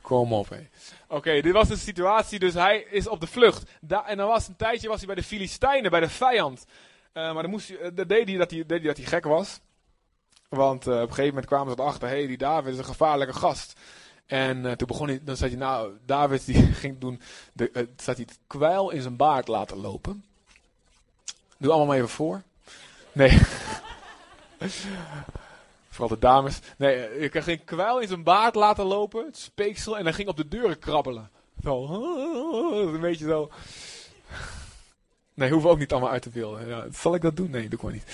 Kom 0.00 0.32
op, 0.32 0.48
hé. 0.48 0.68
Oké, 1.06 1.40
dit 1.40 1.52
was 1.52 1.68
de 1.68 1.76
situatie. 1.76 2.38
Dus 2.38 2.54
hij 2.54 2.86
is 2.90 3.08
op 3.08 3.20
de 3.20 3.26
vlucht. 3.26 3.70
En 4.06 4.16
dan 4.16 4.28
was 4.28 4.48
een 4.48 4.56
tijdje 4.56 4.88
was 4.88 4.96
hij 4.96 5.06
bij 5.06 5.14
de 5.14 5.22
Filistijnen, 5.22 5.90
bij 5.90 6.00
de 6.00 6.08
vijand. 6.08 6.64
Uh, 7.14 7.32
maar 7.32 7.42
dan, 7.42 7.50
moest 7.50 7.68
hij 7.68 7.94
dat 7.94 8.08
deed 8.08 8.28
hij 8.28 8.36
dat 8.66 8.96
hij 8.96 9.06
gek 9.06 9.24
was. 9.24 9.60
Want 10.48 10.86
uh, 10.86 10.94
op 10.94 11.00
een 11.00 11.08
gegeven 11.08 11.28
moment 11.28 11.46
kwamen 11.46 11.74
ze 11.74 11.80
erachter, 11.80 12.08
hé, 12.08 12.16
hey, 12.16 12.26
die 12.26 12.38
David 12.38 12.72
is 12.72 12.78
een 12.78 12.84
gevaarlijke 12.84 13.34
gast. 13.34 13.80
En 14.26 14.64
uh, 14.64 14.72
toen 14.72 14.86
begon 14.86 15.08
hij, 15.08 15.20
dan 15.22 15.36
zei 15.36 15.50
hij, 15.50 15.58
nou, 15.58 15.92
David 16.06 16.46
die 16.46 16.62
ging 16.82 16.98
doen, 16.98 17.20
de, 17.52 17.70
uh, 17.72 17.82
zat 17.96 18.16
hij 18.16 18.26
het 18.28 18.38
kwijl 18.46 18.90
in 18.90 19.02
zijn 19.02 19.16
baard 19.16 19.48
laten 19.48 19.76
lopen. 19.76 20.24
Doe 21.58 21.70
allemaal 21.70 21.86
maar 21.86 21.96
even 21.96 22.08
voor. 22.08 22.42
Nee. 23.12 23.38
Vooral 25.88 26.16
de 26.16 26.18
dames. 26.18 26.60
Nee, 26.76 27.18
ik 27.18 27.42
geen 27.42 27.64
kwijl 27.64 27.98
in 27.98 28.08
zijn 28.08 28.22
baard 28.22 28.54
laten 28.54 28.84
lopen. 28.84 29.24
Het 29.24 29.36
speeksel. 29.36 29.98
En 29.98 30.04
dan 30.04 30.14
ging 30.14 30.28
op 30.28 30.36
de 30.36 30.48
deuren 30.48 30.78
krabbelen. 30.78 31.30
Zo. 31.62 31.84
Een 32.94 33.00
beetje 33.00 33.26
zo. 33.26 33.50
Nee, 35.34 35.50
hoeven 35.50 35.70
ook 35.70 35.78
niet 35.78 35.92
allemaal 35.92 36.10
uit 36.10 36.22
te 36.22 36.30
beelden. 36.30 36.68
Ja, 36.68 36.86
zal 36.92 37.14
ik 37.14 37.22
dat 37.22 37.36
doen? 37.36 37.50
Nee, 37.50 37.68
doe 37.68 37.78
ik 37.78 37.82
maar 37.82 37.92
niet. 37.92 38.04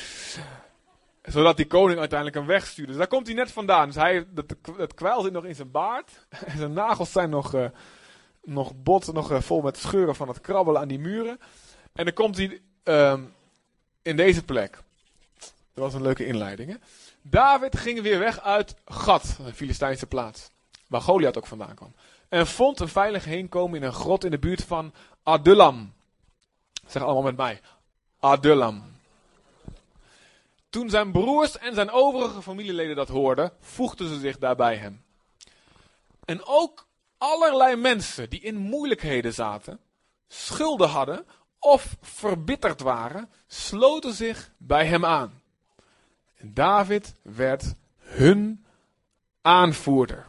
Zodat 1.25 1.57
die 1.57 1.66
koning 1.66 1.99
uiteindelijk 1.99 2.39
hem 2.39 2.49
wegstuurde. 2.49 2.91
Dus 2.91 3.01
daar 3.01 3.09
komt 3.09 3.27
hij 3.27 3.37
net 3.37 3.53
vandaan. 3.53 3.87
Dus 3.87 3.95
hij, 3.95 4.27
dat, 4.31 4.55
dat 4.77 4.95
kwijl 4.95 5.22
zit 5.22 5.33
nog 5.33 5.45
in 5.45 5.55
zijn 5.55 5.70
baard. 5.70 6.27
En 6.29 6.59
zijn 6.59 6.72
nagels 6.72 7.12
zijn 7.12 7.31
nog, 7.31 7.55
uh, 7.55 7.66
nog 8.43 8.72
bot, 8.83 9.12
nog 9.12 9.33
uh, 9.33 9.41
vol 9.41 9.61
met 9.61 9.79
scheuren 9.79 10.14
van 10.14 10.29
het 10.29 10.41
krabbelen 10.41 10.81
aan 10.81 10.89
die 10.89 10.99
muren. 10.99 11.39
En 11.93 12.05
dan 12.05 12.14
komt 12.14 12.37
hij 12.37 12.61
um, 12.85 13.35
in 14.03 14.16
deze 14.16 14.45
plek. 14.45 14.79
Dat 15.75 15.85
was 15.85 15.95
een 15.95 16.03
leuke 16.03 16.27
inleiding, 16.27 16.70
hè? 16.70 16.77
David 17.22 17.77
ging 17.77 18.01
weer 18.01 18.18
weg 18.18 18.41
uit 18.41 18.75
Gad, 18.85 19.37
een 19.45 19.55
Filistijnse 19.55 20.07
plaats, 20.07 20.51
waar 20.89 21.01
Goliath 21.01 21.37
ook 21.37 21.47
vandaan 21.47 21.75
kwam. 21.75 21.95
En 22.29 22.47
vond 22.47 22.81
een 22.81 22.89
veilig 22.89 23.25
heenkomen 23.25 23.81
in 23.81 23.87
een 23.87 23.93
grot 23.93 24.25
in 24.25 24.31
de 24.31 24.39
buurt 24.39 24.64
van 24.64 24.93
Adullam. 25.22 25.93
Zeg 26.87 27.03
allemaal 27.03 27.22
met 27.22 27.37
mij. 27.37 27.61
Adullam. 28.20 28.93
Toen 30.75 30.91
zijn 30.91 31.12
broers 31.12 31.59
en 31.59 31.75
zijn 31.75 31.91
overige 31.91 32.43
familieleden 32.43 32.97
dat 32.97 33.09
hoorden, 33.09 33.53
voegden 33.61 34.09
ze 34.09 34.18
zich 34.18 34.39
daarbij 34.39 34.77
hem. 34.77 35.05
En 36.25 36.47
ook 36.47 36.87
allerlei 37.18 37.77
mensen 37.77 38.31
die 38.31 38.41
in 38.41 38.57
moeilijkheden 38.57 39.35
zaten, 39.35 39.81
schulden 40.29 40.89
hadden 40.89 41.27
of 41.59 41.97
verbitterd 42.01 42.81
waren, 42.81 43.31
sloten 43.47 44.12
zich 44.12 44.53
bij 44.59 44.87
hem 44.87 45.05
aan. 45.05 45.43
En 46.37 46.55
David 46.55 47.14
werd 47.22 47.75
hun 47.99 48.64
aanvoerder. 49.43 50.27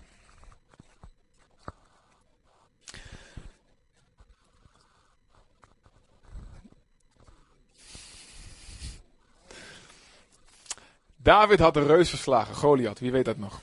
David 11.26 11.60
had 11.60 11.74
de 11.74 11.86
reus 11.86 12.10
verslagen, 12.10 12.56
Goliath. 12.56 13.00
Wie 13.00 13.12
weet 13.12 13.26
dat 13.26 13.38
nog? 13.38 13.62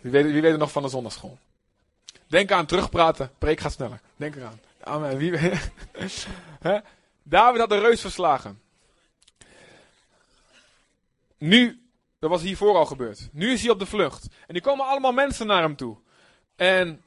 Wie 0.00 0.12
weet, 0.12 0.24
wie 0.24 0.40
weet 0.40 0.50
het 0.50 0.60
nog 0.60 0.72
van 0.72 0.82
de 0.82 0.88
zondagschool? 0.88 1.38
Denk 2.26 2.50
aan 2.50 2.66
terugpraten, 2.66 3.30
preek 3.38 3.60
gaat 3.60 3.72
sneller. 3.72 4.00
Denk 4.16 4.36
eraan. 4.36 4.60
Amen. 4.80 5.16
Wie, 5.16 5.30
David 7.22 7.60
had 7.60 7.68
de 7.68 7.78
reus 7.78 8.00
verslagen. 8.00 8.60
Nu, 11.38 11.82
dat 12.18 12.30
was 12.30 12.42
hiervoor 12.42 12.76
al 12.76 12.86
gebeurd. 12.86 13.28
Nu 13.32 13.52
is 13.52 13.62
hij 13.62 13.70
op 13.70 13.78
de 13.78 13.86
vlucht. 13.86 14.26
En 14.46 14.54
die 14.54 14.62
komen 14.62 14.86
allemaal 14.86 15.12
mensen 15.12 15.46
naar 15.46 15.62
hem 15.62 15.76
toe. 15.76 15.96
En 16.56 17.02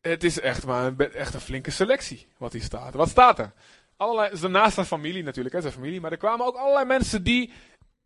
het 0.00 0.24
is 0.24 0.40
echt 0.40 0.66
maar 0.66 0.86
een, 0.86 1.12
echt 1.12 1.34
een 1.34 1.40
flinke 1.40 1.70
selectie 1.70 2.26
wat 2.36 2.52
hier 2.52 2.62
staat. 2.62 2.94
Wat 2.94 3.08
staat 3.08 3.38
er? 3.38 3.52
Allerlei, 3.96 4.48
naast 4.48 4.74
zijn 4.74 4.86
familie 4.86 5.22
natuurlijk, 5.22 5.54
hè, 5.54 5.60
zijn 5.60 5.72
familie. 5.72 6.00
Maar 6.00 6.12
er 6.12 6.16
kwamen 6.16 6.46
ook 6.46 6.56
allerlei 6.56 6.84
mensen 6.84 7.22
die 7.22 7.52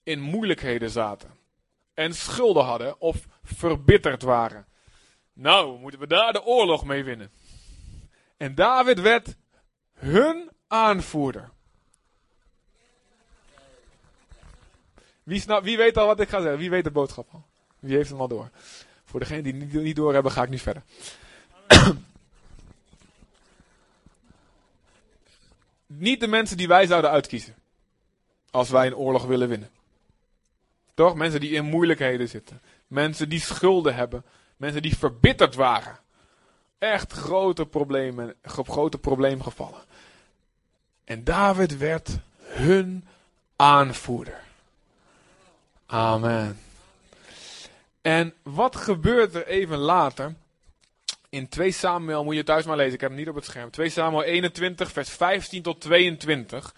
in 0.07 0.20
moeilijkheden 0.20 0.90
zaten. 0.90 1.30
En 1.94 2.14
schulden 2.14 2.64
hadden 2.64 3.00
of 3.00 3.26
verbitterd 3.42 4.22
waren. 4.22 4.66
Nou, 5.32 5.78
moeten 5.78 6.00
we 6.00 6.07
daar 6.07 6.32
de 6.32 6.44
oorlog 6.44 6.84
mee 6.84 7.04
winnen. 7.04 7.30
En 8.36 8.54
David 8.54 9.00
werd 9.00 9.36
hun 9.94 10.50
aanvoerder. 10.66 11.50
Wie, 15.22 15.44
wie 15.62 15.76
weet 15.76 15.96
al 15.96 16.07
wat 16.07 16.20
ik 16.20 16.28
ga 16.28 16.40
zeggen? 16.40 16.59
Wie 16.59 16.70
weet 16.70 16.84
de 16.84 16.90
boodschap 16.90 17.28
al? 17.32 17.44
Wie 17.78 17.96
heeft 17.96 18.11
hem 18.11 18.20
al 18.20 18.28
door? 18.28 18.50
Voor 19.04 19.20
degenen 19.20 19.42
die 19.42 19.54
niet, 19.54 19.72
niet 19.72 19.96
door 19.96 20.14
hebben, 20.14 20.32
ga 20.32 20.42
ik 20.42 20.48
nu 20.48 20.59
verder. 20.59 20.82
niet 25.86 26.20
de 26.20 26.28
mensen 26.28 26.57
die 26.57 26.68
wij 26.68 26.86
zouden 26.86 27.11
uitkiezen. 27.11 27.54
Als 28.50 28.70
wij 28.70 28.86
een 28.86 28.96
oorlog 28.96 29.24
willen 29.24 29.48
winnen. 29.48 29.70
Toch? 30.97 31.14
Mensen 31.14 31.40
die 31.40 31.51
in 31.51 31.64
moeilijkheden 31.64 32.28
zitten. 32.28 32.61
Mensen 32.86 33.28
die 33.28 33.40
schulden 33.40 33.94
hebben. 33.94 34.24
Mensen 34.57 34.82
die 34.82 34.97
verbitterd 34.97 35.55
waren. 35.55 35.99
Echt 36.78 37.12
grote 37.12 37.66
problemen, 37.66 38.34
grote 38.42 38.99
probleemgevallen. 38.99 39.80
En 41.05 41.24
David 41.24 41.78
werd 41.78 42.18
hun 42.38 43.07
aanvoerder. 43.57 44.40
Amen. 45.86 46.61
En 48.01 48.34
wat 48.42 48.76
gebeurt 48.76 49.34
er 49.34 49.47
even 49.47 49.78
later? 49.78 50.34
In 51.28 51.49
2 51.49 51.70
Samuel 51.70 52.24
moet 52.24 52.34
je 52.34 52.44
thuis 52.44 52.64
maar 52.64 52.76
lezen, 52.76 52.94
ik 52.94 53.01
heb 53.01 53.11
hem 53.11 53.18
niet 53.18 53.28
op 53.28 53.34
het 53.34 53.44
scherm. 53.44 53.70
2 53.70 53.88
Samuel 53.88 54.22
21, 54.22 54.92
vers 54.92 55.11
15 55.11 55.62
tot 55.62 55.80
22. 55.80 56.74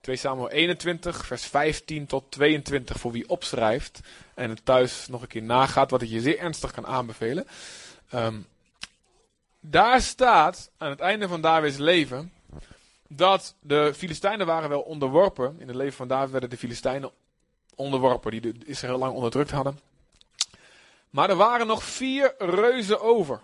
2 0.00 0.16
Samuel 0.16 0.50
21, 0.50 1.26
vers 1.26 1.44
15 1.44 2.06
tot 2.06 2.30
22 2.30 2.98
voor 2.98 3.12
wie 3.12 3.28
opschrijft 3.28 4.00
en 4.34 4.50
het 4.50 4.64
thuis 4.64 5.08
nog 5.08 5.22
een 5.22 5.28
keer 5.28 5.42
nagaat, 5.42 5.90
wat 5.90 6.02
ik 6.02 6.08
je 6.08 6.20
zeer 6.20 6.38
ernstig 6.38 6.70
kan 6.70 6.86
aanbevelen. 6.86 7.46
Um, 8.14 8.46
daar 9.60 10.00
staat 10.00 10.70
aan 10.78 10.90
het 10.90 11.00
einde 11.00 11.28
van 11.28 11.40
Davids 11.40 11.76
leven 11.76 12.32
dat 13.08 13.54
de 13.60 13.92
Filistijnen 13.96 14.46
waren 14.46 14.68
wel 14.68 14.80
onderworpen. 14.80 15.56
In 15.58 15.66
het 15.66 15.76
leven 15.76 15.96
van 15.96 16.08
David 16.08 16.30
werden 16.30 16.50
de 16.50 16.56
Filistijnen 16.56 17.10
onderworpen, 17.74 18.30
die 18.30 18.64
Israël 18.64 18.98
lang 18.98 19.14
onderdrukt 19.14 19.50
hadden. 19.50 19.78
Maar 21.10 21.30
er 21.30 21.36
waren 21.36 21.66
nog 21.66 21.82
vier 21.82 22.34
reuzen 22.38 23.00
over. 23.00 23.42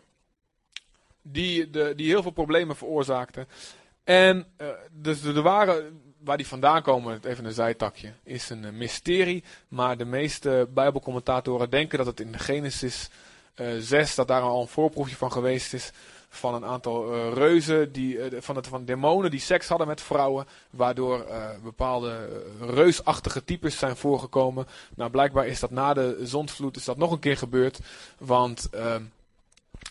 Die, 1.23 1.71
de, 1.71 1.93
die 1.97 2.07
heel 2.07 2.23
veel 2.23 2.31
problemen 2.31 2.77
veroorzaakten. 2.77 3.49
En 4.05 4.47
uh, 4.59 4.69
dus 4.91 5.23
er 5.23 5.43
waren, 5.43 6.03
waar 6.25 6.37
die 6.37 6.47
vandaan 6.47 6.83
komen, 6.83 7.21
even 7.25 7.45
een 7.45 7.53
zijtakje, 7.53 8.13
is 8.25 8.51
een 8.51 8.65
uh, 8.65 8.71
mysterie. 8.71 9.45
Maar 9.69 9.97
de 9.97 10.05
meeste 10.05 10.69
Bijbelcommentatoren 10.75 11.71
denken 11.71 11.99
dat 11.99 12.07
het 12.07 12.21
in 12.21 12.39
Genesis 12.39 13.09
uh, 13.57 13.77
eh, 13.77 13.83
6, 13.83 14.15
dat 14.15 14.29
daar 14.29 14.43
al 14.43 14.61
een 14.61 14.69
voorproefje 14.69 15.17
van 15.17 15.33
geweest 15.33 15.75
is 15.75 15.93
van 16.29 16.55
een 16.55 16.65
aantal 16.65 17.15
uh, 17.15 17.33
reuzen, 17.33 17.93
die, 17.93 18.19
van, 18.39 18.57
het, 18.57 18.67
van 18.67 18.85
demonen 18.85 19.31
die 19.31 19.41
seks 19.41 19.69
hadden 19.69 19.87
met 19.87 20.01
vrouwen, 20.01 20.47
waardoor 20.71 21.27
bepaalde 21.63 22.43
reusachtige 22.61 23.45
types 23.45 23.79
zijn 23.79 23.97
voorgekomen. 23.97 24.67
Nou, 24.95 25.11
blijkbaar 25.11 25.47
is 25.47 25.61
dat 25.61 25.71
na 25.71 25.95
de 25.95 26.19
zondvloed 26.23 26.77
is 26.77 26.85
dat 26.85 26.97
nog 26.97 27.11
een 27.11 27.19
keer 27.19 27.37
gebeurd, 27.37 27.81
want 28.19 28.69
ehm, 28.71 29.03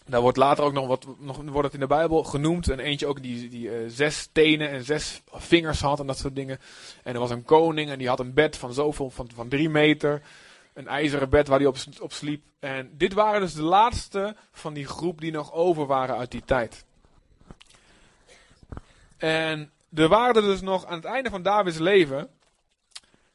daar 0.05 0.21
wordt 0.21 0.37
later 0.37 0.63
ook 0.63 0.73
nog 0.73 0.87
wat, 0.87 1.07
nog, 1.19 1.37
wordt 1.37 1.63
het 1.63 1.73
in 1.73 1.79
de 1.79 1.87
Bijbel 1.87 2.23
genoemd. 2.23 2.69
En 2.69 2.79
eentje 2.79 3.07
ook 3.07 3.21
die, 3.21 3.49
die 3.49 3.89
zes 3.89 4.29
tenen 4.31 4.69
en 4.69 4.83
zes 4.83 5.21
vingers 5.31 5.81
had 5.81 5.99
en 5.99 6.07
dat 6.07 6.17
soort 6.17 6.35
dingen. 6.35 6.59
En 7.03 7.13
er 7.13 7.19
was 7.19 7.29
een 7.29 7.43
koning 7.43 7.89
en 7.89 7.97
die 7.97 8.07
had 8.07 8.19
een 8.19 8.33
bed 8.33 8.57
van 8.57 8.73
zoveel, 8.73 9.09
van, 9.09 9.29
van 9.35 9.47
drie 9.47 9.69
meter 9.69 10.21
een 10.73 10.87
ijzeren 10.87 11.29
bed 11.29 11.47
waar 11.47 11.59
hij 11.59 11.67
op, 11.67 11.77
op 11.99 12.13
sliep. 12.13 12.43
En 12.59 12.91
dit 12.97 13.13
waren 13.13 13.41
dus 13.41 13.53
de 13.53 13.61
laatste 13.61 14.35
van 14.51 14.73
die 14.73 14.87
groep 14.87 15.21
die 15.21 15.31
nog 15.31 15.53
over 15.53 15.85
waren 15.85 16.17
uit 16.17 16.31
die 16.31 16.45
tijd. 16.45 16.85
En 19.17 19.71
er 19.93 20.07
waren 20.07 20.35
er 20.35 20.41
dus 20.41 20.61
nog 20.61 20.85
aan 20.85 20.95
het 20.95 21.05
einde 21.05 21.29
van 21.29 21.41
Davids 21.41 21.77
leven. 21.77 22.29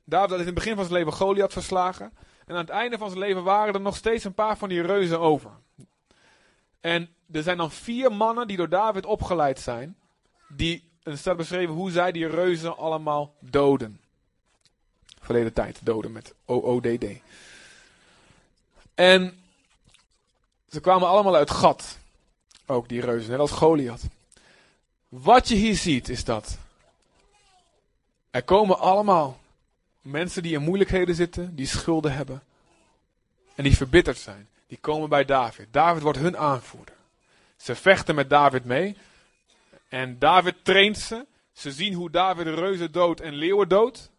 David 0.04 0.30
had 0.30 0.38
in 0.40 0.46
het 0.46 0.54
begin 0.54 0.74
van 0.74 0.84
zijn 0.84 0.98
leven 0.98 1.12
Goliath 1.12 1.52
verslagen. 1.52 2.12
En 2.46 2.54
aan 2.54 2.60
het 2.60 2.68
einde 2.68 2.98
van 2.98 3.08
zijn 3.08 3.20
leven 3.20 3.42
waren 3.42 3.74
er 3.74 3.80
nog 3.80 3.96
steeds 3.96 4.24
een 4.24 4.34
paar 4.34 4.56
van 4.56 4.68
die 4.68 4.82
reuzen 4.82 5.20
over. 5.20 5.50
En 6.86 7.08
er 7.32 7.42
zijn 7.42 7.56
dan 7.56 7.70
vier 7.70 8.12
mannen 8.12 8.46
die 8.46 8.56
door 8.56 8.68
David 8.68 9.06
opgeleid 9.06 9.60
zijn. 9.60 9.96
Die, 10.48 10.90
er 11.02 11.18
staat 11.18 11.36
beschreven 11.36 11.74
hoe 11.74 11.90
zij 11.90 12.12
die 12.12 12.26
reuzen 12.26 12.76
allemaal 12.76 13.34
doden 13.40 14.00
verleden 15.20 15.52
tijd 15.52 15.78
doden 15.82 16.12
met 16.12 16.34
OODD. 16.44 17.04
En 18.94 19.38
ze 20.68 20.80
kwamen 20.80 21.08
allemaal 21.08 21.34
uit 21.34 21.50
gat. 21.50 21.98
Ook 22.66 22.88
die 22.88 23.00
reuzen, 23.00 23.30
net 23.30 23.40
als 23.40 23.50
Goliath. 23.50 24.02
Wat 25.08 25.48
je 25.48 25.54
hier 25.54 25.76
ziet 25.76 26.08
is 26.08 26.24
dat. 26.24 26.58
Er 28.30 28.42
komen 28.42 28.78
allemaal 28.78 29.40
mensen 30.00 30.42
die 30.42 30.54
in 30.54 30.62
moeilijkheden 30.62 31.14
zitten, 31.14 31.54
die 31.54 31.66
schulden 31.66 32.12
hebben. 32.12 32.42
En 33.54 33.64
die 33.64 33.76
verbitterd 33.76 34.18
zijn. 34.18 34.48
Die 34.66 34.78
komen 34.78 35.08
bij 35.08 35.24
David. 35.24 35.72
David 35.72 36.02
wordt 36.02 36.18
hun 36.18 36.36
aanvoerder. 36.36 36.94
Ze 37.56 37.74
vechten 37.74 38.14
met 38.14 38.30
David 38.30 38.64
mee. 38.64 38.96
En 39.88 40.18
David 40.18 40.54
traint 40.62 40.98
ze. 40.98 41.26
Ze 41.52 41.72
zien 41.72 41.94
hoe 41.94 42.10
David 42.10 42.46
reuzen 42.46 42.92
dood 42.92 43.20
en 43.20 43.34
leeuwen 43.34 43.68
dood. 43.68 44.10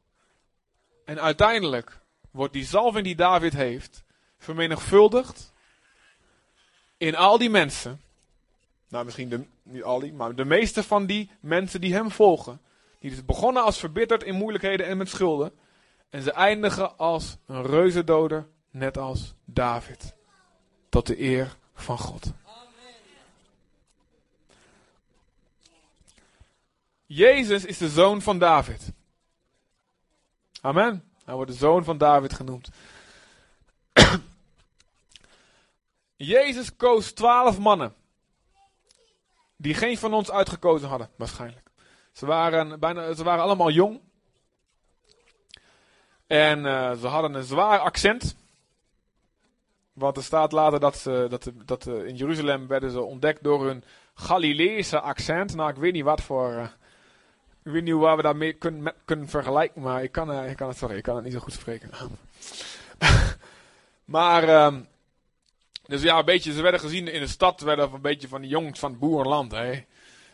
En 1.06 1.22
uiteindelijk 1.22 2.00
wordt 2.32 2.54
die 2.54 2.66
zalving 2.66 3.04
die 3.04 3.16
David 3.16 3.54
heeft 3.54 4.04
vermenigvuldigd 4.38 5.54
in 6.98 7.16
al 7.16 7.38
die 7.38 7.50
mensen. 7.50 8.02
Nou, 8.90 9.06
misschien 9.06 9.30
de, 9.30 9.46
niet 9.64 9.84
al 9.84 10.00
die, 10.00 10.14
maar 10.14 10.36
de 10.36 10.46
meeste 10.46 10.84
van 10.84 11.06
die 11.06 11.32
mensen 11.40 11.82
die 11.82 11.94
hem 11.94 12.12
volgen. 12.12 12.62
Die 13.00 13.10
dus 13.10 13.26
begonnen 13.26 13.64
als 13.64 13.80
verbitterd 13.80 14.24
in 14.24 14.36
moeilijkheden 14.36 14.86
en 14.86 14.98
met 14.98 15.10
schulden. 15.10 15.52
En 16.10 16.22
ze 16.22 16.32
eindigen 16.32 16.98
als 16.98 17.38
een 17.46 17.66
reuzendoder, 17.66 18.48
net 18.72 18.98
als 18.98 19.34
David. 19.46 20.16
Tot 20.90 21.08
de 21.08 21.22
eer 21.22 21.56
van 21.74 21.98
God. 21.98 22.32
Jezus 27.06 27.66
is 27.66 27.78
de 27.78 27.90
zoon 27.90 28.22
van 28.22 28.40
David. 28.40 28.92
Amen. 30.62 31.12
Hij 31.26 31.36
wordt 31.36 31.52
de 31.52 31.58
zoon 31.58 31.84
van 31.84 31.98
David 31.98 32.34
genoemd. 32.34 32.70
Jezus 36.16 36.76
koos 36.76 37.12
twaalf 37.12 37.60
mannen. 37.60 37.96
Die 39.56 39.74
geen 39.74 39.98
van 39.98 40.14
ons 40.14 40.32
uitgekozen 40.32 40.88
hadden, 40.88 41.10
waarschijnlijk. 41.16 41.70
Ze 42.12 42.26
waren, 42.26 42.80
bijna, 42.80 43.14
ze 43.14 43.24
waren 43.24 43.44
allemaal 43.44 43.70
jong. 43.72 44.02
En 46.28 46.66
uh, 46.66 46.92
ze 46.92 47.08
hadden 47.08 47.34
een 47.34 47.44
zwaar 47.44 47.80
accent. 47.80 48.36
Want 49.98 50.18
er 50.18 50.24
staat 50.24 50.52
later 50.52 50.80
dat, 50.80 50.98
ze, 50.98 51.28
dat, 51.30 51.52
dat 51.66 51.88
in 51.88 52.16
Jeruzalem 52.16 52.68
werden 52.68 52.92
ze 52.92 53.02
ontdekt 53.02 53.44
door 53.44 53.66
hun 53.66 53.84
Galileese 54.14 55.00
accent. 55.00 55.56
Nou, 55.56 55.70
ik 55.70 55.76
weet 55.76 55.94
niet 55.94 56.04
wat 56.04 56.22
voor. 56.22 56.52
Uh, 56.52 56.64
ik 57.64 57.72
weet 57.72 57.84
niet 57.84 57.94
waar 57.94 58.16
we 58.16 58.22
daarmee 58.22 58.54
kunnen, 58.54 58.94
kunnen 59.06 59.28
vergelijken, 59.28 59.82
maar 59.82 60.04
ik 60.04 60.12
kan, 60.12 60.32
uh, 60.32 60.50
ik 60.50 60.58
kan 60.58 60.68
het, 60.68 60.78
sorry, 60.78 60.98
ik 60.98 61.04
kan 61.04 61.16
het 61.16 61.24
niet 61.24 61.34
zo 61.34 61.40
goed 61.40 61.54
spreken. 61.54 61.90
maar, 64.16 64.66
um, 64.66 64.88
dus 65.86 66.02
ja, 66.02 66.18
een 66.18 66.26
beetje, 66.26 66.54
ze 66.54 66.62
werden 66.62 66.80
gezien 66.80 67.08
in 67.08 67.22
de 67.22 67.28
stad, 67.28 67.62
werden 67.62 67.94
een 67.94 68.02
beetje 68.02 68.28
van 68.28 68.42
die 68.42 68.50
jongens 68.50 68.80
van 68.80 68.92
het 68.92 69.00
boerenland, 69.00 69.52
hè, 69.52 69.84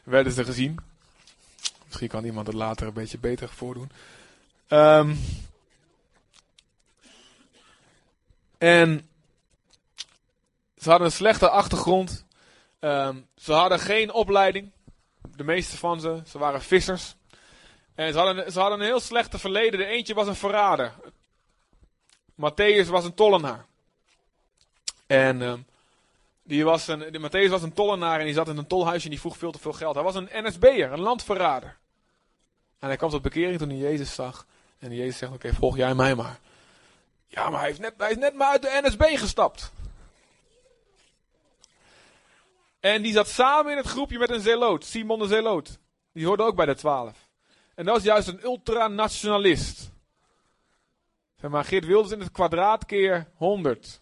werden 0.04 0.34
ze 0.34 0.44
gezien. 0.44 0.80
Misschien 1.86 2.08
kan 2.08 2.26
iemand 2.26 2.48
het 2.48 2.56
later 2.56 2.88
een 2.88 2.94
beetje 2.94 3.18
beter 3.18 3.50
voordoen. 3.50 3.92
Um, 4.70 5.20
en 8.58 9.08
ze 10.84 10.90
hadden 10.90 11.08
een 11.08 11.14
slechte 11.14 11.50
achtergrond. 11.50 12.26
Um, 12.80 13.28
ze 13.36 13.54
hadden 13.54 13.80
geen 13.80 14.14
opleiding. 14.14 14.72
De 15.36 15.44
meeste 15.44 15.78
van 15.78 16.00
ze. 16.00 16.22
Ze 16.28 16.38
waren 16.38 16.62
vissers. 16.62 17.16
En 17.96 18.12
ze 18.14 18.20
hadden, 18.20 18.52
ze 18.52 18.60
hadden 18.60 18.80
een 18.80 18.86
heel 18.86 19.00
slechte 19.00 19.40
verleden. 19.40 19.80
De 19.80 19.86
eentje 19.86 20.14
was 20.14 20.28
een 20.28 20.36
verrader. 20.36 20.94
Matthäus 22.36 22.88
was 22.88 23.06
een 23.06 23.14
tollenaar. 23.14 23.66
En 25.08 25.42
uh, 25.42 25.54
die 26.44 26.66
was 26.66 26.88
een, 26.88 27.00
de 27.00 27.20
Matthäus 27.20 27.50
was 27.50 27.62
een 27.62 27.74
tollenaar 27.74 28.20
en 28.20 28.26
die 28.26 28.34
zat 28.34 28.48
in 28.48 28.58
een 28.58 28.68
tolhuisje 28.68 29.04
en 29.04 29.12
die 29.12 29.20
vroeg 29.20 29.38
veel 29.38 29.52
te 29.52 29.60
veel 29.60 29.74
geld. 29.74 29.96
Hij 29.96 30.04
was 30.04 30.16
een 30.16 30.30
NSB'er, 30.32 30.92
een 30.92 31.00
landverrader. 31.00 31.78
En 32.80 32.88
hij 32.88 32.98
kwam 32.98 33.10
tot 33.10 33.22
bekering 33.22 33.58
toen 33.58 33.70
hij 33.70 33.78
Jezus 33.78 34.14
zag. 34.14 34.46
En 34.80 34.96
Jezus 34.96 35.18
zegt, 35.18 35.34
oké, 35.34 35.54
volg 35.54 35.78
jij 35.78 35.96
mij 35.96 36.16
maar. 36.16 36.40
Ja, 37.28 37.50
maar 37.50 37.60
hij, 37.60 37.68
heeft 37.68 37.80
net, 37.80 37.94
hij 37.98 38.12
is 38.12 38.18
net 38.18 38.34
maar 38.34 38.52
uit 38.52 38.62
de 38.62 38.80
NSB 38.84 39.04
gestapt. 39.04 39.72
En 42.84 43.02
die 43.02 43.14
zat 43.14 43.28
samen 43.28 43.72
in 43.72 43.78
het 43.78 43.88
groepje 43.88 44.18
met 44.18 44.30
een 44.30 44.42
zeloot, 44.42 44.86
Simon 44.86 45.20
de 45.20 45.28
Zeloot. 45.28 45.80
Die 46.14 46.26
hoorde 46.26 46.44
ook 46.44 46.56
bij 46.56 46.66
de 46.66 46.76
twaalf. 46.76 47.30
En 47.76 47.86
dat 47.86 47.98
is 47.98 48.04
juist 48.04 48.28
een 48.28 48.44
ultranationalist. 48.44 49.92
Zeg 51.36 51.52
maar, 51.52 51.66
Geert 51.66 51.86
Wilders 51.86 52.12
in 52.12 52.20
het 52.20 52.32
kwadraat 52.32 52.86
keer 52.86 53.28
100. 53.36 54.02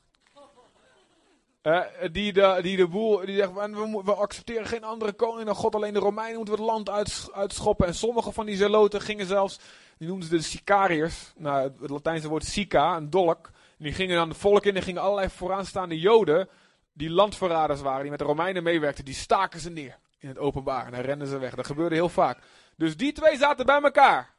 Uh, 1.63 1.81
die, 2.11 2.33
de, 2.33 2.59
die 2.61 2.77
de 2.77 2.87
boel, 2.87 3.25
die 3.25 3.35
zegt, 3.35 3.53
we, 3.53 4.01
we, 4.05 4.13
accepteren 4.13 4.65
geen 4.65 4.83
andere 4.83 5.13
koning 5.13 5.45
dan 5.45 5.55
God, 5.55 5.75
alleen 5.75 5.93
de 5.93 5.99
Romeinen 5.99 6.35
moeten 6.35 6.53
we 6.53 6.61
het 6.61 6.69
land 6.69 6.89
uit, 6.89 7.29
uitschoppen. 7.33 7.87
En 7.87 7.95
sommige 7.95 8.31
van 8.31 8.45
die 8.45 8.57
zeloten 8.57 9.01
gingen 9.01 9.25
zelfs, 9.25 9.59
die 9.97 10.07
noemden 10.07 10.29
ze 10.29 10.35
de 10.35 10.41
sicariërs, 10.41 11.33
nou, 11.37 11.71
het 11.81 11.89
Latijnse 11.89 12.27
woord 12.27 12.45
sica, 12.45 12.95
een 12.95 13.09
dolk. 13.09 13.49
En 13.77 13.83
die 13.85 13.93
gingen 13.93 14.15
dan 14.15 14.29
de 14.29 14.35
volk 14.35 14.65
in 14.65 14.75
en 14.75 14.81
gingen 14.81 15.01
allerlei 15.01 15.29
vooraanstaande 15.29 15.99
joden, 15.99 16.49
die 16.93 17.09
landverraders 17.09 17.81
waren, 17.81 18.01
die 18.01 18.09
met 18.09 18.19
de 18.19 18.25
Romeinen 18.25 18.63
meewerkten, 18.63 19.05
die 19.05 19.13
staken 19.13 19.59
ze 19.59 19.69
neer 19.69 19.97
in 20.19 20.27
het 20.27 20.37
openbaar. 20.37 20.85
En 20.85 20.91
dan 20.91 21.01
renden 21.01 21.27
ze 21.27 21.37
weg. 21.37 21.55
Dat 21.55 21.65
gebeurde 21.65 21.95
heel 21.95 22.09
vaak. 22.09 22.39
Dus 22.75 22.97
die 22.97 23.11
twee 23.11 23.37
zaten 23.37 23.65
bij 23.65 23.81
elkaar. 23.81 24.33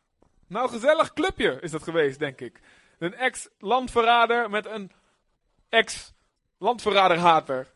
Nou, 0.47 0.69
gezellig 0.69 1.13
clubje 1.13 1.59
is 1.61 1.71
dat 1.71 1.83
geweest, 1.83 2.19
denk 2.19 2.41
ik. 2.41 2.61
Een 2.99 3.15
ex-landverrader 3.15 4.51
met 4.51 4.67
een 4.67 4.93
ex-landverrader-hater. 5.69 7.71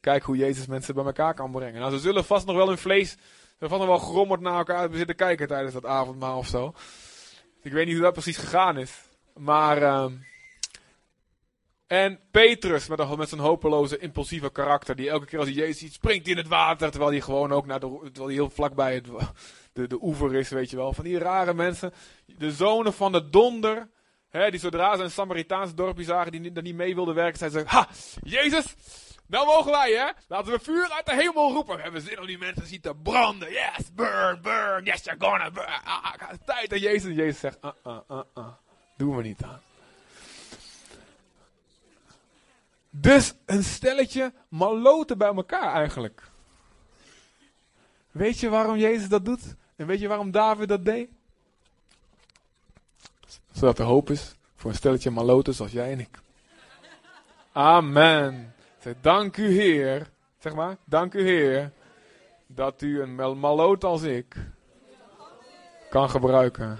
Kijk 0.00 0.22
hoe 0.22 0.36
Jezus 0.36 0.66
mensen 0.66 0.94
bij 0.94 1.04
elkaar 1.04 1.34
kan 1.34 1.50
brengen. 1.50 1.80
Nou, 1.80 1.92
ze 1.92 1.98
zullen 1.98 2.24
vast 2.24 2.46
nog 2.46 2.56
wel 2.56 2.68
hun 2.68 2.78
vlees, 2.78 3.10
ze 3.58 3.68
vast 3.68 3.84
wel 3.84 3.98
gerommerd 3.98 4.40
naar 4.40 4.58
elkaar 4.58 4.88
zitten 4.92 5.16
kijken 5.16 5.46
tijdens 5.46 5.72
dat 5.72 5.86
avondmaal 5.86 6.38
of 6.38 6.46
zo. 6.46 6.74
Ik 7.62 7.72
weet 7.72 7.86
niet 7.86 7.94
hoe 7.94 8.04
dat 8.04 8.12
precies 8.12 8.36
gegaan 8.36 8.78
is. 8.78 9.02
Maar, 9.34 9.82
ehm 9.82 10.12
en 11.86 12.20
Petrus 12.30 12.88
met, 12.88 12.98
een, 12.98 13.18
met 13.18 13.28
zijn 13.28 13.40
hopeloze, 13.40 13.98
impulsieve 13.98 14.50
karakter, 14.50 14.96
die 14.96 15.10
elke 15.10 15.26
keer 15.26 15.38
als 15.38 15.48
hij 15.48 15.56
Jezus 15.56 15.78
ziet, 15.78 15.92
springt 15.92 16.28
in 16.28 16.36
het 16.36 16.48
water, 16.48 16.90
terwijl 16.90 17.10
hij 17.10 17.20
gewoon 17.20 17.52
ook 17.52 17.66
naar 17.66 17.80
de, 17.80 17.98
terwijl 18.02 18.26
hij 18.26 18.34
heel 18.34 18.50
vlakbij 18.50 18.94
het, 18.94 19.06
de, 19.72 19.86
de 19.86 20.02
oever 20.02 20.34
is, 20.34 20.48
weet 20.48 20.70
je 20.70 20.76
wel. 20.76 20.92
Van 20.92 21.04
die 21.04 21.18
rare 21.18 21.54
mensen, 21.54 21.92
de 22.26 22.50
zonen 22.50 22.92
van 22.92 23.12
de 23.12 23.28
donder, 23.28 23.88
hè, 24.28 24.50
die 24.50 24.60
zodra 24.60 24.96
ze 24.96 25.02
een 25.02 25.10
Samaritaans 25.10 25.74
dorpje 25.74 26.04
zagen, 26.04 26.32
die 26.32 26.40
niet, 26.40 26.62
niet 26.62 26.74
mee 26.74 26.94
wilden 26.94 27.14
werken, 27.14 27.38
zeiden 27.38 27.60
ze, 27.60 27.66
ha, 27.76 27.88
Jezus, 28.22 28.74
nou 29.26 29.46
mogen 29.46 29.70
wij, 29.70 29.92
hè? 29.92 30.10
Laten 30.28 30.52
we 30.52 30.58
vuur 30.58 30.90
uit 30.90 31.06
de 31.06 31.14
hemel 31.14 31.52
roepen. 31.52 31.76
We 31.76 31.82
hebben 31.82 32.00
zin 32.00 32.20
om 32.20 32.26
die 32.26 32.38
mensen 32.38 32.66
zien 32.66 32.80
te 32.80 32.94
branden. 33.02 33.50
Yes, 33.50 33.92
burn, 33.94 34.42
burn. 34.42 34.84
Yes, 34.84 35.04
you're 35.04 35.26
gonna 35.26 35.50
burn. 35.50 35.68
Ah, 35.84 36.14
tijd 36.44 36.72
aan 36.72 36.78
Jezus. 36.78 37.16
Jezus 37.16 37.40
zegt, 37.40 37.58
uh, 37.64 37.70
uh, 37.86 37.98
uh, 38.10 38.20
uh. 38.34 38.46
Doen 38.96 39.16
we 39.16 39.22
niet 39.22 39.42
aan. 39.42 39.65
Dus 43.00 43.34
een 43.46 43.64
stelletje 43.64 44.32
maloten 44.48 45.18
bij 45.18 45.34
elkaar 45.34 45.74
eigenlijk. 45.74 46.22
Weet 48.10 48.40
je 48.40 48.48
waarom 48.48 48.76
Jezus 48.76 49.08
dat 49.08 49.24
doet? 49.24 49.54
En 49.76 49.86
weet 49.86 50.00
je 50.00 50.08
waarom 50.08 50.30
David 50.30 50.68
dat 50.68 50.84
deed? 50.84 51.08
Zodat 53.52 53.78
er 53.78 53.84
hoop 53.84 54.10
is 54.10 54.34
voor 54.54 54.70
een 54.70 54.76
stelletje 54.76 55.10
maloten 55.10 55.54
zoals 55.54 55.72
jij 55.72 55.92
en 55.92 56.00
ik. 56.00 56.18
Amen. 57.52 58.54
Dank 59.00 59.36
u 59.36 59.48
Heer. 59.48 60.10
Zeg 60.38 60.54
maar, 60.54 60.76
dank 60.84 61.14
u 61.14 61.22
Heer. 61.22 61.72
Dat 62.46 62.82
u 62.82 63.00
een 63.02 63.14
mal 63.14 63.34
maloot 63.34 63.84
als 63.84 64.02
ik 64.02 64.36
kan 65.90 66.10
gebruiken. 66.10 66.78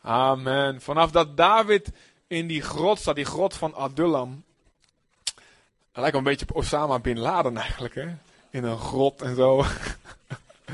Amen. 0.00 0.80
Vanaf 0.80 1.10
dat 1.10 1.36
David 1.36 1.92
in 2.34 2.46
die 2.46 2.62
grot 2.62 2.98
staat, 2.98 3.14
die 3.14 3.24
grot 3.24 3.54
van 3.54 3.74
Adullam. 3.74 4.44
Dat 5.24 6.02
lijkt 6.02 6.10
wel 6.12 6.20
een 6.20 6.30
beetje 6.30 6.46
op 6.48 6.56
Osama 6.56 6.98
Bin 6.98 7.18
Laden 7.18 7.56
eigenlijk, 7.56 7.94
hè? 7.94 8.06
In 8.50 8.64
een 8.64 8.78
grot 8.78 9.22
en 9.22 9.36
zo. 9.36 9.64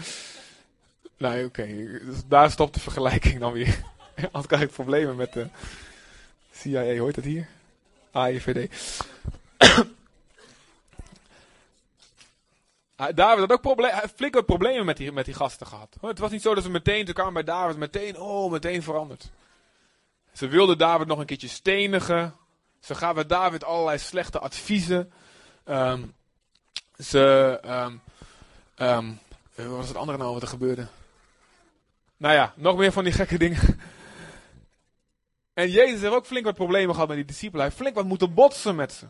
nee, 1.16 1.44
oké. 1.44 1.66
Dus 2.04 2.22
daar 2.26 2.50
stopt 2.50 2.74
de 2.74 2.80
vergelijking 2.80 3.40
dan 3.40 3.52
weer. 3.52 3.82
Anders 4.32 4.46
krijg 4.46 4.62
ik 4.62 4.70
problemen 4.70 5.16
met 5.16 5.32
de 5.32 5.46
CIA. 6.52 6.96
Hoort 6.96 7.14
dat 7.14 7.24
hier? 7.24 7.48
AIVD. 8.11 8.70
David 13.14 13.48
had 13.48 13.52
ook 13.52 13.90
flink 14.16 14.34
wat 14.34 14.46
problemen 14.46 14.84
met 14.84 14.96
die, 14.96 15.12
met 15.12 15.24
die 15.24 15.34
gasten 15.34 15.66
gehad. 15.66 15.96
Het 16.00 16.18
was 16.18 16.30
niet 16.30 16.42
zo 16.42 16.54
dat 16.54 16.64
ze 16.64 16.70
meteen, 16.70 17.06
ze 17.06 17.12
kwamen 17.12 17.32
bij 17.32 17.44
David, 17.44 17.76
meteen, 17.76 18.18
oh, 18.18 18.50
meteen 18.50 18.82
veranderd. 18.82 19.30
Ze 20.32 20.48
wilden 20.48 20.78
David 20.78 21.06
nog 21.06 21.18
een 21.18 21.26
keertje 21.26 21.48
stenigen. 21.48 22.34
Ze 22.80 22.94
gaven 22.94 23.28
David 23.28 23.64
allerlei 23.64 23.98
slechte 23.98 24.38
adviezen. 24.38 25.12
Um, 25.64 26.14
ze, 26.98 27.58
um, 27.64 28.00
um, 28.76 29.18
wat 29.54 29.66
was 29.66 29.88
het 29.88 29.96
andere 29.96 30.18
nou 30.18 30.32
wat 30.32 30.42
er 30.42 30.48
gebeurde? 30.48 30.86
Nou 32.16 32.34
ja, 32.34 32.52
nog 32.56 32.76
meer 32.76 32.92
van 32.92 33.04
die 33.04 33.12
gekke 33.12 33.38
dingen. 33.38 33.78
En 35.54 35.70
Jezus 35.70 36.00
heeft 36.00 36.14
ook 36.14 36.26
flink 36.26 36.44
wat 36.44 36.54
problemen 36.54 36.94
gehad 36.94 37.08
met 37.08 37.16
die 37.16 37.26
discipelen. 37.26 37.60
Hij 37.60 37.64
heeft 37.64 37.80
flink 37.82 37.94
wat 37.94 38.04
moeten 38.04 38.34
botsen 38.34 38.74
met 38.74 38.92
ze. 38.92 39.06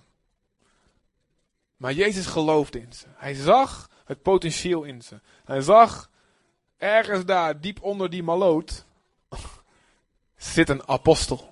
Maar 1.77 1.93
Jezus 1.93 2.27
geloofde 2.27 2.81
in 2.81 2.93
ze. 2.93 3.07
Hij 3.15 3.35
zag 3.35 3.89
het 4.05 4.23
potentieel 4.23 4.83
in 4.83 5.03
ze. 5.03 5.21
Hij 5.45 5.61
zag 5.61 6.11
ergens 6.77 7.25
daar, 7.25 7.61
diep 7.61 7.83
onder 7.83 8.11
die 8.11 8.23
maloot, 8.23 8.85
zit 10.43 10.69
een 10.69 10.89
apostel. 10.89 11.49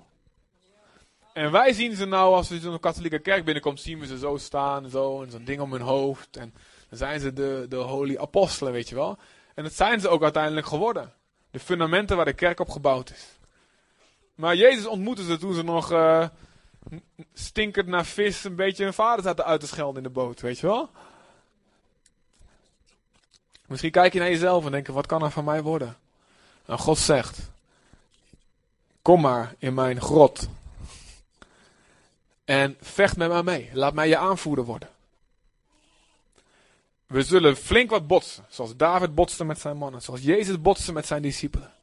En 1.33 1.51
wij 1.51 1.73
zien 1.73 1.95
ze 1.95 2.05
nou, 2.05 2.35
als 2.35 2.49
we 2.49 2.55
in 2.55 2.65
een 2.65 2.79
katholieke 2.79 3.19
kerk 3.19 3.45
binnenkomt, 3.45 3.81
zien 3.81 3.99
we 3.99 4.05
ze 4.05 4.17
zo 4.17 4.37
staan 4.37 4.83
en 4.83 4.89
zo, 4.89 5.21
en 5.23 5.31
zo'n 5.31 5.45
ding 5.45 5.61
om 5.61 5.71
hun 5.71 5.81
hoofd. 5.81 6.37
En 6.37 6.53
dan 6.89 6.97
zijn 6.97 7.19
ze 7.19 7.33
de, 7.33 7.65
de 7.69 7.75
holy 7.75 8.17
apostelen, 8.17 8.73
weet 8.73 8.89
je 8.89 8.95
wel. 8.95 9.17
En 9.55 9.63
dat 9.63 9.73
zijn 9.73 9.99
ze 9.99 10.09
ook 10.09 10.23
uiteindelijk 10.23 10.67
geworden. 10.67 11.13
De 11.51 11.59
fundamenten 11.59 12.15
waar 12.15 12.25
de 12.25 12.33
kerk 12.33 12.59
op 12.59 12.69
gebouwd 12.69 13.09
is. 13.09 13.25
Maar 14.35 14.55
Jezus 14.55 14.85
ontmoette 14.85 15.23
ze 15.23 15.37
toen 15.37 15.53
ze 15.53 15.63
nog 15.63 15.91
uh, 15.91 16.27
stinkend 17.33 17.87
naar 17.87 18.05
vis 18.05 18.43
een 18.43 18.55
beetje 18.55 18.83
hun 18.83 18.93
vader 18.93 19.23
zaten 19.23 19.45
uit 19.45 19.59
te 19.59 19.67
schelden 19.67 19.97
in 19.97 20.03
de 20.03 20.09
boot, 20.09 20.41
weet 20.41 20.59
je 20.59 20.67
wel. 20.67 20.89
Misschien 23.67 23.91
kijk 23.91 24.13
je 24.13 24.19
naar 24.19 24.29
jezelf 24.29 24.65
en 24.65 24.71
denk 24.71 24.87
wat 24.87 25.05
kan 25.05 25.23
er 25.23 25.31
van 25.31 25.43
mij 25.43 25.61
worden? 25.61 25.97
En 26.65 26.77
God 26.77 26.97
zegt, 26.97 27.51
kom 29.09 29.21
maar 29.21 29.55
in 29.57 29.73
mijn 29.73 30.01
grot. 30.01 30.47
En 32.45 32.77
vecht 32.81 33.17
met 33.17 33.29
mij 33.29 33.43
mee. 33.43 33.69
Laat 33.73 33.93
mij 33.93 34.07
je 34.07 34.17
aanvoerder 34.17 34.65
worden. 34.65 34.89
We 37.07 37.23
zullen 37.23 37.57
flink 37.57 37.89
wat 37.89 38.07
botsen. 38.07 38.45
Zoals 38.49 38.75
David 38.75 39.15
botste 39.15 39.45
met 39.45 39.59
zijn 39.59 39.77
mannen. 39.77 40.01
Zoals 40.01 40.21
Jezus 40.21 40.61
botste 40.61 40.93
met 40.93 41.05
zijn 41.05 41.21
discipelen. 41.21 41.73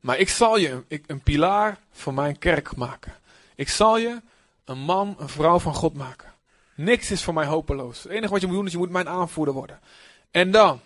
Maar 0.00 0.18
ik 0.18 0.28
zal 0.28 0.56
je 0.56 0.84
een, 1.06 1.20
pilaar 1.20 1.78
voor 1.92 2.14
mijn 2.14 2.38
kerk 2.38 2.76
maken. 2.76 3.14
Ik 3.54 3.68
zal 3.68 3.98
je 3.98 4.20
een 4.64 4.78
man, 4.78 5.16
een 5.18 5.28
vrouw 5.28 5.58
van 5.58 5.74
God 5.74 5.94
maken. 5.94 6.34
Niks 6.74 7.10
is 7.10 7.22
voor 7.22 7.34
mij 7.34 7.46
hopeloos. 7.46 8.02
Het 8.02 8.12
enige 8.12 8.32
wat 8.32 8.40
je 8.40 8.46
moet 8.46 8.56
doen 8.56 8.66
is 8.66 8.72
je 8.72 8.78
moet 8.78 8.90
mijn 8.90 9.08
aanvoerder 9.08 9.54
worden. 9.54 9.80
En 10.30 10.50
dan, 10.50 10.80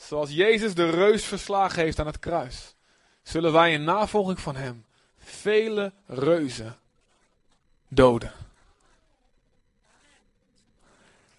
zoals 0.00 0.30
Jezus 0.30 0.74
de 0.74 0.90
reus 0.90 1.24
verslagen 1.24 1.82
heeft 1.82 1.98
aan 1.98 2.06
het 2.06 2.18
kruis, 2.18 2.74
zullen 3.22 3.52
wij 3.52 3.72
in 3.72 3.84
navolging 3.84 4.40
van 4.40 4.56
hem 4.56 4.84
vele 5.18 5.92
reuzen 6.06 6.78
doden. 7.88 8.32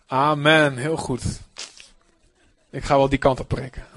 Amen, 0.05 0.77
heel 0.77 0.97
goed. 0.97 1.23
Ik 2.69 2.83
ga 2.83 2.97
wel 2.97 3.09
die 3.09 3.19
kant 3.19 3.39
op 3.39 3.47
prikken. 3.47 3.87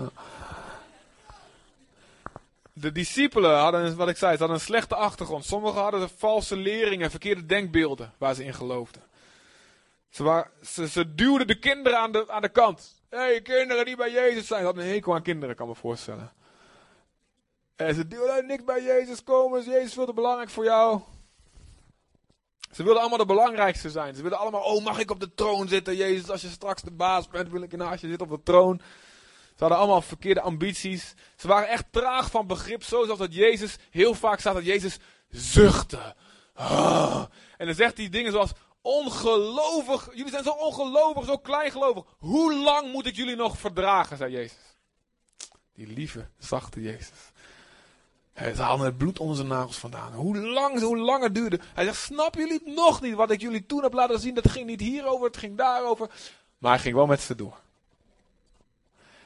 De 2.72 2.92
discipelen 2.92 3.58
hadden, 3.58 3.96
wat 3.96 4.08
ik 4.08 4.16
zei, 4.16 4.32
ze 4.32 4.38
hadden 4.38 4.56
een 4.56 4.64
slechte 4.64 4.94
achtergrond. 4.94 5.44
Sommigen 5.44 5.80
hadden 5.80 6.10
valse 6.16 6.56
leringen, 6.56 7.10
verkeerde 7.10 7.46
denkbeelden 7.46 8.12
waar 8.18 8.34
ze 8.34 8.44
in 8.44 8.54
geloofden. 8.54 9.02
Ze, 10.10 10.22
waren, 10.22 10.50
ze, 10.88 11.14
duwden 11.14 11.46
de 11.46 11.58
kinderen 11.58 11.98
aan 11.98 12.12
de, 12.12 12.30
aan 12.30 12.42
de 12.42 12.48
kant. 12.48 12.94
Hey, 13.14 13.42
kinderen 13.42 13.84
die 13.84 13.96
bij 13.96 14.10
Jezus 14.10 14.46
zijn. 14.46 14.64
Hadden 14.64 14.84
een 14.84 14.90
hekel 14.90 15.14
aan 15.14 15.22
kinderen, 15.22 15.56
kan 15.56 15.68
me 15.68 15.74
voorstellen. 15.74 16.32
En 17.76 17.94
ze 17.94 18.06
wilden 18.08 18.46
niks 18.46 18.64
bij 18.64 18.82
Jezus 18.82 19.22
komen. 19.22 19.60
Is 19.60 19.66
Jezus 19.66 19.92
veel 19.92 20.06
te 20.06 20.12
belangrijk 20.12 20.50
voor 20.50 20.64
jou? 20.64 21.00
Ze 22.72 22.82
wilden 22.82 23.00
allemaal 23.00 23.18
de 23.18 23.26
belangrijkste 23.26 23.90
zijn. 23.90 24.14
Ze 24.14 24.20
wilden 24.20 24.38
allemaal, 24.38 24.62
oh 24.62 24.84
mag 24.84 24.98
ik 24.98 25.10
op 25.10 25.20
de 25.20 25.34
troon 25.34 25.68
zitten? 25.68 25.96
Jezus, 25.96 26.30
als 26.30 26.40
je 26.40 26.48
straks 26.48 26.82
de 26.82 26.90
baas 26.90 27.28
bent, 27.28 27.50
wil 27.50 27.62
ik 27.62 27.76
naast 27.76 28.00
je 28.00 28.08
zitten 28.08 28.30
op 28.30 28.36
de 28.36 28.42
troon. 28.42 28.80
Ze 29.46 29.60
hadden 29.60 29.78
allemaal 29.78 30.02
verkeerde 30.02 30.40
ambities. 30.40 31.14
Ze 31.36 31.48
waren 31.48 31.68
echt 31.68 31.84
traag 31.90 32.30
van 32.30 32.46
begrip. 32.46 32.82
Zoals 32.82 33.18
dat 33.18 33.34
Jezus, 33.34 33.76
heel 33.90 34.14
vaak 34.14 34.40
staat 34.40 34.54
dat 34.54 34.64
Jezus 34.64 34.98
zuchtte. 35.28 36.14
Ah. 36.54 37.24
En 37.56 37.66
dan 37.66 37.74
zegt 37.74 37.96
hij 37.96 38.08
dingen 38.08 38.32
zoals, 38.32 38.52
ongelovig, 38.84 40.08
jullie 40.14 40.30
zijn 40.30 40.44
zo 40.44 40.50
ongelovig, 40.50 41.24
zo 41.24 41.38
kleingelovig. 41.38 42.04
Hoe 42.18 42.54
lang 42.54 42.92
moet 42.92 43.06
ik 43.06 43.16
jullie 43.16 43.36
nog 43.36 43.58
verdragen, 43.58 44.16
zei 44.16 44.32
Jezus. 44.32 44.76
Die 45.74 45.86
lieve, 45.86 46.28
zachte 46.38 46.82
Jezus. 46.82 47.32
Ze 48.36 48.62
haalden 48.62 48.86
het 48.86 48.96
bloed 48.96 49.18
onder 49.18 49.36
zijn 49.36 49.48
nagels 49.48 49.76
vandaan. 49.76 50.12
Hoe 50.12 50.38
lang, 50.38 50.80
hoe 50.80 50.98
lang 50.98 51.22
het 51.22 51.34
duurde. 51.34 51.60
Hij 51.74 51.84
zegt, 51.84 52.02
snappen 52.02 52.40
jullie 52.40 52.60
het 52.64 52.74
nog 52.74 53.00
niet? 53.00 53.14
Wat 53.14 53.30
ik 53.30 53.40
jullie 53.40 53.66
toen 53.66 53.82
heb 53.82 53.92
laten 53.92 54.20
zien, 54.20 54.34
dat 54.34 54.50
ging 54.50 54.66
niet 54.66 54.80
hierover, 54.80 55.26
het 55.26 55.36
ging 55.36 55.56
daarover. 55.56 56.10
Maar 56.58 56.72
hij 56.72 56.80
ging 56.80 56.94
wel 56.94 57.06
met 57.06 57.20
ze 57.20 57.34
door. 57.34 57.56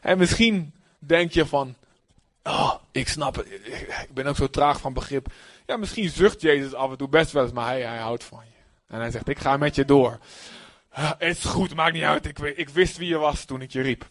En 0.00 0.18
misschien 0.18 0.72
denk 0.98 1.32
je 1.32 1.46
van, 1.46 1.74
oh, 2.42 2.74
ik 2.90 3.08
snap 3.08 3.34
het. 3.34 3.46
Ik 3.46 4.14
ben 4.14 4.26
ook 4.26 4.36
zo 4.36 4.50
traag 4.50 4.80
van 4.80 4.92
begrip. 4.92 5.26
Ja, 5.66 5.76
misschien 5.76 6.10
zucht 6.10 6.40
Jezus 6.40 6.74
af 6.74 6.90
en 6.90 6.96
toe 6.96 7.08
best 7.08 7.32
wel 7.32 7.42
eens, 7.42 7.52
maar 7.52 7.66
hij, 7.66 7.82
hij 7.82 7.98
houdt 7.98 8.24
van 8.24 8.42
je. 8.44 8.57
En 8.88 9.00
hij 9.00 9.10
zegt, 9.10 9.28
ik 9.28 9.38
ga 9.38 9.56
met 9.56 9.74
je 9.74 9.84
door. 9.84 10.18
Het 10.88 11.36
is 11.36 11.44
goed, 11.44 11.74
maakt 11.74 11.92
niet 11.92 12.02
uit. 12.02 12.26
Ik, 12.26 12.38
ik 12.38 12.68
wist 12.68 12.96
wie 12.96 13.08
je 13.08 13.18
was 13.18 13.44
toen 13.44 13.62
ik 13.62 13.72
je 13.72 13.80
riep. 13.80 14.08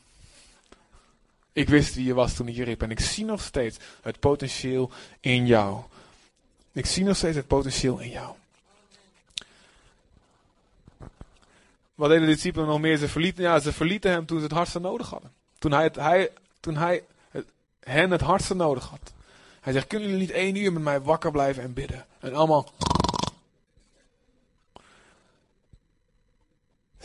Ik 1.54 1.70
wist 1.70 1.96
wie 1.96 2.06
je 2.06 2.14
was 2.14 2.34
toen 2.34 2.48
ik 2.48 2.56
je 2.56 2.64
riep. 2.64 2.82
En 2.82 2.92
ik 2.92 3.00
zie 3.00 3.26
nog 3.26 3.42
steeds 3.42 3.78
het 4.02 4.20
potentieel 4.20 4.92
in 5.20 5.46
jou. 5.46 5.82
Ik 6.72 6.86
zie 6.86 7.04
nog 7.04 7.16
steeds 7.16 7.36
het 7.36 7.48
potentieel 7.48 8.00
in 8.00 8.10
jou. 8.10 8.36
wat 11.98 12.10
deden 12.10 12.28
de 12.28 12.34
discipelen 12.34 12.68
nog 12.68 12.80
meer? 12.80 12.98
Ze 12.98 13.08
verlieten, 13.08 13.44
ja, 13.44 13.60
ze 13.60 13.74
verlieten 13.74 14.12
hem 14.12 14.26
toen 14.26 14.38
ze 14.38 14.44
het 14.44 14.54
hardste 14.54 14.80
nodig 14.80 15.10
hadden. 15.10 15.32
Toen 15.60 15.72
hij, 15.72 15.84
het, 15.84 15.96
hij, 15.96 16.30
toen 16.60 16.76
hij 16.76 17.04
het, 17.32 17.46
hen 17.80 18.12
het 18.12 18.22
hardste 18.22 18.56
nodig 18.56 18.90
had. 18.90 19.14
Hij 19.62 19.74
zegt, 19.74 19.88
kunnen 19.88 20.10
jullie 20.10 20.24
niet 20.24 20.36
één 20.36 20.56
uur 20.56 20.74
met 20.74 20.84
mij 20.84 21.02
wakker 21.02 21.32
blijven 21.32 21.64
en 21.64 21.74
bidden? 21.74 22.06
En 22.20 22.34
allemaal... 22.34 22.74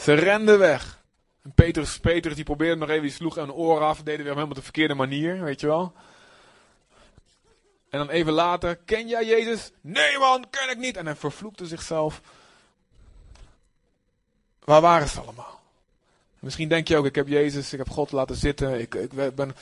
Ze 0.02 0.12
renden 0.12 0.58
weg. 0.58 1.00
En 1.42 1.52
Petrus, 1.54 2.00
die 2.34 2.44
probeerde 2.44 2.80
nog 2.80 2.88
even, 2.88 3.02
die 3.02 3.10
sloeg 3.10 3.36
een 3.36 3.52
oor 3.52 3.80
af, 3.80 3.96
deden 3.96 4.16
weer 4.16 4.24
helemaal 4.24 4.48
op 4.48 4.54
de 4.54 4.62
verkeerde 4.62 4.94
manier, 4.94 5.42
weet 5.42 5.60
je 5.60 5.66
wel. 5.66 5.92
En 7.90 7.98
dan 7.98 8.08
even 8.08 8.32
later, 8.32 8.76
ken 8.76 9.08
jij 9.08 9.24
Jezus? 9.24 9.72
Nee 9.80 10.18
man, 10.18 10.44
ken 10.50 10.70
ik 10.70 10.78
niet. 10.78 10.96
En 10.96 11.06
hij 11.06 11.16
vervloekte 11.16 11.66
zichzelf. 11.66 12.20
Waar 14.64 14.80
waren 14.80 15.08
ze 15.08 15.20
allemaal? 15.20 15.60
Misschien 16.38 16.68
denk 16.68 16.88
je 16.88 16.96
ook, 16.96 17.06
ik 17.06 17.14
heb 17.14 17.28
Jezus, 17.28 17.72
ik 17.72 17.78
heb 17.78 17.90
God 17.90 18.12
laten 18.12 18.36
zitten. 18.36 18.80
Ik, 18.80 18.94
ik 18.94 19.34
ben... 19.34 19.56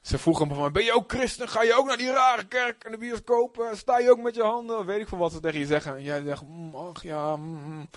Ze 0.00 0.18
vroegen 0.18 0.48
me, 0.48 0.70
ben 0.70 0.84
je 0.84 0.94
ook 0.94 1.12
christen? 1.12 1.48
Ga 1.48 1.62
je 1.62 1.74
ook 1.74 1.86
naar 1.86 1.96
die 1.96 2.12
rare 2.12 2.46
kerk 2.46 2.84
en 2.84 2.90
de 2.90 2.98
bioscoop? 2.98 3.70
Sta 3.72 3.98
je 3.98 4.10
ook 4.10 4.22
met 4.22 4.34
je 4.34 4.42
handen? 4.42 4.86
Weet 4.86 5.00
ik 5.00 5.08
veel 5.08 5.18
wat 5.18 5.32
ze 5.32 5.40
tegen 5.40 5.58
je 5.58 5.66
zeggen. 5.66 5.96
En 5.96 6.02
jij 6.02 6.22
zegt, 6.22 6.42
mm, 6.42 6.74
ach 6.74 7.02
ja. 7.02 7.36
Mm, 7.36 7.62
mm. 7.64 7.88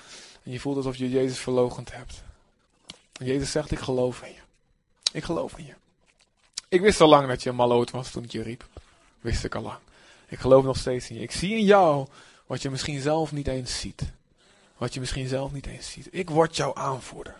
En 0.44 0.52
je 0.52 0.60
voelt 0.60 0.78
alsof 0.78 0.96
je 0.96 1.10
Jezus 1.10 1.39
verlogend 1.39 1.96
hebt. 1.96 2.24
En 3.20 3.26
Jezus 3.26 3.52
zegt, 3.52 3.72
ik 3.72 3.80
geloof 3.80 4.22
in 4.22 4.30
je. 4.30 4.39
Ik 5.12 5.24
geloof 5.24 5.58
in 5.58 5.66
je. 5.66 5.74
Ik 6.68 6.82
wist 6.82 7.02
al 7.02 7.08
lang 7.08 7.28
dat 7.28 7.44
je 7.44 7.50
een 7.50 7.56
maloot 7.56 7.92
was 7.92 8.12
toen 8.12 8.24
ik 8.24 8.32
je 8.32 8.42
riep. 8.42 8.68
Wist 9.20 9.44
ik 9.44 9.56
al 9.56 9.62
lang. 9.62 9.80
Ik 10.28 10.39
geloof 10.39 10.64
nog 10.64 10.78
steeds 10.78 11.10
in 11.10 11.16
je. 11.16 11.22
Ik 11.22 11.32
zie 11.32 11.56
in 11.56 11.66
jou 11.66 12.08
wat 12.46 12.62
je 12.62 12.70
misschien 12.70 13.02
zelf 13.02 13.32
niet 13.32 13.48
eens 13.48 13.80
ziet. 13.80 14.12
Wat 14.78 14.94
je 14.94 15.00
misschien 15.00 15.28
zelf 15.28 15.52
niet 15.52 15.66
eens 15.66 15.92
ziet. 15.92 16.08
Ik 16.12 16.30
word 16.30 16.56
jouw 16.56 16.76
aanvoerder. 16.76 17.36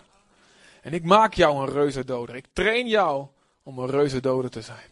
En 0.82 0.94
ik 0.94 1.04
maak 1.04 1.34
jou 1.34 1.58
een 1.58 1.74
reuzendoder. 1.74 2.36
Ik 2.36 2.46
train 2.54 2.88
jou 2.88 3.28
om 3.64 3.80
een 3.80 3.90
reuzendoder 3.90 4.50
te 4.50 4.62
zijn. 4.62 4.90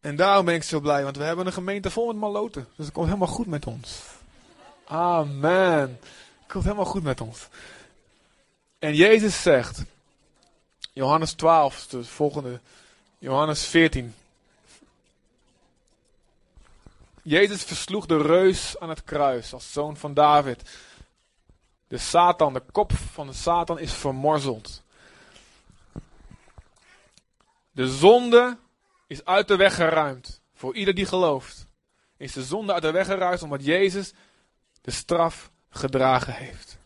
En 0.00 0.16
daarom 0.16 0.44
ben 0.44 0.54
ik 0.54 0.62
zo 0.62 0.80
blij, 0.80 1.04
want 1.04 1.16
we 1.16 1.22
hebben 1.22 1.46
een 1.46 1.52
gemeente 1.52 1.90
vol 1.90 2.06
met 2.06 2.16
maloten. 2.16 2.66
Dus 2.76 2.84
het 2.84 2.94
komt 2.94 3.06
helemaal 3.06 3.28
goed 3.28 3.46
met 3.46 3.66
ons. 3.66 4.02
Amen. 4.92 5.98
Het 6.38 6.48
komt 6.48 6.64
helemaal 6.64 6.84
goed 6.84 7.02
met 7.02 7.20
ons. 7.20 7.48
En 8.78 8.94
Jezus 8.94 9.42
zegt, 9.42 9.84
Johannes 10.92 11.32
12, 11.32 11.86
de 11.86 12.04
volgende, 12.04 12.60
Johannes 13.18 13.66
14. 13.66 14.14
Jezus 17.22 17.62
versloeg 17.62 18.06
de 18.06 18.22
reus 18.22 18.78
aan 18.78 18.88
het 18.88 19.04
kruis 19.04 19.52
als 19.52 19.72
zoon 19.72 19.96
van 19.96 20.14
David. 20.14 20.78
De 21.88 21.98
Satan, 21.98 22.52
de 22.52 22.62
kop 22.72 22.92
van 22.92 23.26
de 23.26 23.32
Satan 23.32 23.78
is 23.78 23.92
vermorzeld. 23.92 24.82
De 27.70 27.86
zonde 27.86 28.56
is 29.06 29.24
uit 29.24 29.48
de 29.48 29.56
weg 29.56 29.74
geruimd. 29.74 30.40
Voor 30.54 30.74
ieder 30.74 30.94
die 30.94 31.06
gelooft. 31.06 31.66
Is 32.16 32.32
de 32.32 32.42
zonde 32.42 32.72
uit 32.72 32.82
de 32.82 32.90
weg 32.90 33.06
geruimd 33.06 33.42
omdat 33.42 33.64
Jezus 33.64 34.12
de 34.82 34.90
straf 34.90 35.50
gedragen 35.70 36.34
heeft. 36.34 36.78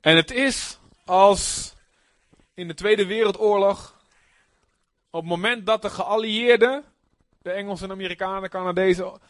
En 0.00 0.16
het 0.16 0.30
is 0.30 0.78
als 1.04 1.74
in 2.54 2.68
de 2.68 2.74
Tweede 2.74 3.06
Wereldoorlog. 3.06 3.98
Op 5.10 5.20
het 5.20 5.30
moment 5.30 5.66
dat 5.66 5.82
de 5.82 5.90
geallieerden, 5.90 6.84
de 7.42 7.50
Engelsen, 7.50 7.90
Amerikanen, 7.90 8.42
de 8.42 8.48
Canadezen, 8.48 9.20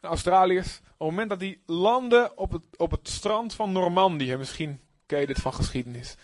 de 0.00 0.06
Australiërs. 0.06 0.76
Op 0.76 1.08
het 1.08 1.08
moment 1.08 1.28
dat 1.28 1.40
die 1.40 1.62
landen 1.66 2.38
op 2.38 2.52
het, 2.52 2.64
op 2.76 2.90
het 2.90 3.08
strand 3.08 3.54
van 3.54 3.72
Normandië. 3.72 4.36
Misschien 4.36 4.80
ken 5.06 5.20
je 5.20 5.26
dit 5.26 5.40
van 5.40 5.54
geschiedenis. 5.54 6.16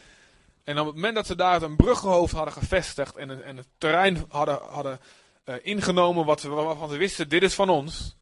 En 0.64 0.79
op 0.79 0.87
het 0.87 0.95
moment 0.95 1.14
dat 1.14 1.26
ze 1.26 1.37
daar 1.37 1.62
een 1.62 1.76
bruggenhoofd 1.76 2.35
hadden 2.35 2.53
gevestigd 2.53 3.16
en, 3.16 3.45
en 3.45 3.57
het 3.57 3.68
terrein 3.79 4.24
hadden, 4.29 4.59
hadden 4.68 5.01
uh, 5.45 5.55
ingenomen 5.62 6.24
wat 6.24 6.41
ze, 6.41 6.49
waarvan 6.49 6.89
ze 6.89 6.97
wisten, 6.97 7.29
dit 7.29 7.43
is 7.43 7.55
van 7.55 7.68
ons. 7.68 8.16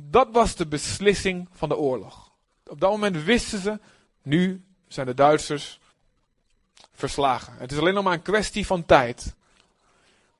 Dat 0.00 0.28
was 0.32 0.54
de 0.54 0.66
beslissing 0.66 1.48
van 1.52 1.68
de 1.68 1.76
oorlog. 1.76 2.32
Op 2.66 2.80
dat 2.80 2.90
moment 2.90 3.22
wisten 3.24 3.58
ze, 3.58 3.80
nu 4.22 4.64
zijn 4.86 5.06
de 5.06 5.14
Duitsers 5.14 5.80
verslagen. 6.92 7.54
Het 7.56 7.72
is 7.72 7.78
alleen 7.78 7.94
nog 7.94 8.04
maar 8.04 8.12
een 8.12 8.22
kwestie 8.22 8.66
van 8.66 8.86
tijd 8.86 9.34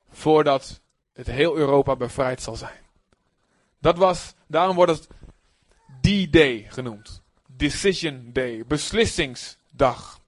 voordat 0.09 0.81
het 1.13 1.27
heel 1.27 1.57
Europa 1.57 1.95
bevrijd 1.95 2.41
zal 2.41 2.55
zijn. 2.55 2.79
Dat 3.79 3.97
was, 3.97 4.33
daarom 4.47 4.75
wordt 4.75 4.91
het 4.91 5.07
D-Day 6.01 6.65
genoemd. 6.69 7.21
Decision 7.47 8.29
Day, 8.33 8.65
beslissingsdag. 8.65 10.19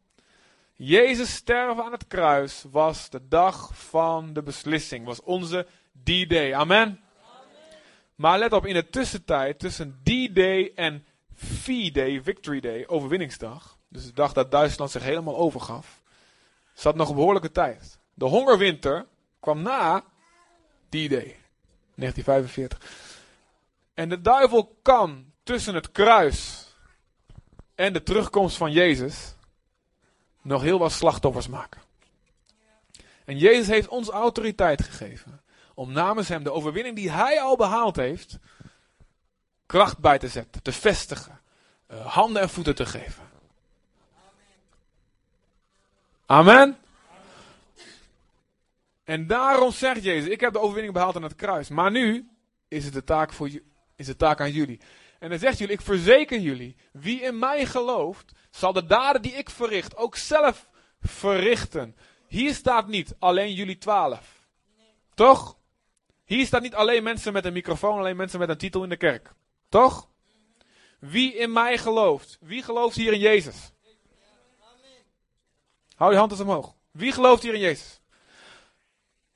Jezus 0.75 1.33
sterven 1.33 1.83
aan 1.83 1.91
het 1.91 2.07
kruis 2.07 2.65
was 2.71 3.09
de 3.09 3.27
dag 3.27 3.69
van 3.73 4.33
de 4.33 4.43
beslissing, 4.43 5.05
was 5.05 5.21
onze 5.21 5.67
D-Day. 6.03 6.53
Amen. 6.53 6.99
Maar 8.21 8.39
let 8.39 8.53
op, 8.53 8.65
in 8.65 8.73
de 8.73 8.89
tussentijd 8.89 9.59
tussen 9.59 9.99
D-Day 10.03 10.71
en 10.75 11.05
V-Day, 11.33 12.21
Victory 12.23 12.59
Day, 12.59 12.87
overwinningsdag, 12.87 13.77
dus 13.87 14.05
de 14.05 14.13
dag 14.13 14.33
dat 14.33 14.51
Duitsland 14.51 14.91
zich 14.91 15.03
helemaal 15.03 15.37
overgaf, 15.37 16.01
zat 16.73 16.95
nog 16.95 17.09
een 17.09 17.15
behoorlijke 17.15 17.51
tijd. 17.51 17.99
De 18.13 18.25
hongerwinter 18.25 19.05
kwam 19.39 19.61
na 19.61 19.99
D-Day, 20.89 21.35
1945. 21.95 22.79
En 23.93 24.09
de 24.09 24.21
duivel 24.21 24.77
kan 24.81 25.25
tussen 25.43 25.75
het 25.75 25.91
kruis 25.91 26.67
en 27.75 27.93
de 27.93 28.03
terugkomst 28.03 28.57
van 28.57 28.71
Jezus 28.71 29.35
nog 30.41 30.61
heel 30.61 30.79
wat 30.79 30.91
slachtoffers 30.91 31.47
maken. 31.47 31.81
En 33.25 33.37
Jezus 33.37 33.67
heeft 33.67 33.87
ons 33.87 34.09
autoriteit 34.09 34.83
gegeven 34.83 35.40
om 35.73 35.91
namens 35.91 36.27
hem 36.27 36.43
de 36.43 36.51
overwinning 36.51 36.95
die 36.95 37.11
hij 37.11 37.41
al 37.41 37.55
behaald 37.55 37.95
heeft, 37.95 38.37
kracht 39.65 39.97
bij 39.97 40.17
te 40.17 40.27
zetten, 40.27 40.61
te 40.61 40.71
vestigen, 40.71 41.39
uh, 41.91 42.05
handen 42.05 42.41
en 42.41 42.49
voeten 42.49 42.75
te 42.75 42.85
geven. 42.85 43.29
Amen. 46.25 46.77
En 49.03 49.27
daarom 49.27 49.71
zegt 49.71 50.03
Jezus, 50.03 50.29
ik 50.29 50.39
heb 50.39 50.53
de 50.53 50.59
overwinning 50.59 50.93
behaald 50.93 51.15
aan 51.15 51.23
het 51.23 51.35
kruis. 51.35 51.69
Maar 51.69 51.91
nu 51.91 52.29
is 52.67 52.85
het 52.85 52.93
de 52.93 53.03
taak, 53.03 53.33
voor, 53.33 53.49
is 53.95 54.05
de 54.05 54.15
taak 54.15 54.41
aan 54.41 54.51
jullie. 54.51 54.79
En 55.19 55.29
dan 55.29 55.39
zegt 55.39 55.57
jullie, 55.57 55.73
ik 55.73 55.81
verzeker 55.81 56.39
jullie, 56.39 56.75
wie 56.91 57.21
in 57.21 57.39
mij 57.39 57.65
gelooft, 57.65 58.31
zal 58.49 58.73
de 58.73 58.85
daden 58.85 59.21
die 59.21 59.33
ik 59.33 59.49
verricht 59.49 59.95
ook 59.95 60.15
zelf 60.15 60.69
verrichten. 61.01 61.95
Hier 62.27 62.53
staat 62.53 62.87
niet 62.87 63.15
alleen 63.19 63.53
jullie 63.53 63.77
twaalf. 63.77 64.45
Toch? 65.13 65.57
Hier 66.31 66.45
staat 66.45 66.61
niet 66.61 66.75
alleen 66.75 67.03
mensen 67.03 67.33
met 67.33 67.45
een 67.45 67.53
microfoon, 67.53 67.97
alleen 67.97 68.15
mensen 68.15 68.39
met 68.39 68.49
een 68.49 68.57
titel 68.57 68.83
in 68.83 68.89
de 68.89 68.97
kerk. 68.97 69.33
Toch? 69.69 70.09
Wie 70.99 71.35
in 71.35 71.51
mij 71.51 71.77
gelooft. 71.77 72.37
Wie 72.41 72.63
gelooft 72.63 72.95
hier 72.95 73.13
in 73.13 73.19
Jezus? 73.19 73.71
Hou 75.95 76.11
je 76.11 76.17
hand 76.17 76.31
eens 76.31 76.39
omhoog. 76.39 76.75
Wie 76.91 77.11
gelooft 77.11 77.43
hier 77.43 77.53
in 77.53 77.59
Jezus? 77.59 78.01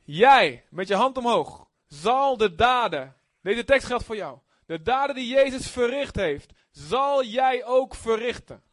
Jij, 0.03 0.65
met 0.69 0.87
je 0.87 0.95
hand 0.95 1.17
omhoog, 1.17 1.67
zal 1.87 2.37
de 2.37 2.55
daden. 2.55 3.15
Deze 3.41 3.63
tekst 3.63 3.87
geldt 3.87 4.05
voor 4.05 4.15
jou. 4.15 4.37
De 4.65 4.81
daden 4.81 5.15
die 5.15 5.27
Jezus 5.27 5.69
verricht 5.69 6.15
heeft, 6.15 6.53
zal 6.71 7.23
jij 7.23 7.65
ook 7.65 7.95
verrichten. 7.95 8.63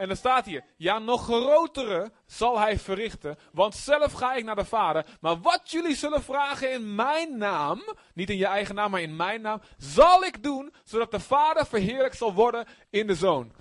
En 0.00 0.06
dan 0.06 0.16
staat 0.16 0.46
hier, 0.46 0.64
ja, 0.76 0.98
nog 0.98 1.24
grotere 1.24 2.12
zal 2.26 2.58
hij 2.58 2.78
verrichten, 2.78 3.38
want 3.52 3.74
zelf 3.74 4.12
ga 4.12 4.34
ik 4.34 4.44
naar 4.44 4.56
de 4.56 4.64
Vader. 4.64 5.06
Maar 5.20 5.40
wat 5.40 5.70
jullie 5.70 5.94
zullen 5.94 6.22
vragen 6.22 6.72
in 6.72 6.94
mijn 6.94 7.38
naam, 7.38 7.82
niet 8.14 8.30
in 8.30 8.36
je 8.36 8.46
eigen 8.46 8.74
naam, 8.74 8.90
maar 8.90 9.00
in 9.00 9.16
mijn 9.16 9.40
naam, 9.40 9.60
zal 9.78 10.24
ik 10.24 10.42
doen, 10.42 10.72
zodat 10.84 11.10
de 11.10 11.20
Vader 11.20 11.66
verheerlijk 11.66 12.14
zal 12.14 12.34
worden 12.34 12.66
in 12.90 13.06
de 13.06 13.14
Zoon. 13.14 13.52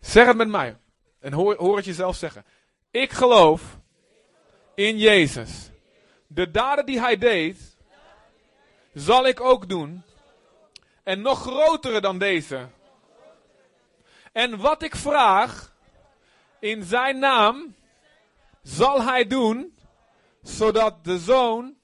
Zeg 0.00 0.26
het 0.26 0.36
met 0.36 0.48
mij 0.48 0.76
en 1.20 1.32
hoor, 1.32 1.56
hoor 1.56 1.76
het 1.76 1.84
jezelf 1.84 2.16
zeggen. 2.16 2.44
Ik 2.90 3.12
geloof 3.12 3.78
in 4.74 4.98
Jezus. 4.98 5.70
De 6.26 6.50
daden 6.50 6.86
die 6.86 7.00
hij 7.00 7.18
deed, 7.18 7.76
zal 8.94 9.26
ik 9.26 9.40
ook 9.40 9.68
doen 9.68 10.02
en 11.02 11.20
nog 11.20 11.40
grotere 11.40 12.00
dan 12.00 12.18
deze. 12.18 12.68
En 14.32 14.58
wat 14.58 14.82
ik 14.82 14.96
vraag 14.96 15.74
in 16.58 16.84
zijn 16.84 17.18
naam 17.18 17.74
zal 18.62 19.02
hij 19.02 19.26
doen, 19.26 19.78
zodat 20.42 21.04
de 21.04 21.18
zoon, 21.18 21.74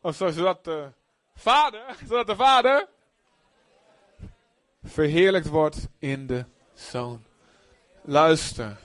of 0.00 0.14
sorry, 0.14 0.32
zodat 0.32 0.64
de 0.64 0.92
vader, 1.34 1.96
zodat 2.08 2.26
de 2.26 2.36
vader 2.36 2.88
verheerlijkt 4.82 5.48
wordt 5.48 5.88
in 5.98 6.26
de 6.26 6.44
zoon. 6.74 7.24
Luister. 8.02 8.78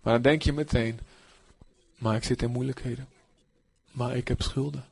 Maar 0.00 0.12
dan 0.12 0.22
denk 0.22 0.42
je 0.42 0.52
meteen, 0.52 1.00
maar 1.98 2.16
ik 2.16 2.24
zit 2.24 2.42
in 2.42 2.50
moeilijkheden. 2.50 3.08
Maar 3.90 4.16
ik 4.16 4.28
heb 4.28 4.42
schulden. 4.42 4.84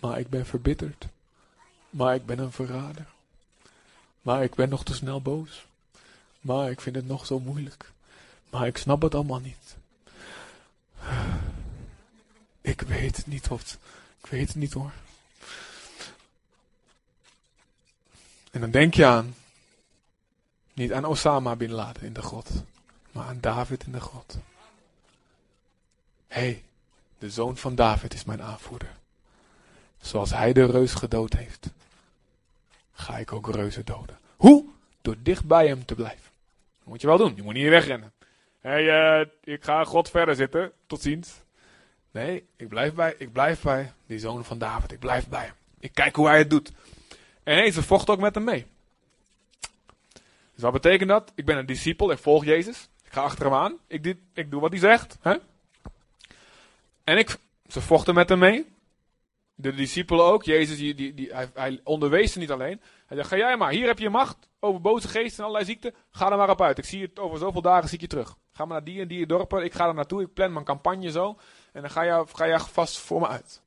Maar 0.00 0.18
ik 0.18 0.28
ben 0.28 0.46
verbitterd. 0.46 1.06
Maar 1.90 2.14
ik 2.14 2.26
ben 2.26 2.38
een 2.38 2.52
verrader. 2.52 3.06
Maar 4.22 4.42
ik 4.42 4.54
ben 4.54 4.68
nog 4.68 4.84
te 4.84 4.94
snel 4.94 5.22
boos. 5.22 5.66
Maar 6.40 6.70
ik 6.70 6.80
vind 6.80 6.96
het 6.96 7.06
nog 7.06 7.26
zo 7.26 7.40
moeilijk. 7.40 7.92
Maar 8.50 8.66
ik 8.66 8.76
snap 8.76 9.02
het 9.02 9.14
allemaal 9.14 9.40
niet. 9.40 9.76
Ik 12.60 12.80
weet 12.80 13.26
niet, 13.26 13.48
of 13.48 13.78
ik 14.22 14.30
weet 14.30 14.48
het 14.48 14.56
niet 14.56 14.72
hoor. 14.72 14.92
En 18.50 18.60
dan 18.60 18.70
denk 18.70 18.94
je 18.94 19.06
aan, 19.06 19.34
niet 20.72 20.92
aan 20.92 21.04
Osama 21.04 21.56
bin 21.56 21.72
Laden 21.72 22.02
in 22.02 22.12
de 22.12 22.22
grot, 22.22 22.50
maar 23.12 23.26
aan 23.26 23.40
David 23.40 23.84
in 23.84 23.92
de 23.92 24.00
grot. 24.00 24.38
Hé, 26.26 26.40
hey, 26.40 26.64
de 27.18 27.30
zoon 27.30 27.56
van 27.56 27.74
David 27.74 28.14
is 28.14 28.24
mijn 28.24 28.42
aanvoerder. 28.42 28.96
Zoals 30.00 30.30
hij 30.30 30.52
de 30.52 30.64
reus 30.64 30.94
gedood 30.94 31.32
heeft, 31.32 31.70
ga 32.92 33.18
ik 33.18 33.32
ook 33.32 33.54
reuzen 33.54 33.84
doden. 33.84 34.18
Hoe? 34.36 34.64
Door 35.02 35.16
dicht 35.22 35.44
bij 35.44 35.66
hem 35.66 35.84
te 35.84 35.94
blijven. 35.94 36.30
Dat 36.78 36.88
moet 36.88 37.00
je 37.00 37.06
wel 37.06 37.16
doen, 37.16 37.32
je 37.36 37.42
moet 37.42 37.54
niet 37.54 37.68
wegrennen. 37.68 38.12
Hé, 38.60 38.70
hey, 38.70 39.20
uh, 39.20 39.26
ik 39.44 39.64
ga 39.64 39.84
God 39.84 40.10
verder 40.10 40.34
zitten, 40.34 40.72
tot 40.86 41.02
ziens. 41.02 41.30
Nee, 42.10 42.44
ik 42.56 42.68
blijf 42.68 42.94
bij, 42.94 43.14
ik 43.18 43.32
blijf 43.32 43.62
bij 43.62 43.92
die 44.06 44.18
zoon 44.18 44.44
van 44.44 44.58
David, 44.58 44.92
ik 44.92 44.98
blijf 44.98 45.28
bij 45.28 45.44
hem. 45.44 45.54
Ik 45.80 45.94
kijk 45.94 46.16
hoe 46.16 46.26
hij 46.28 46.38
het 46.38 46.50
doet. 46.50 46.72
En 47.42 47.72
ze 47.72 47.82
vocht 47.82 48.10
ook 48.10 48.20
met 48.20 48.34
hem 48.34 48.44
mee. 48.44 48.66
Dus 50.54 50.62
wat 50.62 50.72
betekent 50.72 51.08
dat? 51.08 51.32
Ik 51.34 51.44
ben 51.44 51.56
een 51.56 51.66
discipel, 51.66 52.10
ik 52.10 52.18
volg 52.18 52.44
Jezus. 52.44 52.88
Ik 53.04 53.12
ga 53.12 53.22
achter 53.22 53.44
hem 53.44 53.54
aan. 53.54 53.78
Ik, 53.86 54.16
ik 54.32 54.50
doe 54.50 54.60
wat 54.60 54.70
hij 54.70 54.78
zegt. 54.78 55.18
Hè? 55.20 55.36
En 57.04 57.18
ik, 57.18 57.36
ze 57.68 57.80
vochten 57.80 58.14
met 58.14 58.28
hem 58.28 58.38
mee. 58.38 58.66
De 59.60 59.74
discipelen 59.74 60.24
ook. 60.24 60.44
Jezus, 60.44 60.76
die, 60.76 60.94
die, 60.94 61.14
die, 61.14 61.32
hij, 61.32 61.50
hij 61.54 61.80
onderwees 61.84 62.32
ze 62.32 62.38
niet 62.38 62.50
alleen. 62.50 62.80
Hij 63.06 63.16
zei, 63.16 63.28
ga 63.28 63.36
jij 63.36 63.56
maar, 63.56 63.70
hier 63.70 63.86
heb 63.86 63.98
je 63.98 64.10
macht 64.10 64.36
over 64.60 64.80
boze 64.80 65.08
geesten 65.08 65.38
en 65.38 65.44
allerlei 65.44 65.64
ziekten. 65.64 65.94
Ga 66.10 66.30
er 66.30 66.36
maar 66.36 66.50
op 66.50 66.62
uit. 66.62 66.78
Ik 66.78 66.84
zie 66.84 67.02
het 67.02 67.18
over 67.18 67.38
zoveel 67.38 67.62
dagen, 67.62 67.88
zie 67.88 67.94
ik 67.94 68.02
je 68.02 68.08
terug. 68.08 68.36
Ga 68.52 68.64
maar 68.64 68.76
naar 68.76 68.84
die 68.84 69.00
en 69.00 69.08
die 69.08 69.26
dorpen. 69.26 69.64
Ik 69.64 69.74
ga 69.74 69.88
er 69.88 69.94
naartoe. 69.94 70.22
Ik 70.22 70.32
plan 70.32 70.52
mijn 70.52 70.64
campagne 70.64 71.10
zo. 71.10 71.38
En 71.72 71.80
dan 71.80 71.90
ga 71.90 72.02
je, 72.02 72.24
ga 72.32 72.44
je 72.44 72.60
vast 72.60 72.98
voor 72.98 73.20
me 73.20 73.26
uit. 73.26 73.60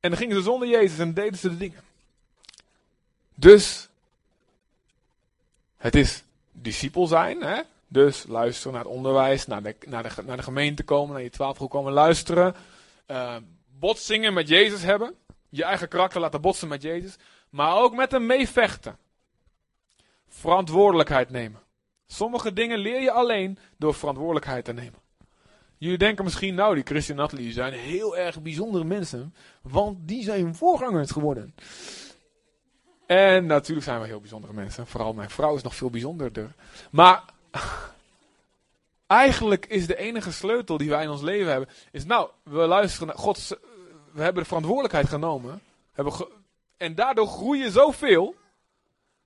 En 0.00 0.10
dan 0.10 0.18
gingen 0.18 0.36
ze 0.36 0.42
zonder 0.42 0.68
Jezus 0.68 0.98
en 0.98 1.14
deden 1.14 1.38
ze 1.38 1.48
de 1.48 1.56
dingen. 1.56 1.80
Dus, 3.34 3.88
het 5.76 5.94
is 5.94 6.22
discipel 6.52 7.06
zijn. 7.06 7.42
Hè? 7.42 7.60
Dus 7.88 8.24
luisteren 8.28 8.72
naar 8.72 8.82
het 8.82 8.92
onderwijs, 8.92 9.46
naar 9.46 9.62
de, 9.62 9.76
naar 9.86 10.02
de, 10.02 10.22
naar 10.22 10.36
de 10.36 10.42
gemeente 10.42 10.82
komen, 10.82 11.14
naar 11.14 11.22
je 11.22 11.30
twaalf 11.30 11.68
komen 11.68 11.92
luisteren. 11.92 12.54
Uh, 13.06 13.36
botsingen 13.82 14.32
met 14.32 14.48
Jezus 14.48 14.82
hebben. 14.82 15.14
Je 15.48 15.64
eigen 15.64 15.88
karakter 15.88 16.20
laten 16.20 16.40
botsen 16.40 16.68
met 16.68 16.82
Jezus. 16.82 17.16
Maar 17.50 17.76
ook 17.76 17.94
met 17.94 18.12
hem 18.12 18.26
meevechten. 18.26 18.98
Verantwoordelijkheid 20.28 21.30
nemen. 21.30 21.60
Sommige 22.06 22.52
dingen 22.52 22.78
leer 22.78 23.00
je 23.00 23.10
alleen 23.10 23.58
door 23.76 23.94
verantwoordelijkheid 23.94 24.64
te 24.64 24.72
nemen. 24.72 25.00
Jullie 25.78 25.98
denken 25.98 26.24
misschien, 26.24 26.54
nou, 26.54 26.74
die 26.74 26.84
Christian 26.84 27.30
zijn 27.50 27.72
heel 27.72 28.16
erg 28.16 28.42
bijzondere 28.42 28.84
mensen. 28.84 29.34
Want 29.62 30.08
die 30.08 30.22
zijn 30.22 30.54
voorgangers 30.54 31.10
geworden. 31.10 31.54
En 33.06 33.46
natuurlijk 33.46 33.86
zijn 33.86 34.00
we 34.00 34.06
heel 34.06 34.20
bijzondere 34.20 34.52
mensen. 34.52 34.86
Vooral 34.86 35.12
mijn 35.12 35.30
vrouw 35.30 35.54
is 35.54 35.62
nog 35.62 35.74
veel 35.74 35.90
bijzonderder. 35.90 36.54
Maar 36.90 37.22
eigenlijk 39.06 39.66
is 39.66 39.86
de 39.86 39.96
enige 39.96 40.32
sleutel 40.32 40.76
die 40.76 40.90
wij 40.90 41.02
in 41.02 41.10
ons 41.10 41.22
leven 41.22 41.50
hebben, 41.50 41.68
is 41.90 42.04
nou, 42.04 42.30
we 42.42 42.66
luisteren 42.66 43.06
naar 43.06 43.18
God. 43.18 43.56
We 44.12 44.22
hebben 44.22 44.42
de 44.42 44.48
verantwoordelijkheid 44.48 45.08
genomen. 45.08 45.62
Hebben 45.92 46.12
en 46.76 46.94
daardoor 46.94 47.26
groei 47.26 47.62
je 47.62 47.70
zoveel. 47.70 48.34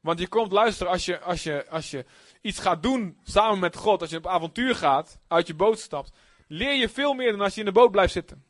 Want 0.01 0.19
je 0.19 0.29
komt 0.29 0.53
luisteren 0.53 0.93
als 0.93 1.05
je, 1.05 1.21
als, 1.21 1.43
je, 1.43 1.69
als 1.69 1.91
je 1.91 2.05
iets 2.41 2.59
gaat 2.59 2.83
doen 2.83 3.19
samen 3.23 3.59
met 3.59 3.77
God. 3.77 4.01
Als 4.01 4.11
je 4.11 4.17
op 4.17 4.27
avontuur 4.27 4.75
gaat, 4.75 5.19
uit 5.29 5.47
je 5.47 5.55
boot 5.55 5.79
stapt. 5.79 6.13
Leer 6.47 6.75
je 6.75 6.89
veel 6.89 7.15
meer 7.15 7.31
dan 7.31 7.41
als 7.41 7.55
je 7.55 7.61
in 7.61 7.67
de 7.67 7.73
boot 7.73 7.91
blijft 7.91 8.13
zitten. 8.13 8.45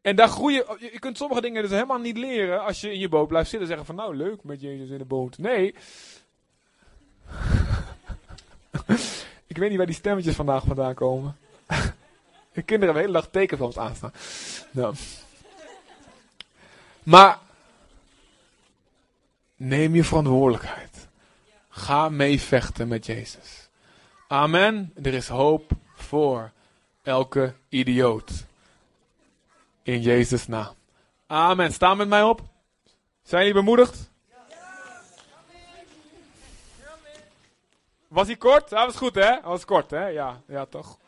En 0.00 0.16
daar 0.16 0.28
groeien. 0.28 0.64
Je 0.78 0.98
kunt 0.98 1.16
sommige 1.16 1.40
dingen 1.40 1.62
dus 1.62 1.70
helemaal 1.70 1.98
niet 1.98 2.16
leren 2.16 2.64
als 2.64 2.80
je 2.80 2.92
in 2.92 2.98
je 2.98 3.08
boot 3.08 3.28
blijft 3.28 3.50
zitten. 3.50 3.68
Zeggen 3.68 3.86
van 3.86 3.94
nou 3.94 4.16
leuk 4.16 4.44
met 4.44 4.60
Jezus 4.60 4.90
in 4.90 4.98
de 4.98 5.04
boot. 5.04 5.38
Nee. 5.38 5.66
ik 9.46 9.56
weet 9.56 9.68
niet 9.68 9.78
waar 9.78 9.86
die 9.86 9.94
stemmetjes 9.94 10.34
vandaag 10.34 10.64
vandaan 10.64 10.94
komen. 10.94 11.36
de 12.58 12.64
kinderen 12.64 12.94
hebben 12.94 13.12
de 13.12 13.18
hele 13.18 13.24
dag 13.24 13.40
tekenfilms 13.40 13.78
aanstaan. 13.78 14.12
Nou. 14.70 14.94
Maar 17.02 17.38
neem 19.56 19.94
je 19.94 20.04
verantwoordelijkheid. 20.04 21.08
Ga 21.68 22.08
mee 22.08 22.40
vechten 22.40 22.88
met 22.88 23.06
Jezus. 23.06 23.68
Amen. 24.28 24.92
Er 25.02 25.14
is 25.14 25.28
hoop 25.28 25.70
voor 25.94 26.50
elke 27.02 27.54
idioot. 27.68 28.30
In 29.82 30.00
Jezus' 30.00 30.46
naam. 30.46 30.74
Amen. 31.26 31.72
Sta 31.72 31.94
met 31.94 32.08
mij 32.08 32.22
op. 32.22 32.40
Zijn 33.22 33.46
jullie 33.46 33.60
bemoedigd? 33.60 34.10
Was 38.08 38.26
hij 38.26 38.36
kort? 38.36 38.68
Dat 38.68 38.84
was 38.84 38.96
goed, 38.96 39.14
hè? 39.14 39.30
Dat 39.30 39.44
was 39.44 39.64
kort, 39.64 39.90
hè? 39.90 40.06
Ja, 40.06 40.40
ja 40.46 40.66
toch? 40.66 40.98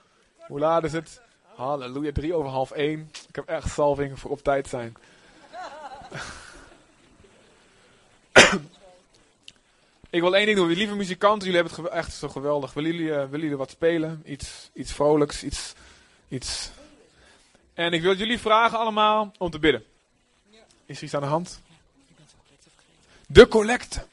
Hoe 0.47 0.59
laat 0.59 0.85
is 0.85 0.93
het? 0.93 1.29
Halleluja, 1.61 2.13
drie 2.13 2.35
over 2.35 2.51
half 2.51 2.71
één. 2.71 3.11
Ik 3.29 3.35
heb 3.35 3.49
echt 3.49 3.71
salving 3.71 4.19
voor 4.19 4.31
op 4.31 4.43
tijd 4.43 4.69
zijn. 4.69 4.97
Ik 10.11 10.21
wil 10.21 10.37
één 10.37 10.47
ding 10.47 10.59
doen. 10.59 10.69
Lieve 10.69 10.95
muzikanten, 10.95 11.49
jullie 11.51 11.63
hebben 11.63 11.85
het 11.85 11.93
echt 11.93 12.13
zo 12.13 12.29
geweldig. 12.29 12.73
Willen 12.73 12.93
jullie, 12.93 13.09
uh, 13.09 13.17
willen 13.17 13.41
jullie 13.41 13.57
wat 13.57 13.71
spelen? 13.71 14.23
Iets, 14.25 14.71
iets 14.73 14.93
vrolijks, 14.93 15.45
iets, 15.45 15.75
iets. 16.29 16.71
En 17.75 17.93
ik 17.93 18.03
wil 18.03 18.15
jullie 18.17 18.39
vragen 18.39 18.79
allemaal 18.79 19.33
om 19.39 19.51
te 19.51 19.59
bidden. 19.59 19.85
Is 20.87 20.97
er 20.97 21.05
iets 21.05 21.15
aan 21.15 21.21
de 21.21 21.27
hand? 21.27 21.61
De 23.27 23.49
collecte. 23.49 24.05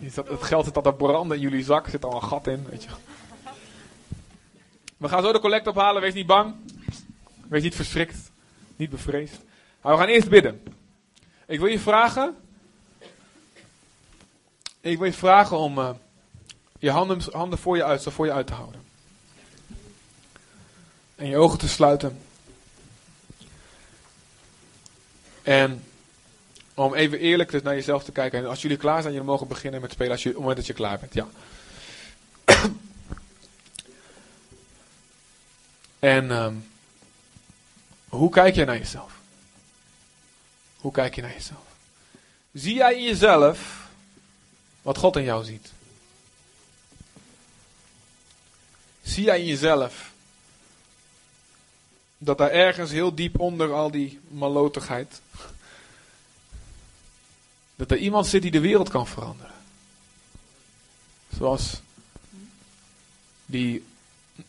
Het 0.00 0.42
geld 0.42 0.64
zit 0.64 0.74
te 0.74 0.92
branden 0.92 1.36
in 1.36 1.42
jullie 1.42 1.64
zak. 1.64 1.84
Er 1.84 1.90
zit 1.90 2.04
al 2.04 2.14
een 2.14 2.22
gat 2.22 2.46
in. 2.46 2.66
Weet 2.70 2.82
je. 2.82 2.90
We 5.00 5.08
gaan 5.08 5.22
zo 5.22 5.32
de 5.32 5.40
collecte 5.40 5.70
ophalen. 5.70 6.02
Wees 6.02 6.14
niet 6.14 6.26
bang. 6.26 6.54
Wees 7.48 7.62
niet 7.62 7.74
verschrikt. 7.74 8.30
Niet 8.76 8.90
bevreesd. 8.90 9.40
Maar 9.80 9.92
we 9.92 9.98
gaan 9.98 10.08
eerst 10.08 10.28
bidden. 10.28 10.62
Ik 11.46 11.58
wil 11.58 11.68
je 11.68 11.78
vragen 11.78 12.36
ik 14.80 14.98
wil 14.98 15.06
je 15.06 15.12
vragen 15.12 15.56
om 15.58 15.78
uh, 15.78 15.90
je 16.78 16.90
handen, 16.90 17.20
handen 17.32 17.58
voor 17.58 17.76
je 17.76 17.84
uit, 17.84 18.02
voor 18.02 18.26
je 18.26 18.32
uit 18.32 18.46
te 18.46 18.52
houden. 18.52 18.82
En 21.16 21.26
je 21.26 21.36
ogen 21.36 21.58
te 21.58 21.68
sluiten. 21.68 22.18
En 25.42 25.84
om 26.74 26.94
even 26.94 27.18
eerlijk 27.18 27.62
naar 27.62 27.74
jezelf 27.74 28.04
te 28.04 28.12
kijken. 28.12 28.38
En 28.38 28.46
als 28.46 28.62
jullie 28.62 28.76
klaar 28.76 29.02
zijn, 29.02 29.14
jullie 29.14 29.28
mogen 29.28 29.48
beginnen 29.48 29.80
met 29.80 29.92
spelen 29.92 30.12
als 30.12 30.22
je, 30.22 30.28
op 30.28 30.34
het 30.34 30.42
moment 30.42 30.58
dat 30.58 30.68
je 30.68 30.82
klaar 30.82 30.98
bent. 30.98 31.14
Ja. 31.14 31.28
En 36.00 36.30
um, 36.30 36.68
hoe 38.08 38.30
kijk 38.30 38.54
je 38.54 38.64
naar 38.64 38.78
jezelf? 38.78 39.18
Hoe 40.76 40.92
kijk 40.92 41.14
je 41.14 41.22
naar 41.22 41.32
jezelf? 41.32 41.64
Zie 42.52 42.74
jij 42.74 42.94
in 42.94 43.02
jezelf 43.02 43.88
wat 44.82 44.98
God 44.98 45.16
in 45.16 45.22
jou 45.22 45.44
ziet? 45.44 45.72
Zie 49.02 49.24
jij 49.24 49.40
in 49.40 49.46
jezelf 49.46 50.12
dat 52.18 52.38
daar 52.38 52.50
ergens 52.50 52.90
heel 52.90 53.14
diep 53.14 53.40
onder 53.40 53.72
al 53.72 53.90
die 53.90 54.20
malotigheid, 54.28 55.20
dat 57.76 57.90
er 57.90 57.96
iemand 57.96 58.26
zit 58.26 58.42
die 58.42 58.50
de 58.50 58.60
wereld 58.60 58.88
kan 58.88 59.06
veranderen? 59.06 59.54
Zoals 61.36 61.80
die 63.46 63.84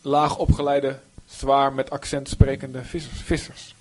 laag 0.02 0.38
opgeleide, 0.38 1.00
zwaar 1.32 1.74
met 1.74 1.90
accent 1.90 2.30
sprekende 2.30 2.84
vissers. 3.24 3.76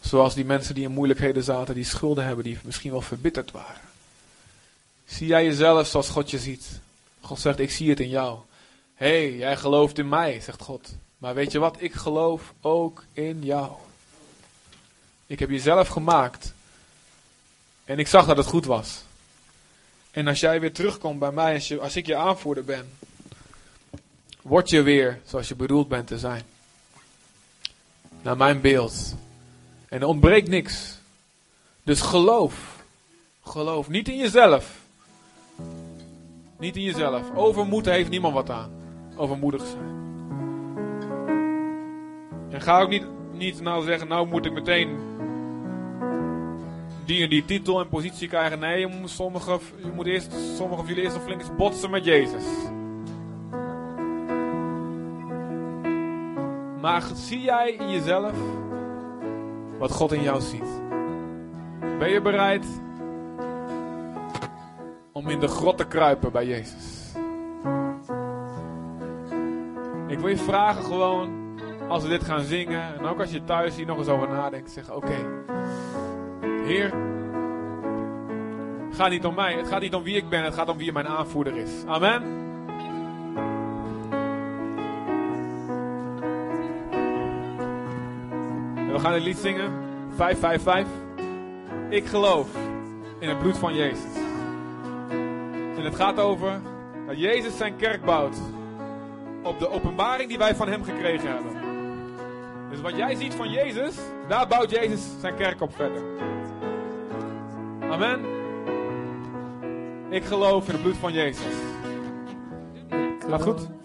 Zoals 0.00 0.34
die 0.34 0.44
mensen 0.44 0.74
die 0.74 0.84
in 0.84 0.90
moeilijkheden 0.90 1.42
zaten, 1.42 1.74
die 1.74 1.84
schulden 1.84 2.24
hebben, 2.24 2.44
die 2.44 2.58
misschien 2.64 2.90
wel 2.90 3.00
verbitterd 3.00 3.50
waren. 3.50 3.80
Zie 5.04 5.26
jij 5.26 5.44
jezelf 5.44 5.86
zoals 5.86 6.08
God 6.08 6.30
je 6.30 6.38
ziet? 6.38 6.80
God 7.20 7.40
zegt, 7.40 7.58
ik 7.58 7.70
zie 7.70 7.90
het 7.90 8.00
in 8.00 8.08
jou. 8.08 8.38
Hé, 8.94 9.06
hey, 9.06 9.36
jij 9.36 9.56
gelooft 9.56 9.98
in 9.98 10.08
mij, 10.08 10.40
zegt 10.40 10.62
God. 10.62 10.94
Maar 11.18 11.34
weet 11.34 11.52
je 11.52 11.58
wat? 11.58 11.76
Ik 11.78 11.94
geloof 11.94 12.54
ook 12.60 13.04
in 13.12 13.44
jou. 13.44 13.72
Ik 15.26 15.38
heb 15.38 15.50
jezelf 15.50 15.88
gemaakt. 15.88 16.52
En 17.84 17.98
ik 17.98 18.06
zag 18.06 18.26
dat 18.26 18.36
het 18.36 18.46
goed 18.46 18.64
was. 18.64 19.02
En 20.10 20.26
als 20.26 20.40
jij 20.40 20.60
weer 20.60 20.72
terugkomt 20.72 21.18
bij 21.18 21.32
mij, 21.32 21.60
je, 21.62 21.80
als 21.80 21.96
ik 21.96 22.06
je 22.06 22.16
aanvoerder 22.16 22.64
ben, 22.64 22.90
word 24.50 24.70
je 24.70 24.82
weer 24.82 25.20
zoals 25.24 25.48
je 25.48 25.54
bedoeld 25.54 25.88
bent 25.88 26.06
te 26.06 26.18
zijn. 26.18 26.42
Naar 28.22 28.36
mijn 28.36 28.60
beeld. 28.60 29.14
En 29.88 30.00
er 30.00 30.06
ontbreekt 30.06 30.48
niks. 30.48 30.98
Dus 31.82 32.00
geloof. 32.00 32.84
Geloof. 33.42 33.88
Niet 33.88 34.08
in 34.08 34.16
jezelf. 34.16 34.78
Niet 36.58 36.76
in 36.76 36.82
jezelf. 36.82 37.34
Overmoed 37.34 37.84
heeft 37.84 38.10
niemand 38.10 38.34
wat 38.34 38.50
aan. 38.50 38.70
Overmoedig 39.16 39.66
zijn. 39.66 39.98
En 42.50 42.60
ga 42.60 42.80
ook 42.80 42.88
niet, 42.90 43.06
niet 43.32 43.60
nou 43.60 43.84
zeggen, 43.84 44.08
nou 44.08 44.28
moet 44.28 44.46
ik 44.46 44.52
meteen 44.52 44.98
die 47.04 47.22
en 47.22 47.28
die 47.28 47.44
titel 47.44 47.80
en 47.80 47.88
positie 47.88 48.28
krijgen. 48.28 48.58
Nee, 48.58 48.88
sommige, 49.04 49.58
je 49.84 49.90
moet 49.94 50.06
eerst, 50.06 50.32
sommige 50.56 50.80
van 50.80 50.86
jullie 50.86 51.02
eerst 51.02 51.16
nog 51.16 51.24
flink 51.24 51.56
botsen 51.56 51.90
met 51.90 52.04
Jezus. 52.04 52.44
Maar 56.80 57.02
zie 57.14 57.40
jij 57.40 57.70
in 57.70 57.90
jezelf 57.90 58.32
wat 59.78 59.90
God 59.90 60.12
in 60.12 60.22
jou 60.22 60.40
ziet? 60.40 60.80
Ben 61.98 62.10
je 62.10 62.20
bereid 62.22 62.66
om 65.12 65.28
in 65.28 65.40
de 65.40 65.48
grot 65.48 65.76
te 65.76 65.86
kruipen 65.86 66.32
bij 66.32 66.46
Jezus? 66.46 67.12
Ik 70.06 70.18
wil 70.18 70.28
je 70.28 70.36
vragen 70.36 70.84
gewoon, 70.84 71.58
als 71.88 72.02
we 72.02 72.08
dit 72.08 72.24
gaan 72.24 72.40
zingen, 72.40 72.98
en 72.98 73.04
ook 73.04 73.20
als 73.20 73.30
je 73.30 73.44
thuis 73.44 73.76
hier 73.76 73.86
nog 73.86 73.98
eens 73.98 74.08
over 74.08 74.28
nadenkt, 74.28 74.70
zeg 74.70 74.90
oké, 74.90 75.16
Heer, 76.64 76.92
het 78.88 78.96
gaat 78.96 79.10
niet 79.10 79.24
om 79.24 79.34
mij, 79.34 79.54
het 79.54 79.68
gaat 79.68 79.80
niet 79.80 79.94
om 79.94 80.02
wie 80.02 80.16
ik 80.16 80.28
ben, 80.28 80.44
het 80.44 80.54
gaat 80.54 80.68
om 80.68 80.76
wie 80.76 80.92
mijn 80.92 81.08
aanvoerder 81.08 81.56
is. 81.56 81.70
Amen. 81.86 82.49
We 88.92 88.98
gaan 88.98 89.12
het 89.12 89.22
lied 89.22 89.38
zingen, 89.38 89.72
555. 90.16 90.86
Ik 91.88 92.06
geloof 92.06 92.48
in 93.18 93.28
het 93.28 93.38
bloed 93.38 93.58
van 93.58 93.74
Jezus. 93.74 94.16
En 95.76 95.84
het 95.84 95.94
gaat 95.94 96.18
over 96.18 96.60
dat 97.06 97.20
Jezus 97.20 97.56
zijn 97.56 97.76
kerk 97.76 98.04
bouwt 98.04 98.36
op 99.42 99.58
de 99.58 99.70
openbaring 99.70 100.28
die 100.28 100.38
wij 100.38 100.54
van 100.54 100.68
hem 100.68 100.84
gekregen 100.84 101.28
hebben. 101.28 101.52
Dus 102.70 102.80
wat 102.80 102.96
jij 102.96 103.14
ziet 103.14 103.34
van 103.34 103.50
Jezus, 103.50 103.96
daar 104.28 104.46
bouwt 104.46 104.70
Jezus 104.70 105.00
zijn 105.20 105.34
kerk 105.34 105.60
op 105.60 105.74
verder. 105.74 106.02
Amen. 107.90 108.20
Ik 110.10 110.24
geloof 110.24 110.66
in 110.66 110.72
het 110.72 110.82
bloed 110.82 110.96
van 110.96 111.12
Jezus. 111.12 111.54
Gaat 113.28 113.42
goed? 113.42 113.79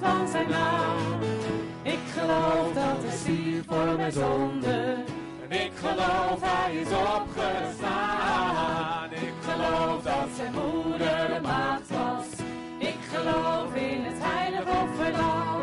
Van 0.00 0.28
zijn 0.28 0.48
naam. 0.48 1.20
Ik 1.82 1.98
geloof 2.12 2.72
dat 2.74 3.02
hij 3.04 3.16
stierf 3.16 3.64
voor 3.66 3.96
mijn 3.96 4.12
zonde. 4.12 4.96
En 5.48 5.60
ik 5.64 5.72
geloof 5.74 6.40
hij 6.40 6.74
is 6.74 6.88
opgestaan. 7.16 8.40
Ik 9.10 9.34
geloof 9.48 10.02
dat 10.02 10.28
zijn 10.36 10.52
moeder 10.52 11.30
een 11.30 11.42
maagd 11.42 11.88
was. 11.88 12.26
Ik 12.78 12.98
geloof 13.12 13.74
in 13.74 14.02
het 14.04 14.18
heilige 14.18 14.70
offerlam. 14.70 15.60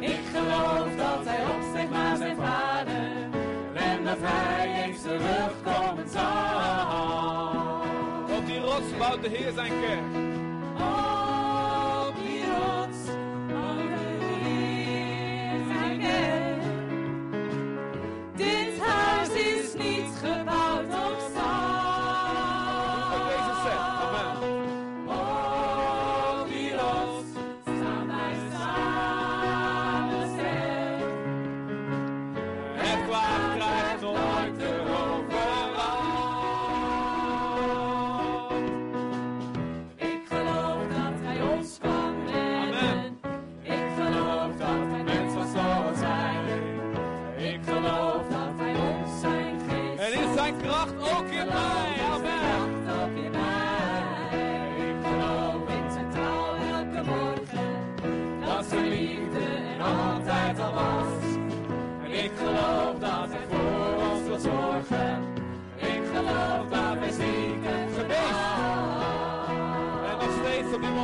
Ik 0.00 0.20
geloof 0.34 0.88
dat 0.96 1.24
hij 1.24 1.44
opsteeg 1.56 1.90
naar 1.90 2.16
zijn 2.16 2.36
vader. 2.36 3.12
En 3.74 4.04
dat 4.04 4.18
hij 4.20 4.84
eens 4.84 5.02
terugkomen 5.02 6.08
zal. 6.08 6.22
Op 8.36 8.46
die 8.46 8.60
rots 8.60 8.96
bouwt 8.98 9.22
de 9.22 9.28
Heer 9.28 9.52
zijn 9.54 9.72
kerk. 9.80 10.00
Op 10.76 11.43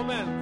moment. 0.02 0.39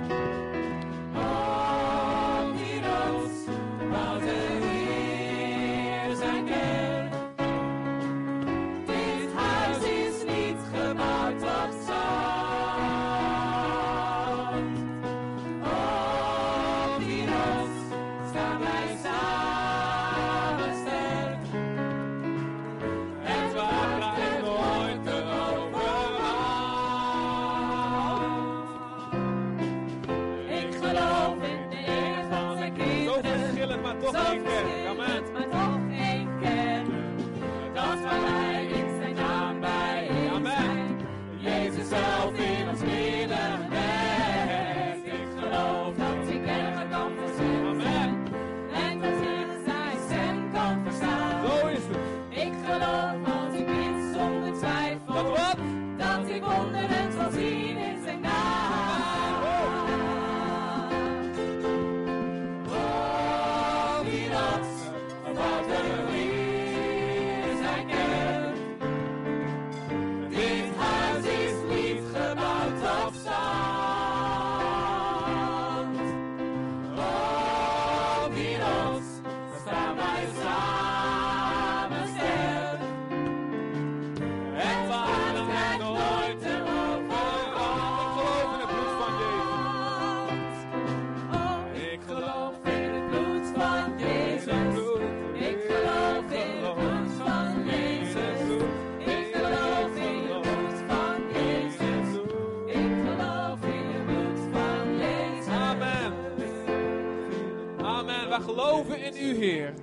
Geloven 108.43 109.05
in 109.05 109.13
u, 109.17 109.37
Heer. 109.37 109.75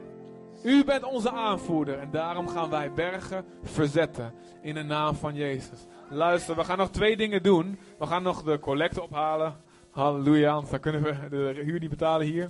U 0.63 0.83
bent 0.83 1.03
onze 1.03 1.31
aanvoerder 1.31 1.99
en 1.99 2.11
daarom 2.11 2.47
gaan 2.47 2.69
wij 2.69 2.91
bergen 2.91 3.45
verzetten 3.63 4.33
in 4.61 4.73
de 4.73 4.83
naam 4.83 5.15
van 5.15 5.35
Jezus. 5.35 5.79
Luister, 6.09 6.55
we 6.55 6.63
gaan 6.63 6.77
nog 6.77 6.89
twee 6.89 7.17
dingen 7.17 7.43
doen. 7.43 7.79
We 7.99 8.05
gaan 8.05 8.23
nog 8.23 8.43
de 8.43 8.59
collecte 8.59 9.01
ophalen. 9.01 9.55
Halleluja, 9.91 10.61
dan 10.69 10.79
kunnen 10.79 11.03
we 11.03 11.29
de 11.29 11.61
huur 11.63 11.79
niet 11.79 11.89
betalen 11.89 12.27
hier. 12.27 12.49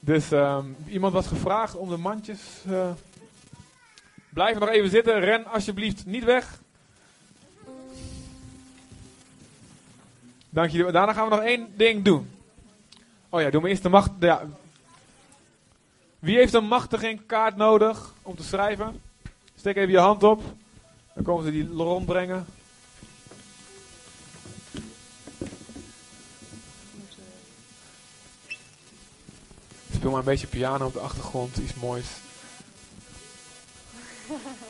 Dus 0.00 0.32
ehm, 0.32 0.64
iemand 0.88 1.12
was 1.12 1.26
gevraagd 1.26 1.76
om 1.76 1.88
de 1.88 1.96
mandjes. 1.96 2.40
eh, 2.68 2.90
blijf 4.28 4.58
nog 4.58 4.68
even 4.68 4.90
zitten, 4.90 5.20
ren 5.20 5.46
alsjeblieft 5.46 6.06
niet 6.06 6.24
weg. 6.24 6.60
Dank 10.50 10.70
jullie. 10.70 10.92
Daarna 10.92 11.12
gaan 11.12 11.28
we 11.28 11.34
nog 11.34 11.44
één 11.44 11.68
ding 11.76 12.04
doen. 12.04 12.35
Oh 13.28 13.40
ja, 13.40 13.50
doen 13.50 13.62
we 13.62 13.68
eerst 13.68 13.82
de 13.82 13.88
macht. 13.88 14.10
Ja. 14.20 14.42
Wie 16.18 16.36
heeft 16.36 16.54
een 16.54 16.64
machtiging-kaart 16.64 17.56
nodig 17.56 18.14
om 18.22 18.36
te 18.36 18.42
schrijven? 18.42 19.00
Steek 19.56 19.76
even 19.76 19.90
je 19.90 19.98
hand 19.98 20.22
op. 20.22 20.42
Dan 21.14 21.24
komen 21.24 21.44
ze 21.44 21.50
die 21.50 21.68
rondbrengen. 21.76 22.46
Speel 29.92 30.10
maar 30.10 30.18
een 30.18 30.24
beetje 30.24 30.46
piano 30.46 30.86
op 30.86 30.92
de 30.92 31.00
achtergrond, 31.00 31.56
iets 31.56 31.74
moois. 31.74 32.06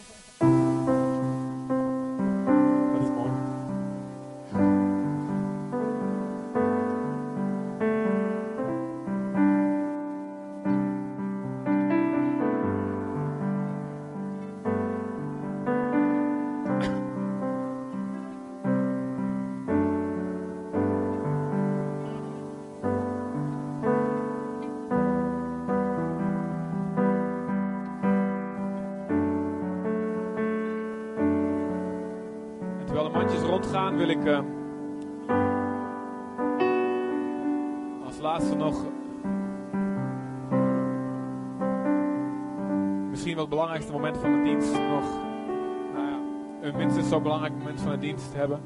minstens 47.06 47.10
zo 47.10 47.20
belangrijk 47.20 47.58
moment 47.58 47.80
van 47.80 47.90
de 47.90 47.98
dienst 47.98 48.34
hebben. 48.34 48.60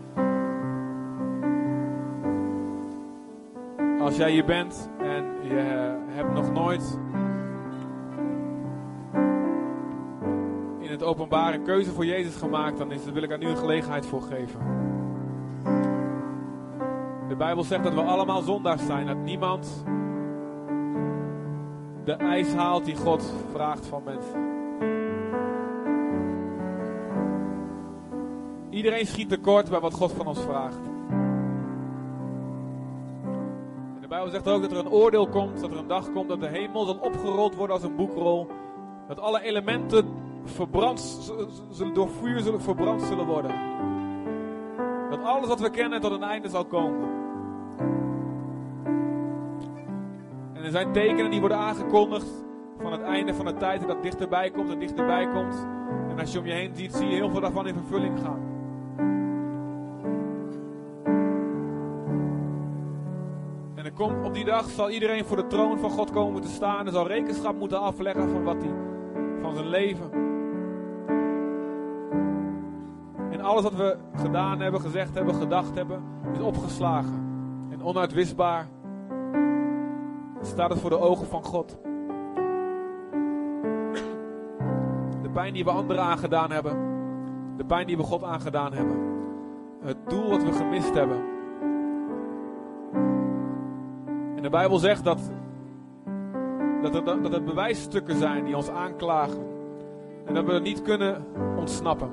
Als 4.01 4.16
jij 4.16 4.30
hier 4.30 4.45
bent 4.45 4.91
en 4.99 5.24
je 5.43 5.59
eh, 5.59 6.16
hebt 6.16 6.32
nog 6.32 6.53
nooit 6.53 6.99
in 10.78 10.91
het 10.91 11.03
openbare 11.03 11.62
keuze 11.62 11.91
voor 11.91 12.05
Jezus 12.05 12.36
gemaakt, 12.36 12.78
dan 12.78 12.93
is, 12.93 13.05
wil 13.05 13.22
ik 13.22 13.28
daar 13.28 13.38
nu 13.38 13.47
een 13.47 13.57
gelegenheid 13.57 14.07
voor 14.07 14.22
geven. 14.22 14.61
De 17.28 17.36
Bijbel 17.36 17.64
zegt 17.64 17.84
dat 17.84 17.95
we 17.95 18.03
allemaal 18.03 18.43
zondaars 18.43 18.86
zijn, 18.86 19.07
dat 19.07 19.22
niemand 19.22 19.84
de 22.05 22.12
eis 22.12 22.55
haalt 22.55 22.84
die 22.84 22.97
God 22.97 23.34
vraagt 23.53 23.86
van 23.86 24.03
mensen. 24.05 24.49
Iedereen 28.81 29.07
schiet 29.07 29.28
tekort 29.28 29.70
bij 29.70 29.81
wat 29.81 29.95
God 29.95 30.12
van 30.12 30.26
ons 30.26 30.41
vraagt. 30.41 30.81
En 33.95 34.01
de 34.01 34.09
Bijbel 34.09 34.28
zegt 34.28 34.49
ook 34.49 34.62
dat 34.62 34.72
er 34.72 34.78
een 34.78 34.91
oordeel 34.91 35.28
komt, 35.28 35.61
dat 35.61 35.70
er 35.70 35.76
een 35.76 35.87
dag 35.87 36.12
komt 36.12 36.28
dat 36.28 36.41
de 36.41 36.47
hemel 36.47 36.85
zal 36.85 36.99
opgerold 37.01 37.55
worden 37.55 37.76
als 37.76 37.85
een 37.85 37.97
boekrol. 37.97 38.47
Dat 39.09 39.20
alle 39.20 39.43
elementen 39.43 40.09
verbrand, 40.45 41.01
zullen, 41.70 41.95
door 41.95 42.09
vuur 42.09 42.41
zullen 42.41 42.61
verbrand 42.61 43.03
zullen 43.03 43.26
worden. 43.26 43.55
Dat 45.11 45.22
alles 45.22 45.49
wat 45.49 45.61
we 45.61 45.70
kennen 45.70 46.01
tot 46.01 46.12
een 46.12 46.22
einde 46.22 46.49
zal 46.49 46.64
komen. 46.64 47.09
En 50.53 50.64
er 50.64 50.70
zijn 50.70 50.93
tekenen 50.93 51.31
die 51.31 51.41
worden 51.41 51.59
aangekondigd 51.59 52.45
van 52.78 52.93
het 52.93 53.03
einde 53.03 53.35
van 53.35 53.45
de 53.45 53.55
tijd 53.55 53.81
en 53.81 53.89
dat 53.89 54.03
dichterbij 54.03 54.51
komt 54.51 54.70
en 54.70 54.78
dichterbij 54.78 55.28
komt. 55.33 55.66
En 56.09 56.18
als 56.18 56.33
je 56.33 56.39
om 56.39 56.47
je 56.47 56.53
heen 56.53 56.76
ziet, 56.76 56.95
zie 56.95 57.09
je 57.09 57.14
heel 57.14 57.31
veel 57.31 57.41
daarvan 57.41 57.66
in 57.66 57.74
vervulling 57.74 58.18
gaan. 58.20 58.49
Op 64.01 64.34
die 64.34 64.44
dag 64.44 64.68
zal 64.68 64.90
iedereen 64.90 65.24
voor 65.24 65.36
de 65.36 65.46
troon 65.46 65.78
van 65.78 65.90
God 65.90 66.11
komen 66.11 66.42
te 66.42 66.48
staan 66.48 66.86
en 66.86 66.92
zal 66.92 67.07
rekenschap 67.07 67.59
moeten 67.59 67.80
afleggen 67.80 68.30
van 68.30 68.42
wat 68.42 68.62
hij, 68.62 68.74
van 69.40 69.55
zijn 69.55 69.68
leven. 69.68 70.11
En 73.30 73.40
alles 73.40 73.62
wat 73.62 73.74
we 73.74 73.96
gedaan 74.14 74.61
hebben, 74.61 74.80
gezegd 74.80 75.14
hebben, 75.14 75.34
gedacht 75.34 75.74
hebben, 75.74 76.03
is 76.32 76.40
opgeslagen. 76.40 77.28
En 77.70 77.82
onuitwisbaar 77.82 78.68
staat 80.40 80.70
het 80.70 80.78
voor 80.78 80.90
de 80.90 81.01
ogen 81.01 81.26
van 81.26 81.44
God. 81.44 81.78
De 85.22 85.30
pijn 85.32 85.55
die 85.55 85.64
we 85.64 85.70
anderen 85.70 86.03
aangedaan 86.03 86.51
hebben, 86.51 86.76
de 87.57 87.64
pijn 87.64 87.86
die 87.86 87.96
we 87.96 88.03
God 88.03 88.24
aangedaan 88.24 88.72
hebben, 88.72 88.98
het 89.80 89.96
doel 90.09 90.28
wat 90.28 90.42
we 90.42 90.53
gemist 90.53 90.94
hebben. 90.94 91.30
En 94.41 94.47
de 94.47 94.53
Bijbel 94.53 94.78
zegt 94.78 95.05
dat, 95.05 95.20
dat, 96.82 97.32
dat 97.32 97.45
bewijsstukken 97.45 98.16
zijn 98.16 98.45
die 98.45 98.57
ons 98.57 98.68
aanklagen. 98.68 99.47
En 100.24 100.34
dat 100.34 100.45
we 100.45 100.53
er 100.53 100.61
niet 100.61 100.82
kunnen 100.82 101.24
ontsnappen. 101.57 102.11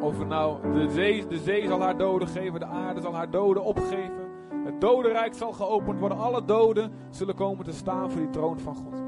Of 0.00 0.26
nou, 0.26 0.72
de 0.72 0.90
zee, 0.90 1.26
de 1.26 1.38
zee 1.38 1.66
zal 1.66 1.80
haar 1.80 1.96
doden 1.96 2.28
geven, 2.28 2.60
de 2.60 2.66
aarde 2.66 3.00
zal 3.00 3.14
haar 3.14 3.30
doden 3.30 3.64
opgeven. 3.64 4.28
Het 4.64 4.80
dodenrijk 4.80 5.34
zal 5.34 5.52
geopend 5.52 6.00
worden. 6.00 6.18
Alle 6.18 6.44
doden 6.44 6.92
zullen 7.10 7.34
komen 7.34 7.64
te 7.64 7.72
staan 7.72 8.10
voor 8.10 8.20
die 8.20 8.30
troon 8.30 8.58
van 8.58 8.74
God. 8.74 9.02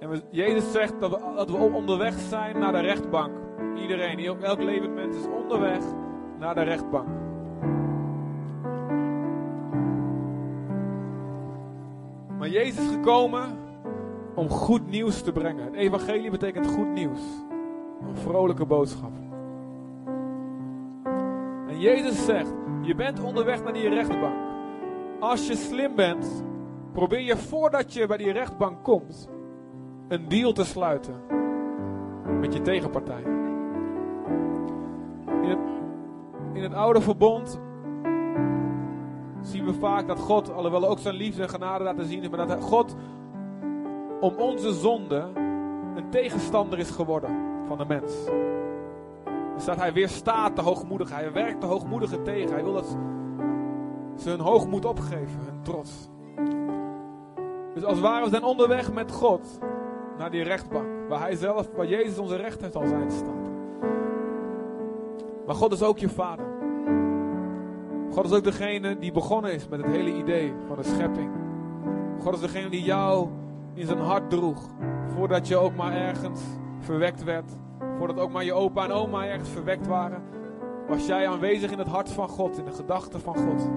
En 0.00 0.22
Jezus 0.30 0.72
zegt 0.72 1.00
dat 1.00 1.10
we, 1.10 1.32
dat 1.36 1.50
we 1.50 1.56
onderweg 1.56 2.14
zijn 2.18 2.58
naar 2.58 2.72
de 2.72 2.80
rechtbank. 2.80 3.32
Iedereen, 3.76 4.18
elk 4.42 4.62
levend 4.62 4.94
mens 4.94 5.16
is 5.16 5.26
onderweg 5.40 5.82
naar 6.38 6.54
de 6.54 6.62
rechtbank. 6.62 7.25
Jezus 12.50 12.84
is 12.84 12.90
gekomen 12.90 13.58
om 14.34 14.48
goed 14.48 14.86
nieuws 14.86 15.22
te 15.22 15.32
brengen. 15.32 15.64
Het 15.64 15.74
evangelie 15.74 16.30
betekent 16.30 16.66
goed 16.66 16.92
nieuws. 16.92 17.20
Een 18.00 18.16
vrolijke 18.16 18.66
boodschap. 18.66 19.12
En 21.68 21.80
Jezus 21.80 22.24
zegt, 22.24 22.54
je 22.82 22.94
bent 22.94 23.22
onderweg 23.22 23.62
naar 23.62 23.72
die 23.72 23.88
rechtbank. 23.88 24.36
Als 25.20 25.46
je 25.46 25.54
slim 25.54 25.94
bent, 25.94 26.44
probeer 26.92 27.20
je 27.20 27.36
voordat 27.36 27.92
je 27.92 28.06
bij 28.06 28.16
die 28.16 28.32
rechtbank 28.32 28.84
komt, 28.84 29.28
een 30.08 30.28
deal 30.28 30.52
te 30.52 30.64
sluiten 30.64 31.14
met 32.40 32.52
je 32.52 32.62
tegenpartij. 32.62 33.22
In 35.42 35.48
het, 35.48 35.58
in 36.52 36.62
het 36.62 36.74
oude 36.74 37.00
verbond 37.00 37.60
zien 39.46 39.64
we 39.64 39.72
vaak 39.72 40.06
dat 40.06 40.18
God, 40.18 40.52
alhoewel 40.52 40.88
ook 40.88 40.98
zijn 40.98 41.14
liefde 41.14 41.42
en 41.42 41.48
genade 41.48 41.84
laten 41.84 42.06
zien, 42.06 42.30
maar 42.30 42.46
dat 42.46 42.62
God 42.62 42.96
om 44.20 44.34
onze 44.36 44.72
zonde 44.72 45.30
een 45.94 46.10
tegenstander 46.10 46.78
is 46.78 46.90
geworden 46.90 47.30
van 47.66 47.78
de 47.78 47.84
mens. 47.84 48.12
Dus 49.54 49.64
dat 49.64 49.76
hij 49.76 49.92
weerstaat 49.92 50.56
de 50.56 50.62
hoogmoedige. 50.62 51.14
Hij 51.14 51.32
werkt 51.32 51.60
de 51.60 51.66
hoogmoedigen 51.66 52.22
tegen. 52.22 52.52
Hij 52.52 52.62
wil 52.62 52.72
dat 52.72 52.96
ze 54.16 54.28
hun 54.30 54.40
hoogmoed 54.40 54.84
opgeven, 54.84 55.40
hun 55.44 55.62
trots. 55.62 56.08
Dus 57.74 57.84
als 57.84 57.92
het 57.92 58.02
ware, 58.02 58.24
we 58.24 58.30
zijn 58.30 58.44
onderweg 58.44 58.92
met 58.92 59.12
God 59.12 59.58
naar 60.18 60.30
die 60.30 60.42
rechtbank. 60.42 60.86
Waar 61.08 61.20
hij 61.20 61.34
zelf, 61.34 61.68
waar 61.76 61.86
Jezus 61.86 62.18
onze 62.18 62.36
rechter 62.36 62.70
zal 62.70 62.86
zijn 62.86 63.10
staat. 63.10 63.50
Maar 65.46 65.54
God 65.54 65.72
is 65.72 65.82
ook 65.82 65.98
je 65.98 66.08
vader. 66.08 66.55
God 68.16 68.24
is 68.24 68.32
ook 68.32 68.44
degene 68.44 68.98
die 68.98 69.12
begonnen 69.12 69.52
is 69.52 69.68
met 69.68 69.80
het 69.82 69.90
hele 69.90 70.14
idee 70.14 70.52
van 70.66 70.76
de 70.76 70.82
schepping. 70.82 71.30
God 72.22 72.34
is 72.34 72.40
degene 72.40 72.68
die 72.68 72.82
jou 72.82 73.28
in 73.74 73.86
zijn 73.86 73.98
hart 73.98 74.30
droeg. 74.30 74.70
Voordat 75.06 75.48
je 75.48 75.56
ook 75.56 75.74
maar 75.74 75.92
ergens 75.92 76.40
verwekt 76.80 77.24
werd. 77.24 77.52
Voordat 77.98 78.18
ook 78.18 78.30
maar 78.30 78.44
je 78.44 78.52
opa 78.52 78.84
en 78.84 78.92
oma 78.92 79.26
ergens 79.26 79.48
verwekt 79.48 79.86
waren. 79.86 80.22
Was 80.88 81.06
jij 81.06 81.28
aanwezig 81.28 81.70
in 81.70 81.78
het 81.78 81.88
hart 81.88 82.10
van 82.10 82.28
God, 82.28 82.58
in 82.58 82.64
de 82.64 82.72
gedachten 82.72 83.20
van 83.20 83.36
God. 83.36 83.70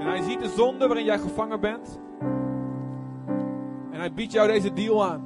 En 0.00 0.06
hij 0.06 0.22
ziet 0.22 0.40
de 0.40 0.52
zonde 0.56 0.86
waarin 0.86 1.04
jij 1.04 1.18
gevangen 1.18 1.60
bent. 1.60 2.00
En 3.90 3.98
hij 3.98 4.12
biedt 4.12 4.32
jou 4.32 4.48
deze 4.48 4.72
deal 4.72 5.06
aan. 5.06 5.22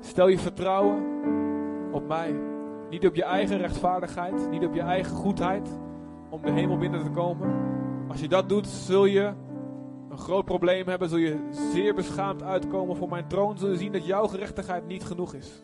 Stel 0.00 0.28
je 0.28 0.38
vertrouwen 0.38 1.13
op 1.94 2.08
mij. 2.08 2.34
Niet 2.90 3.06
op 3.06 3.14
je 3.14 3.24
eigen 3.24 3.58
rechtvaardigheid, 3.58 4.50
niet 4.50 4.64
op 4.64 4.74
je 4.74 4.80
eigen 4.80 5.16
goedheid 5.16 5.68
om 6.30 6.42
de 6.42 6.50
hemel 6.50 6.78
binnen 6.78 7.02
te 7.02 7.10
komen. 7.10 7.52
Als 8.08 8.20
je 8.20 8.28
dat 8.28 8.48
doet, 8.48 8.66
zul 8.66 9.04
je 9.04 9.32
een 10.10 10.18
groot 10.18 10.44
probleem 10.44 10.88
hebben, 10.88 11.08
zul 11.08 11.18
je 11.18 11.38
zeer 11.72 11.94
beschaamd 11.94 12.42
uitkomen 12.42 12.96
voor 12.96 13.08
mijn 13.08 13.26
troon, 13.26 13.58
zul 13.58 13.70
je 13.70 13.76
zien 13.76 13.92
dat 13.92 14.06
jouw 14.06 14.26
gerechtigheid 14.26 14.86
niet 14.86 15.04
genoeg 15.04 15.34
is. 15.34 15.62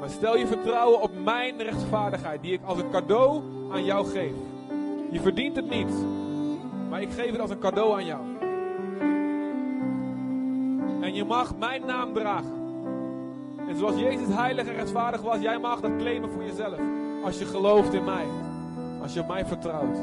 Maar 0.00 0.08
stel 0.08 0.36
je 0.36 0.46
vertrouwen 0.46 1.00
op 1.00 1.10
mijn 1.24 1.62
rechtvaardigheid, 1.62 2.42
die 2.42 2.52
ik 2.52 2.60
als 2.64 2.78
een 2.78 2.90
cadeau 2.90 3.42
aan 3.72 3.84
jou 3.84 4.06
geef. 4.06 4.32
Je 5.10 5.20
verdient 5.20 5.56
het 5.56 5.70
niet, 5.70 5.92
maar 6.90 7.02
ik 7.02 7.10
geef 7.10 7.30
het 7.30 7.40
als 7.40 7.50
een 7.50 7.58
cadeau 7.58 7.94
aan 7.94 8.06
jou. 8.06 8.20
En 11.00 11.14
je 11.14 11.24
mag 11.24 11.56
mijn 11.56 11.86
naam 11.86 12.12
dragen. 12.12 12.57
En 13.68 13.76
zoals 13.76 14.00
Jezus 14.00 14.34
heilig 14.34 14.66
en 14.66 14.74
rechtvaardig 14.74 15.20
was, 15.20 15.40
jij 15.40 15.58
mag 15.58 15.80
dat 15.80 15.96
claimen 15.96 16.30
voor 16.30 16.44
jezelf. 16.44 16.78
Als 17.24 17.38
je 17.38 17.44
gelooft 17.44 17.92
in 17.92 18.04
mij. 18.04 18.26
Als 19.02 19.14
je 19.14 19.20
op 19.20 19.28
mij 19.28 19.46
vertrouwt. 19.46 19.96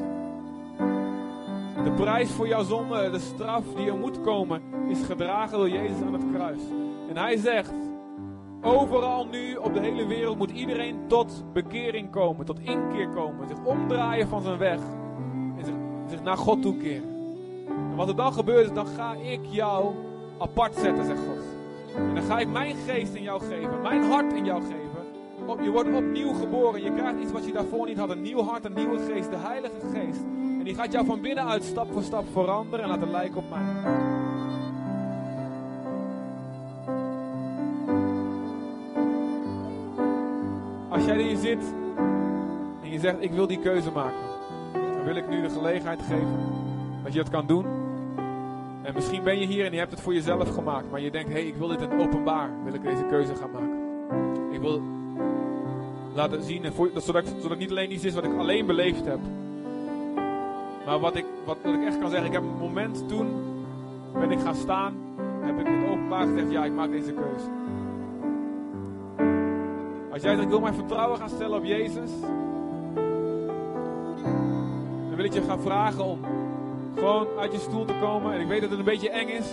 De 1.84 1.92
prijs 1.96 2.32
voor 2.32 2.48
jouw 2.48 2.64
zonde, 2.64 3.10
de 3.10 3.20
straf 3.20 3.64
die 3.76 3.88
er 3.88 3.98
moet 3.98 4.22
komen, 4.22 4.62
is 4.90 5.02
gedragen 5.02 5.58
door 5.58 5.70
Jezus 5.70 6.02
aan 6.06 6.14
het 6.14 6.26
kruis. 6.34 6.60
En 7.10 7.18
hij 7.18 7.38
zegt, 7.38 7.74
overal 8.62 9.26
nu 9.26 9.56
op 9.56 9.74
de 9.74 9.80
hele 9.80 10.06
wereld 10.06 10.38
moet 10.38 10.52
iedereen 10.52 10.98
tot 11.08 11.44
bekering 11.54 12.12
komen, 12.12 12.46
tot 12.46 12.60
inkeer 12.60 13.10
komen. 13.10 13.48
Zich 13.48 13.64
omdraaien 13.64 14.28
van 14.28 14.42
zijn 14.42 14.58
weg. 14.58 14.80
En 15.58 15.66
zich, 16.08 16.24
naar 16.24 16.38
God 16.38 16.62
toekeren. 16.62 17.14
En 17.68 17.96
wat 17.96 18.08
er 18.08 18.16
dan 18.16 18.34
gebeurt 18.34 18.66
is, 18.66 18.74
dan 18.74 18.88
ga 18.88 19.14
ik 19.14 19.40
jou 19.50 19.94
apart 20.38 20.76
zetten, 20.76 21.06
zegt 21.06 21.20
God. 21.20 21.44
En 21.97 22.15
dan 22.15 22.23
ga 22.23 22.39
ik 22.39 22.47
mijn 22.47 22.76
geest 22.88 23.13
in 23.13 23.23
jou 23.23 23.41
geven, 23.41 23.81
mijn 23.81 24.03
hart 24.03 24.34
in 24.34 24.45
jou 24.45 24.61
geven. 24.61 24.85
Op, 25.45 25.61
je 25.61 25.72
wordt 25.72 25.93
opnieuw 25.93 26.34
geboren. 26.34 26.84
Je 26.84 26.93
krijgt 26.93 27.19
iets 27.19 27.31
wat 27.31 27.45
je 27.45 27.51
daarvoor 27.51 27.88
niet 27.88 27.97
had. 27.97 28.09
Een 28.09 28.22
nieuw 28.22 28.41
hart, 28.41 28.65
een 28.65 28.73
nieuwe 28.73 28.99
geest, 28.99 29.30
de 29.30 29.38
Heilige 29.38 29.80
Geest. 29.93 30.22
En 30.59 30.63
die 30.63 30.76
gaat 30.76 30.91
jou 30.91 31.05
van 31.05 31.22
binnenuit 31.22 31.63
stap 31.63 31.91
voor 31.91 32.03
stap 32.03 32.26
veranderen 32.31 32.85
en 32.85 32.89
laten 32.89 33.11
lijken 33.11 33.38
op 33.38 33.49
mij. 33.49 33.93
Als 40.89 41.05
jij 41.05 41.22
hier 41.22 41.38
zit 41.38 41.63
en 42.84 42.91
je 42.91 42.99
zegt, 42.99 43.22
ik 43.22 43.31
wil 43.31 43.47
die 43.47 43.59
keuze 43.59 43.91
maken. 43.91 44.23
Dan 44.73 45.03
wil 45.03 45.15
ik 45.15 45.30
nu 45.30 45.41
de 45.41 45.49
gelegenheid 45.49 46.01
geven 46.01 46.38
dat 47.03 47.13
je 47.13 47.19
dat 47.19 47.30
kan 47.30 47.47
doen. 47.47 47.85
En 48.86 48.94
misschien 48.94 49.24
ben 49.24 49.40
je 49.40 49.45
hier 49.45 49.66
en 49.66 49.72
je 49.72 49.78
hebt 49.78 49.91
het 49.91 50.02
voor 50.02 50.14
jezelf 50.14 50.49
gemaakt. 50.49 50.91
Maar 50.91 51.02
je 51.02 51.12
denkt, 51.12 51.28
hé, 51.28 51.34
hey, 51.34 51.48
ik 51.48 51.56
wil 51.56 51.68
dit 51.68 51.94
openbaar. 51.99 52.49
Wil 52.64 52.74
ik 52.74 52.84
deze 52.84 53.06
keuze 53.10 53.36
gaan 53.36 53.52
maken. 53.52 53.84
Ik 54.52 54.60
wil 54.60 54.82
laten 56.14 56.44
zien, 56.44 56.64
en 56.64 56.74
voor, 56.74 56.90
zodat, 56.95 57.26
het 57.26 57.57
niet 57.57 57.70
alleen 57.70 57.91
iets 57.91 58.03
is 58.03 58.14
wat 58.14 58.24
ik 58.24 58.38
alleen 58.38 58.66
beleefd 58.66 59.06
heb. 59.06 59.20
Maar 60.86 60.99
wat 60.99 61.16
ik, 61.16 61.26
wat, 61.45 61.57
wat 61.64 61.74
ik 61.74 61.86
echt 61.86 61.99
kan 61.99 62.10
zeggen, 62.10 62.28
ik 62.28 62.34
heb 62.34 62.41
een 62.41 62.57
moment 62.60 63.07
toen 63.07 63.28
ben 64.14 64.32
ik 64.32 64.40
gaan 64.40 64.56
staan. 64.56 64.95
Heb 65.41 65.60
ik 65.60 65.68
in 65.68 65.90
openbaar 65.90 66.28
gezegd, 66.28 66.52
ja, 66.52 66.66
ik 66.66 66.74
maak 66.74 66.91
deze 66.91 67.14
keuze. 67.14 67.49
Als 70.12 70.22
jij 70.22 70.32
zegt, 70.32 70.44
ik 70.44 70.49
wil 70.49 70.60
mijn 70.60 70.74
vertrouwen 70.74 71.18
gaan 71.18 71.30
stellen 71.30 71.57
op 71.57 71.64
Jezus. 71.64 72.12
Dan 75.07 75.16
wil 75.16 75.26
ik 75.26 75.34
je 75.34 75.41
gaan 75.41 75.62
vragen 75.62 76.03
om 76.03 76.20
gewoon 76.95 77.27
uit 77.39 77.51
je 77.51 77.59
stoel 77.59 77.85
te 77.85 77.93
komen. 78.01 78.34
En 78.34 78.41
ik 78.41 78.47
weet 78.47 78.61
dat 78.61 78.69
het 78.69 78.80
een 78.80 78.85
beetje 78.85 79.09
eng 79.09 79.27
is. 79.27 79.47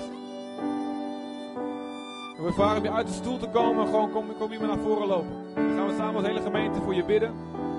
Wil 2.43 2.53
vragen 2.53 2.77
om 2.77 2.85
je 2.85 2.91
uit 2.91 3.07
de 3.07 3.13
stoel 3.13 3.39
te 3.39 3.49
komen. 3.49 3.87
Gewoon 3.87 4.11
kom, 4.11 4.25
kom 4.39 4.51
hier 4.51 4.59
maar 4.59 4.69
naar 4.69 4.79
voren 4.79 5.07
lopen. 5.07 5.31
Dan 5.55 5.77
gaan 5.77 5.87
we 5.87 5.95
samen 5.97 6.15
als 6.15 6.27
hele 6.27 6.41
gemeente 6.41 6.81
voor 6.81 6.95
je 6.95 7.05
bidden. 7.05 7.35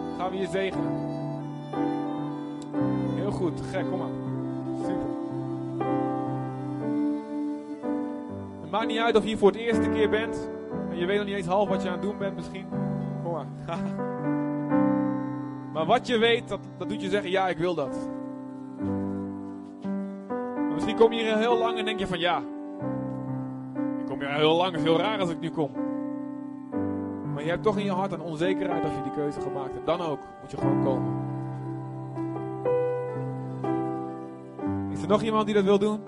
Dan 0.07 0.17
gaan 0.17 0.31
we 0.31 0.37
je 0.37 0.47
zegenen. 0.47 0.91
Heel 3.15 3.31
goed, 3.31 3.61
gek, 3.71 3.89
kom 3.89 3.99
maar. 3.99 4.07
Super. 4.81 5.05
Het 8.61 8.71
maakt 8.71 8.87
niet 8.87 8.99
uit 8.99 9.15
of 9.15 9.21
je 9.21 9.27
hier 9.27 9.37
voor 9.37 9.51
het 9.51 9.59
eerste 9.59 9.89
keer 9.89 10.09
bent. 10.09 10.49
En 10.89 10.97
je 10.97 11.05
weet 11.05 11.17
nog 11.17 11.25
niet 11.25 11.35
eens 11.35 11.47
half 11.47 11.69
wat 11.69 11.81
je 11.81 11.87
aan 11.87 11.93
het 11.93 12.03
doen 12.03 12.17
bent 12.17 12.35
misschien. 12.35 12.65
Kom 13.23 13.31
maar. 13.31 13.47
maar 15.73 15.85
wat 15.85 16.07
je 16.07 16.17
weet, 16.17 16.47
dat, 16.47 16.59
dat 16.77 16.89
doet 16.89 17.01
je 17.01 17.09
zeggen, 17.09 17.29
ja, 17.29 17.47
ik 17.47 17.57
wil 17.57 17.75
dat. 17.75 18.12
Misschien 20.73 20.95
kom 20.95 21.11
je 21.11 21.21
hier 21.21 21.37
heel 21.37 21.57
lang 21.57 21.77
en 21.77 21.85
denk 21.85 21.99
je 21.99 22.07
van, 22.07 22.19
ja. 22.19 22.37
Ik 23.99 24.05
kom 24.05 24.19
hier 24.19 24.33
heel 24.33 24.55
lang, 24.55 24.71
het 24.71 24.79
is 24.79 24.87
heel 24.87 24.97
raar 24.97 25.19
als 25.19 25.29
ik 25.29 25.39
nu 25.39 25.49
kom. 25.49 25.71
Maar 27.33 27.43
je 27.43 27.49
hebt 27.49 27.63
toch 27.63 27.77
in 27.77 27.83
je 27.83 27.91
hart 27.91 28.11
een 28.11 28.21
onzekerheid 28.21 28.85
of 28.85 28.95
je 28.95 29.03
die 29.03 29.11
keuze 29.11 29.41
gemaakt 29.41 29.73
hebt. 29.73 29.85
Dan 29.85 30.01
ook 30.01 30.19
moet 30.41 30.51
je 30.51 30.57
gewoon 30.57 30.83
komen. 30.83 31.21
Is 34.91 35.01
er 35.01 35.07
nog 35.07 35.21
iemand 35.21 35.45
die 35.45 35.55
dat 35.55 35.63
wil 35.63 35.79
doen? 35.79 35.99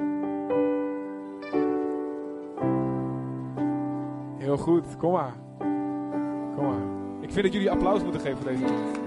Heel 4.37 4.57
goed, 4.57 4.97
kom 4.97 5.11
maar. 5.11 5.33
Kom 6.55 6.65
maar. 6.65 6.83
Ik 7.19 7.31
vind 7.31 7.43
dat 7.43 7.53
jullie 7.53 7.71
applaus 7.71 8.03
moeten 8.03 8.21
geven 8.21 8.37
voor 8.37 8.51
deze 8.51 8.63
mensen. 8.63 9.04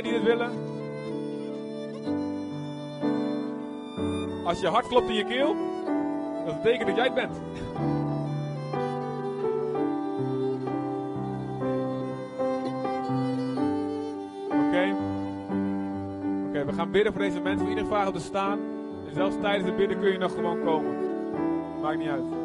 Die 0.00 0.12
dit 0.12 0.22
willen? 0.22 0.50
Als 4.44 4.60
je 4.60 4.66
hart 4.66 4.86
klopt 4.88 5.08
in 5.08 5.14
je 5.14 5.24
keel, 5.24 5.56
dat 6.44 6.62
betekent 6.62 6.86
dat 6.86 6.96
jij 6.96 7.04
het 7.04 7.14
bent. 7.14 7.40
Oké. 14.46 14.96
Oké, 16.48 16.64
we 16.64 16.72
gaan 16.72 16.90
bidden 16.90 17.12
voor 17.12 17.22
deze 17.22 17.40
mensen. 17.40 17.60
Voor 17.60 17.68
iedereen 17.68 17.90
vragen 17.90 18.12
om 18.12 18.18
te 18.18 18.24
staan. 18.24 18.58
En 19.08 19.14
zelfs 19.14 19.36
tijdens 19.40 19.64
het 19.66 19.76
bidden 19.76 20.00
kun 20.00 20.12
je 20.12 20.18
nog 20.18 20.34
gewoon 20.34 20.64
komen. 20.64 20.96
Maakt 21.80 21.98
niet 21.98 22.08
uit. 22.08 22.41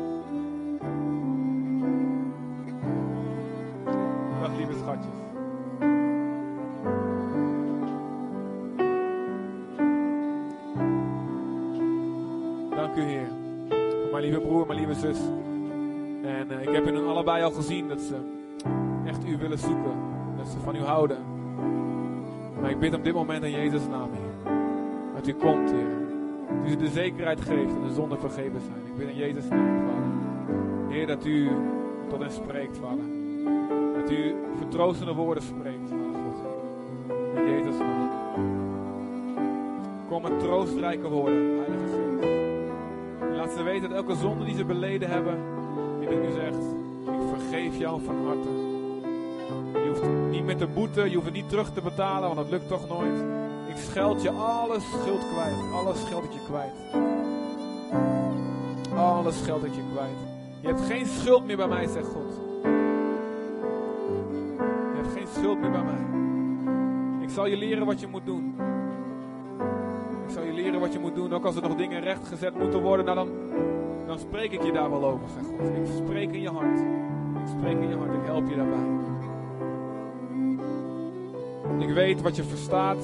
Gezien 17.53 17.87
dat 17.87 18.01
ze 18.01 18.15
echt 19.05 19.27
u 19.27 19.37
willen 19.37 19.59
zoeken. 19.59 19.91
Dat 20.37 20.47
ze 20.47 20.59
van 20.59 20.75
u 20.75 20.79
houden. 20.79 21.17
Maar 22.61 22.69
ik 22.69 22.79
bid 22.79 22.93
op 22.93 23.03
dit 23.03 23.13
moment 23.13 23.43
in 23.43 23.51
Jezus' 23.51 23.87
naam, 23.87 24.09
Heer. 24.11 24.53
Dat 25.15 25.27
u 25.27 25.33
komt, 25.33 25.71
Heer. 25.71 25.97
Dat 26.61 26.71
u 26.71 26.75
de 26.75 26.87
zekerheid 26.87 27.41
geeft 27.41 27.73
dat 27.73 27.87
de 27.87 27.93
zonden 27.93 28.19
vergeven 28.19 28.61
zijn. 28.61 28.85
Ik 28.85 28.95
bid 28.95 29.07
in 29.07 29.15
Jezus' 29.15 29.47
naam. 29.49 30.17
Heer, 30.89 31.07
dat 31.07 31.25
u 31.25 31.49
tot 32.09 32.19
hen 32.19 32.31
spreekt, 32.31 32.77
Vader. 32.77 33.05
Dat 34.01 34.11
u 34.11 34.35
vertroostende 34.57 35.13
woorden 35.13 35.43
spreekt, 35.43 35.89
Vader 35.89 36.21
God. 36.23 36.45
In 37.35 37.49
Jezus' 37.49 37.77
naam. 37.77 38.09
Kom 40.09 40.21
met 40.21 40.39
troostrijke 40.39 41.07
woorden, 41.07 41.57
Heilige 41.57 41.87
Geest. 41.87 42.29
En 43.21 43.35
laat 43.35 43.51
ze 43.51 43.63
weten 43.63 43.89
dat 43.89 43.97
elke 43.97 44.15
zonde 44.15 44.45
die 44.45 44.55
ze 44.55 44.65
beleden 44.65 45.09
hebben, 45.09 45.37
die 45.99 46.09
dat 46.09 46.17
u 46.17 46.31
zegt, 46.31 46.76
vergeef 47.71 47.87
jou 47.87 48.01
van 48.03 48.25
harte. 48.25 48.47
Je 49.83 49.89
hoeft 49.89 50.03
niet 50.31 50.45
met 50.45 50.59
de 50.59 50.67
boete, 50.67 51.09
je 51.09 51.13
hoeft 51.13 51.25
het 51.25 51.35
niet 51.35 51.49
terug 51.49 51.73
te 51.73 51.81
betalen, 51.81 52.21
want 52.21 52.35
dat 52.35 52.49
lukt 52.49 52.67
toch 52.67 52.87
nooit. 52.87 53.19
Ik 53.67 53.75
scheld 53.77 54.21
je 54.21 54.31
alle 54.31 54.79
schuld 54.79 55.27
kwijt. 55.33 55.55
Alles 55.73 56.01
scheld 56.01 56.23
ik 56.23 56.31
je 56.31 56.39
kwijt. 56.47 56.73
Alles 58.95 59.37
scheld 59.37 59.63
ik 59.63 59.73
je 59.73 59.81
kwijt. 59.93 60.17
Je 60.61 60.67
hebt 60.67 60.81
geen 60.81 61.05
schuld 61.05 61.45
meer 61.45 61.57
bij 61.57 61.67
mij, 61.67 61.87
zegt 61.87 62.07
God. 62.07 62.41
Je 64.93 65.01
hebt 65.01 65.13
geen 65.13 65.27
schuld 65.27 65.59
meer 65.59 65.71
bij 65.71 65.83
mij. 65.83 66.05
Ik 67.21 67.29
zal 67.29 67.45
je 67.45 67.57
leren 67.57 67.85
wat 67.85 67.99
je 67.99 68.07
moet 68.07 68.25
doen. 68.25 68.55
Ik 70.27 70.33
zal 70.33 70.43
je 70.43 70.53
leren 70.53 70.79
wat 70.79 70.93
je 70.93 70.99
moet 70.99 71.15
doen. 71.15 71.33
Ook 71.33 71.45
als 71.45 71.55
er 71.55 71.61
nog 71.61 71.75
dingen 71.75 72.01
rechtgezet 72.01 72.57
moeten 72.57 72.81
worden, 72.81 73.05
nou 73.05 73.17
dan, 73.17 73.29
dan 74.07 74.19
spreek 74.19 74.51
ik 74.51 74.63
je 74.63 74.71
daar 74.71 74.89
wel 74.89 75.05
over, 75.05 75.29
zegt 75.29 75.45
God. 75.45 75.59
Ik 75.59 76.05
spreek 76.05 76.31
in 76.31 76.41
je 76.41 76.49
hart. 76.49 77.06
Spreek 77.49 77.77
in 77.81 77.89
je 77.89 77.95
hart. 77.95 78.13
Ik 78.13 78.25
help 78.25 78.49
je 78.49 78.55
daarbij. 78.55 78.95
Ik 81.87 81.93
weet 81.93 82.21
wat 82.21 82.35
je 82.35 82.43
verstaat. 82.43 82.97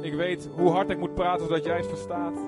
Ik 0.00 0.14
weet 0.14 0.48
hoe 0.56 0.70
hard 0.70 0.90
ik 0.90 0.98
moet 0.98 1.14
praten 1.14 1.46
zodat 1.46 1.64
jij 1.64 1.76
het 1.76 1.86
verstaat. 1.86 2.38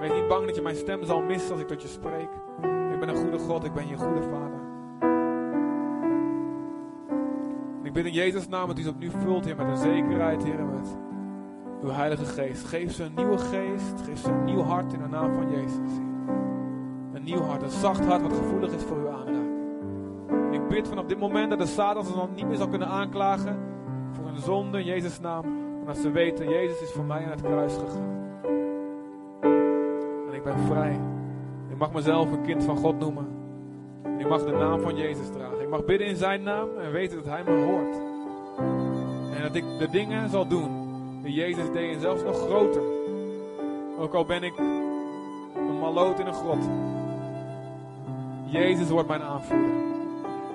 Wees 0.00 0.12
niet 0.12 0.28
bang 0.28 0.46
dat 0.46 0.54
je 0.54 0.62
mijn 0.62 0.76
stem 0.76 1.04
zal 1.04 1.20
missen 1.20 1.52
als 1.52 1.60
ik 1.60 1.66
tot 1.66 1.82
je 1.82 1.88
spreek. 1.88 2.28
Ik 2.92 3.00
ben 3.00 3.08
een 3.08 3.16
goede 3.16 3.38
God, 3.38 3.64
ik 3.64 3.72
ben 3.72 3.88
je 3.88 3.96
goede 3.96 4.22
Vader. 4.22 4.60
Ik 7.82 7.92
bid 7.92 8.04
in 8.04 8.12
Jezus' 8.12 8.48
naam 8.48 8.66
dat 8.68 8.78
u 8.78 8.82
het 8.82 8.90
opnieuw 8.90 9.10
vult, 9.10 9.44
Heer, 9.44 9.56
met 9.56 9.66
een 9.66 9.76
zekerheid, 9.76 10.44
Heer, 10.44 10.64
met 10.64 10.96
uw 11.82 11.90
Heilige 11.90 12.24
Geest. 12.24 12.64
Geef 12.64 12.92
ze 12.92 13.04
een 13.04 13.14
nieuwe 13.14 13.38
geest. 13.38 14.00
Geef 14.04 14.18
ze 14.18 14.30
een 14.30 14.44
nieuw 14.44 14.62
hart 14.62 14.92
in 14.92 14.98
de 14.98 15.08
naam 15.08 15.34
van 15.34 15.50
Jezus. 15.50 15.92
Een 17.12 17.24
nieuw 17.24 17.42
hart, 17.42 17.62
een 17.62 17.70
zacht 17.70 18.04
hart 18.04 18.22
wat 18.22 18.32
gevoelig 18.32 18.72
is 18.72 18.82
voor 18.82 18.96
uw 18.96 19.08
aanraking. 19.08 19.45
Ik 20.66 20.72
bid 20.72 20.88
vanaf 20.88 21.04
dit 21.04 21.18
moment 21.18 21.50
dat 21.50 21.58
de 21.58 21.66
Satan 21.66 22.04
ze 22.04 22.12
dan 22.12 22.28
niet 22.34 22.46
meer 22.46 22.56
zal 22.56 22.68
kunnen 22.68 22.88
aanklagen 22.88 23.58
voor 24.12 24.26
een 24.26 24.38
zonde 24.38 24.78
in 24.78 24.84
Jezus' 24.84 25.20
naam. 25.20 25.44
En 25.80 25.86
dat 25.86 25.96
ze 25.96 26.10
weten, 26.10 26.48
Jezus 26.48 26.80
is 26.80 26.90
voor 26.90 27.04
mij 27.04 27.24
aan 27.24 27.30
het 27.30 27.42
kruis 27.42 27.74
gegaan. 27.74 28.40
En 30.28 30.34
ik 30.34 30.44
ben 30.44 30.58
vrij. 30.58 31.00
Ik 31.70 31.78
mag 31.78 31.92
mezelf 31.92 32.32
een 32.32 32.42
kind 32.42 32.64
van 32.64 32.76
God 32.76 32.98
noemen. 32.98 33.26
En 34.02 34.20
ik 34.20 34.28
mag 34.28 34.44
de 34.44 34.52
naam 34.52 34.80
van 34.80 34.96
Jezus 34.96 35.30
dragen. 35.30 35.60
Ik 35.60 35.68
mag 35.68 35.84
bidden 35.84 36.06
in 36.06 36.16
zijn 36.16 36.42
naam 36.42 36.68
en 36.78 36.92
weten 36.92 37.16
dat 37.16 37.26
hij 37.26 37.42
me 37.44 37.64
hoort. 37.64 37.96
En 39.36 39.42
dat 39.42 39.54
ik 39.54 39.64
de 39.78 39.88
dingen 39.90 40.30
zal 40.30 40.46
doen 40.46 40.70
die 41.22 41.34
Jezus 41.34 41.72
deed 41.72 41.94
en 41.94 42.00
zelfs 42.00 42.22
nog 42.22 42.38
groter. 42.38 42.82
Ook 43.98 44.14
al 44.14 44.24
ben 44.24 44.42
ik 44.42 44.58
een 44.58 45.78
maloot 45.80 46.18
in 46.18 46.26
een 46.26 46.34
grot. 46.34 46.68
Jezus 48.44 48.88
wordt 48.88 49.08
mijn 49.08 49.22
aanvoerder. 49.22 49.95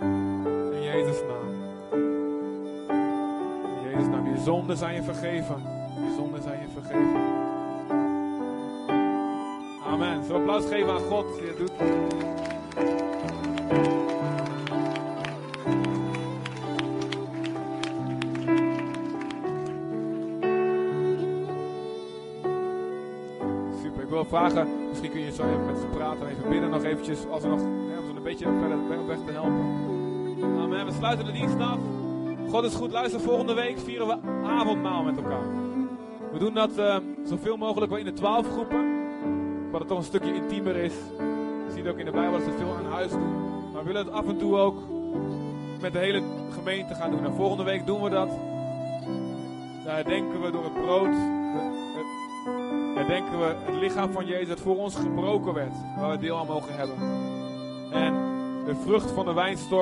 In 0.02 0.82
Jezus' 0.82 1.22
naam. 1.28 1.48
In 3.78 3.90
Jezus' 3.90 4.08
naam. 4.08 4.28
Je 4.28 4.38
zonden 4.44 4.78
zijn 4.78 4.96
je 4.96 5.04
vergeven. 5.04 5.56
Je 5.96 6.14
zonden 6.18 6.42
zijn 6.42 6.60
je 6.62 6.68
vergeven. 6.68 7.22
Amen. 9.86 10.28
We 10.28 10.34
applaus 10.34 10.66
geven 10.66 10.94
aan 10.94 11.00
God 11.00 11.26
die 11.38 11.48
het 11.48 11.58
doet? 11.58 11.72
Super. 23.82 24.04
Ik 24.04 24.10
wil 24.10 24.26
vragen, 24.26 24.68
misschien 24.90 25.12
kun 25.12 25.22
je 25.22 25.32
zo 25.32 25.44
even 25.44 25.66
met 25.66 25.78
ze 25.78 25.86
praten, 25.86 26.28
even 26.28 26.50
bidden 26.50 26.70
nog 26.70 26.84
eventjes, 26.84 27.28
als 27.28 27.44
we 27.44 27.48
nog, 27.48 27.62
een 27.62 28.24
beetje 28.24 28.46
verder 28.60 29.08
weg 29.08 29.18
te 29.26 29.32
helpen. 29.32 29.91
Amen. 30.44 30.86
We 30.86 30.92
sluiten 30.92 31.26
de 31.26 31.32
dienst 31.32 31.60
af. 31.60 31.78
God 32.50 32.64
is 32.64 32.74
goed. 32.74 32.92
Luister, 32.92 33.20
volgende 33.20 33.54
week 33.54 33.80
vieren 33.80 34.08
we 34.08 34.18
avondmaal 34.48 35.04
met 35.04 35.18
elkaar. 35.18 35.46
We 36.32 36.40
doen 36.40 36.54
dat 36.54 36.78
eh, 36.78 36.98
zoveel 37.26 37.58
mogelijk 37.58 37.92
wel 37.92 38.00
in 38.00 38.06
de 38.06 38.14
twaalf 38.14 38.48
groepen. 38.52 39.00
Wat 39.72 39.80
het 39.80 39.90
toch 39.90 39.98
een 39.98 40.04
stukje 40.04 40.34
intiemer 40.34 40.76
is. 40.76 40.94
Je 41.68 41.72
ziet 41.76 41.88
ook 41.88 41.98
in 41.98 42.06
de 42.06 42.12
Bijbel 42.12 42.32
dat 42.32 42.48
ze 42.48 42.58
veel 42.58 42.76
aan 42.76 42.92
huis 42.92 43.12
doen. 43.12 43.32
Maar 43.74 43.82
we 43.82 43.88
willen 43.88 44.06
het 44.06 44.14
af 44.14 44.28
en 44.28 44.38
toe 44.38 44.56
ook 44.58 44.80
met 45.82 45.94
de 45.94 46.00
hele 46.00 46.22
gemeente 46.52 46.96
gaan 46.96 47.12
doen. 47.12 47.26
En 47.26 47.34
volgende 47.34 47.64
week 47.64 47.86
doen 47.86 48.02
we 48.02 48.10
dat. 48.10 48.30
Daar 49.86 49.96
herdenken 49.96 50.42
we 50.42 50.52
door 50.52 50.64
het 50.64 50.74
brood. 50.74 51.16
Herdenken 52.96 53.40
we 53.40 53.56
het 53.66 53.76
lichaam 53.76 54.12
van 54.12 54.26
Jezus 54.26 54.48
dat 54.48 54.60
voor 54.60 54.78
ons 54.78 54.96
gebroken 54.96 55.54
werd. 55.54 55.74
Waar 55.98 56.12
we 56.12 56.18
deel 56.18 56.38
aan 56.38 56.48
mogen 56.48 56.76
hebben. 56.76 56.96
En 57.92 58.14
de 58.66 58.76
vrucht 58.76 59.12
van 59.12 59.26
de 59.26 59.34
wijnstok. 59.34 59.70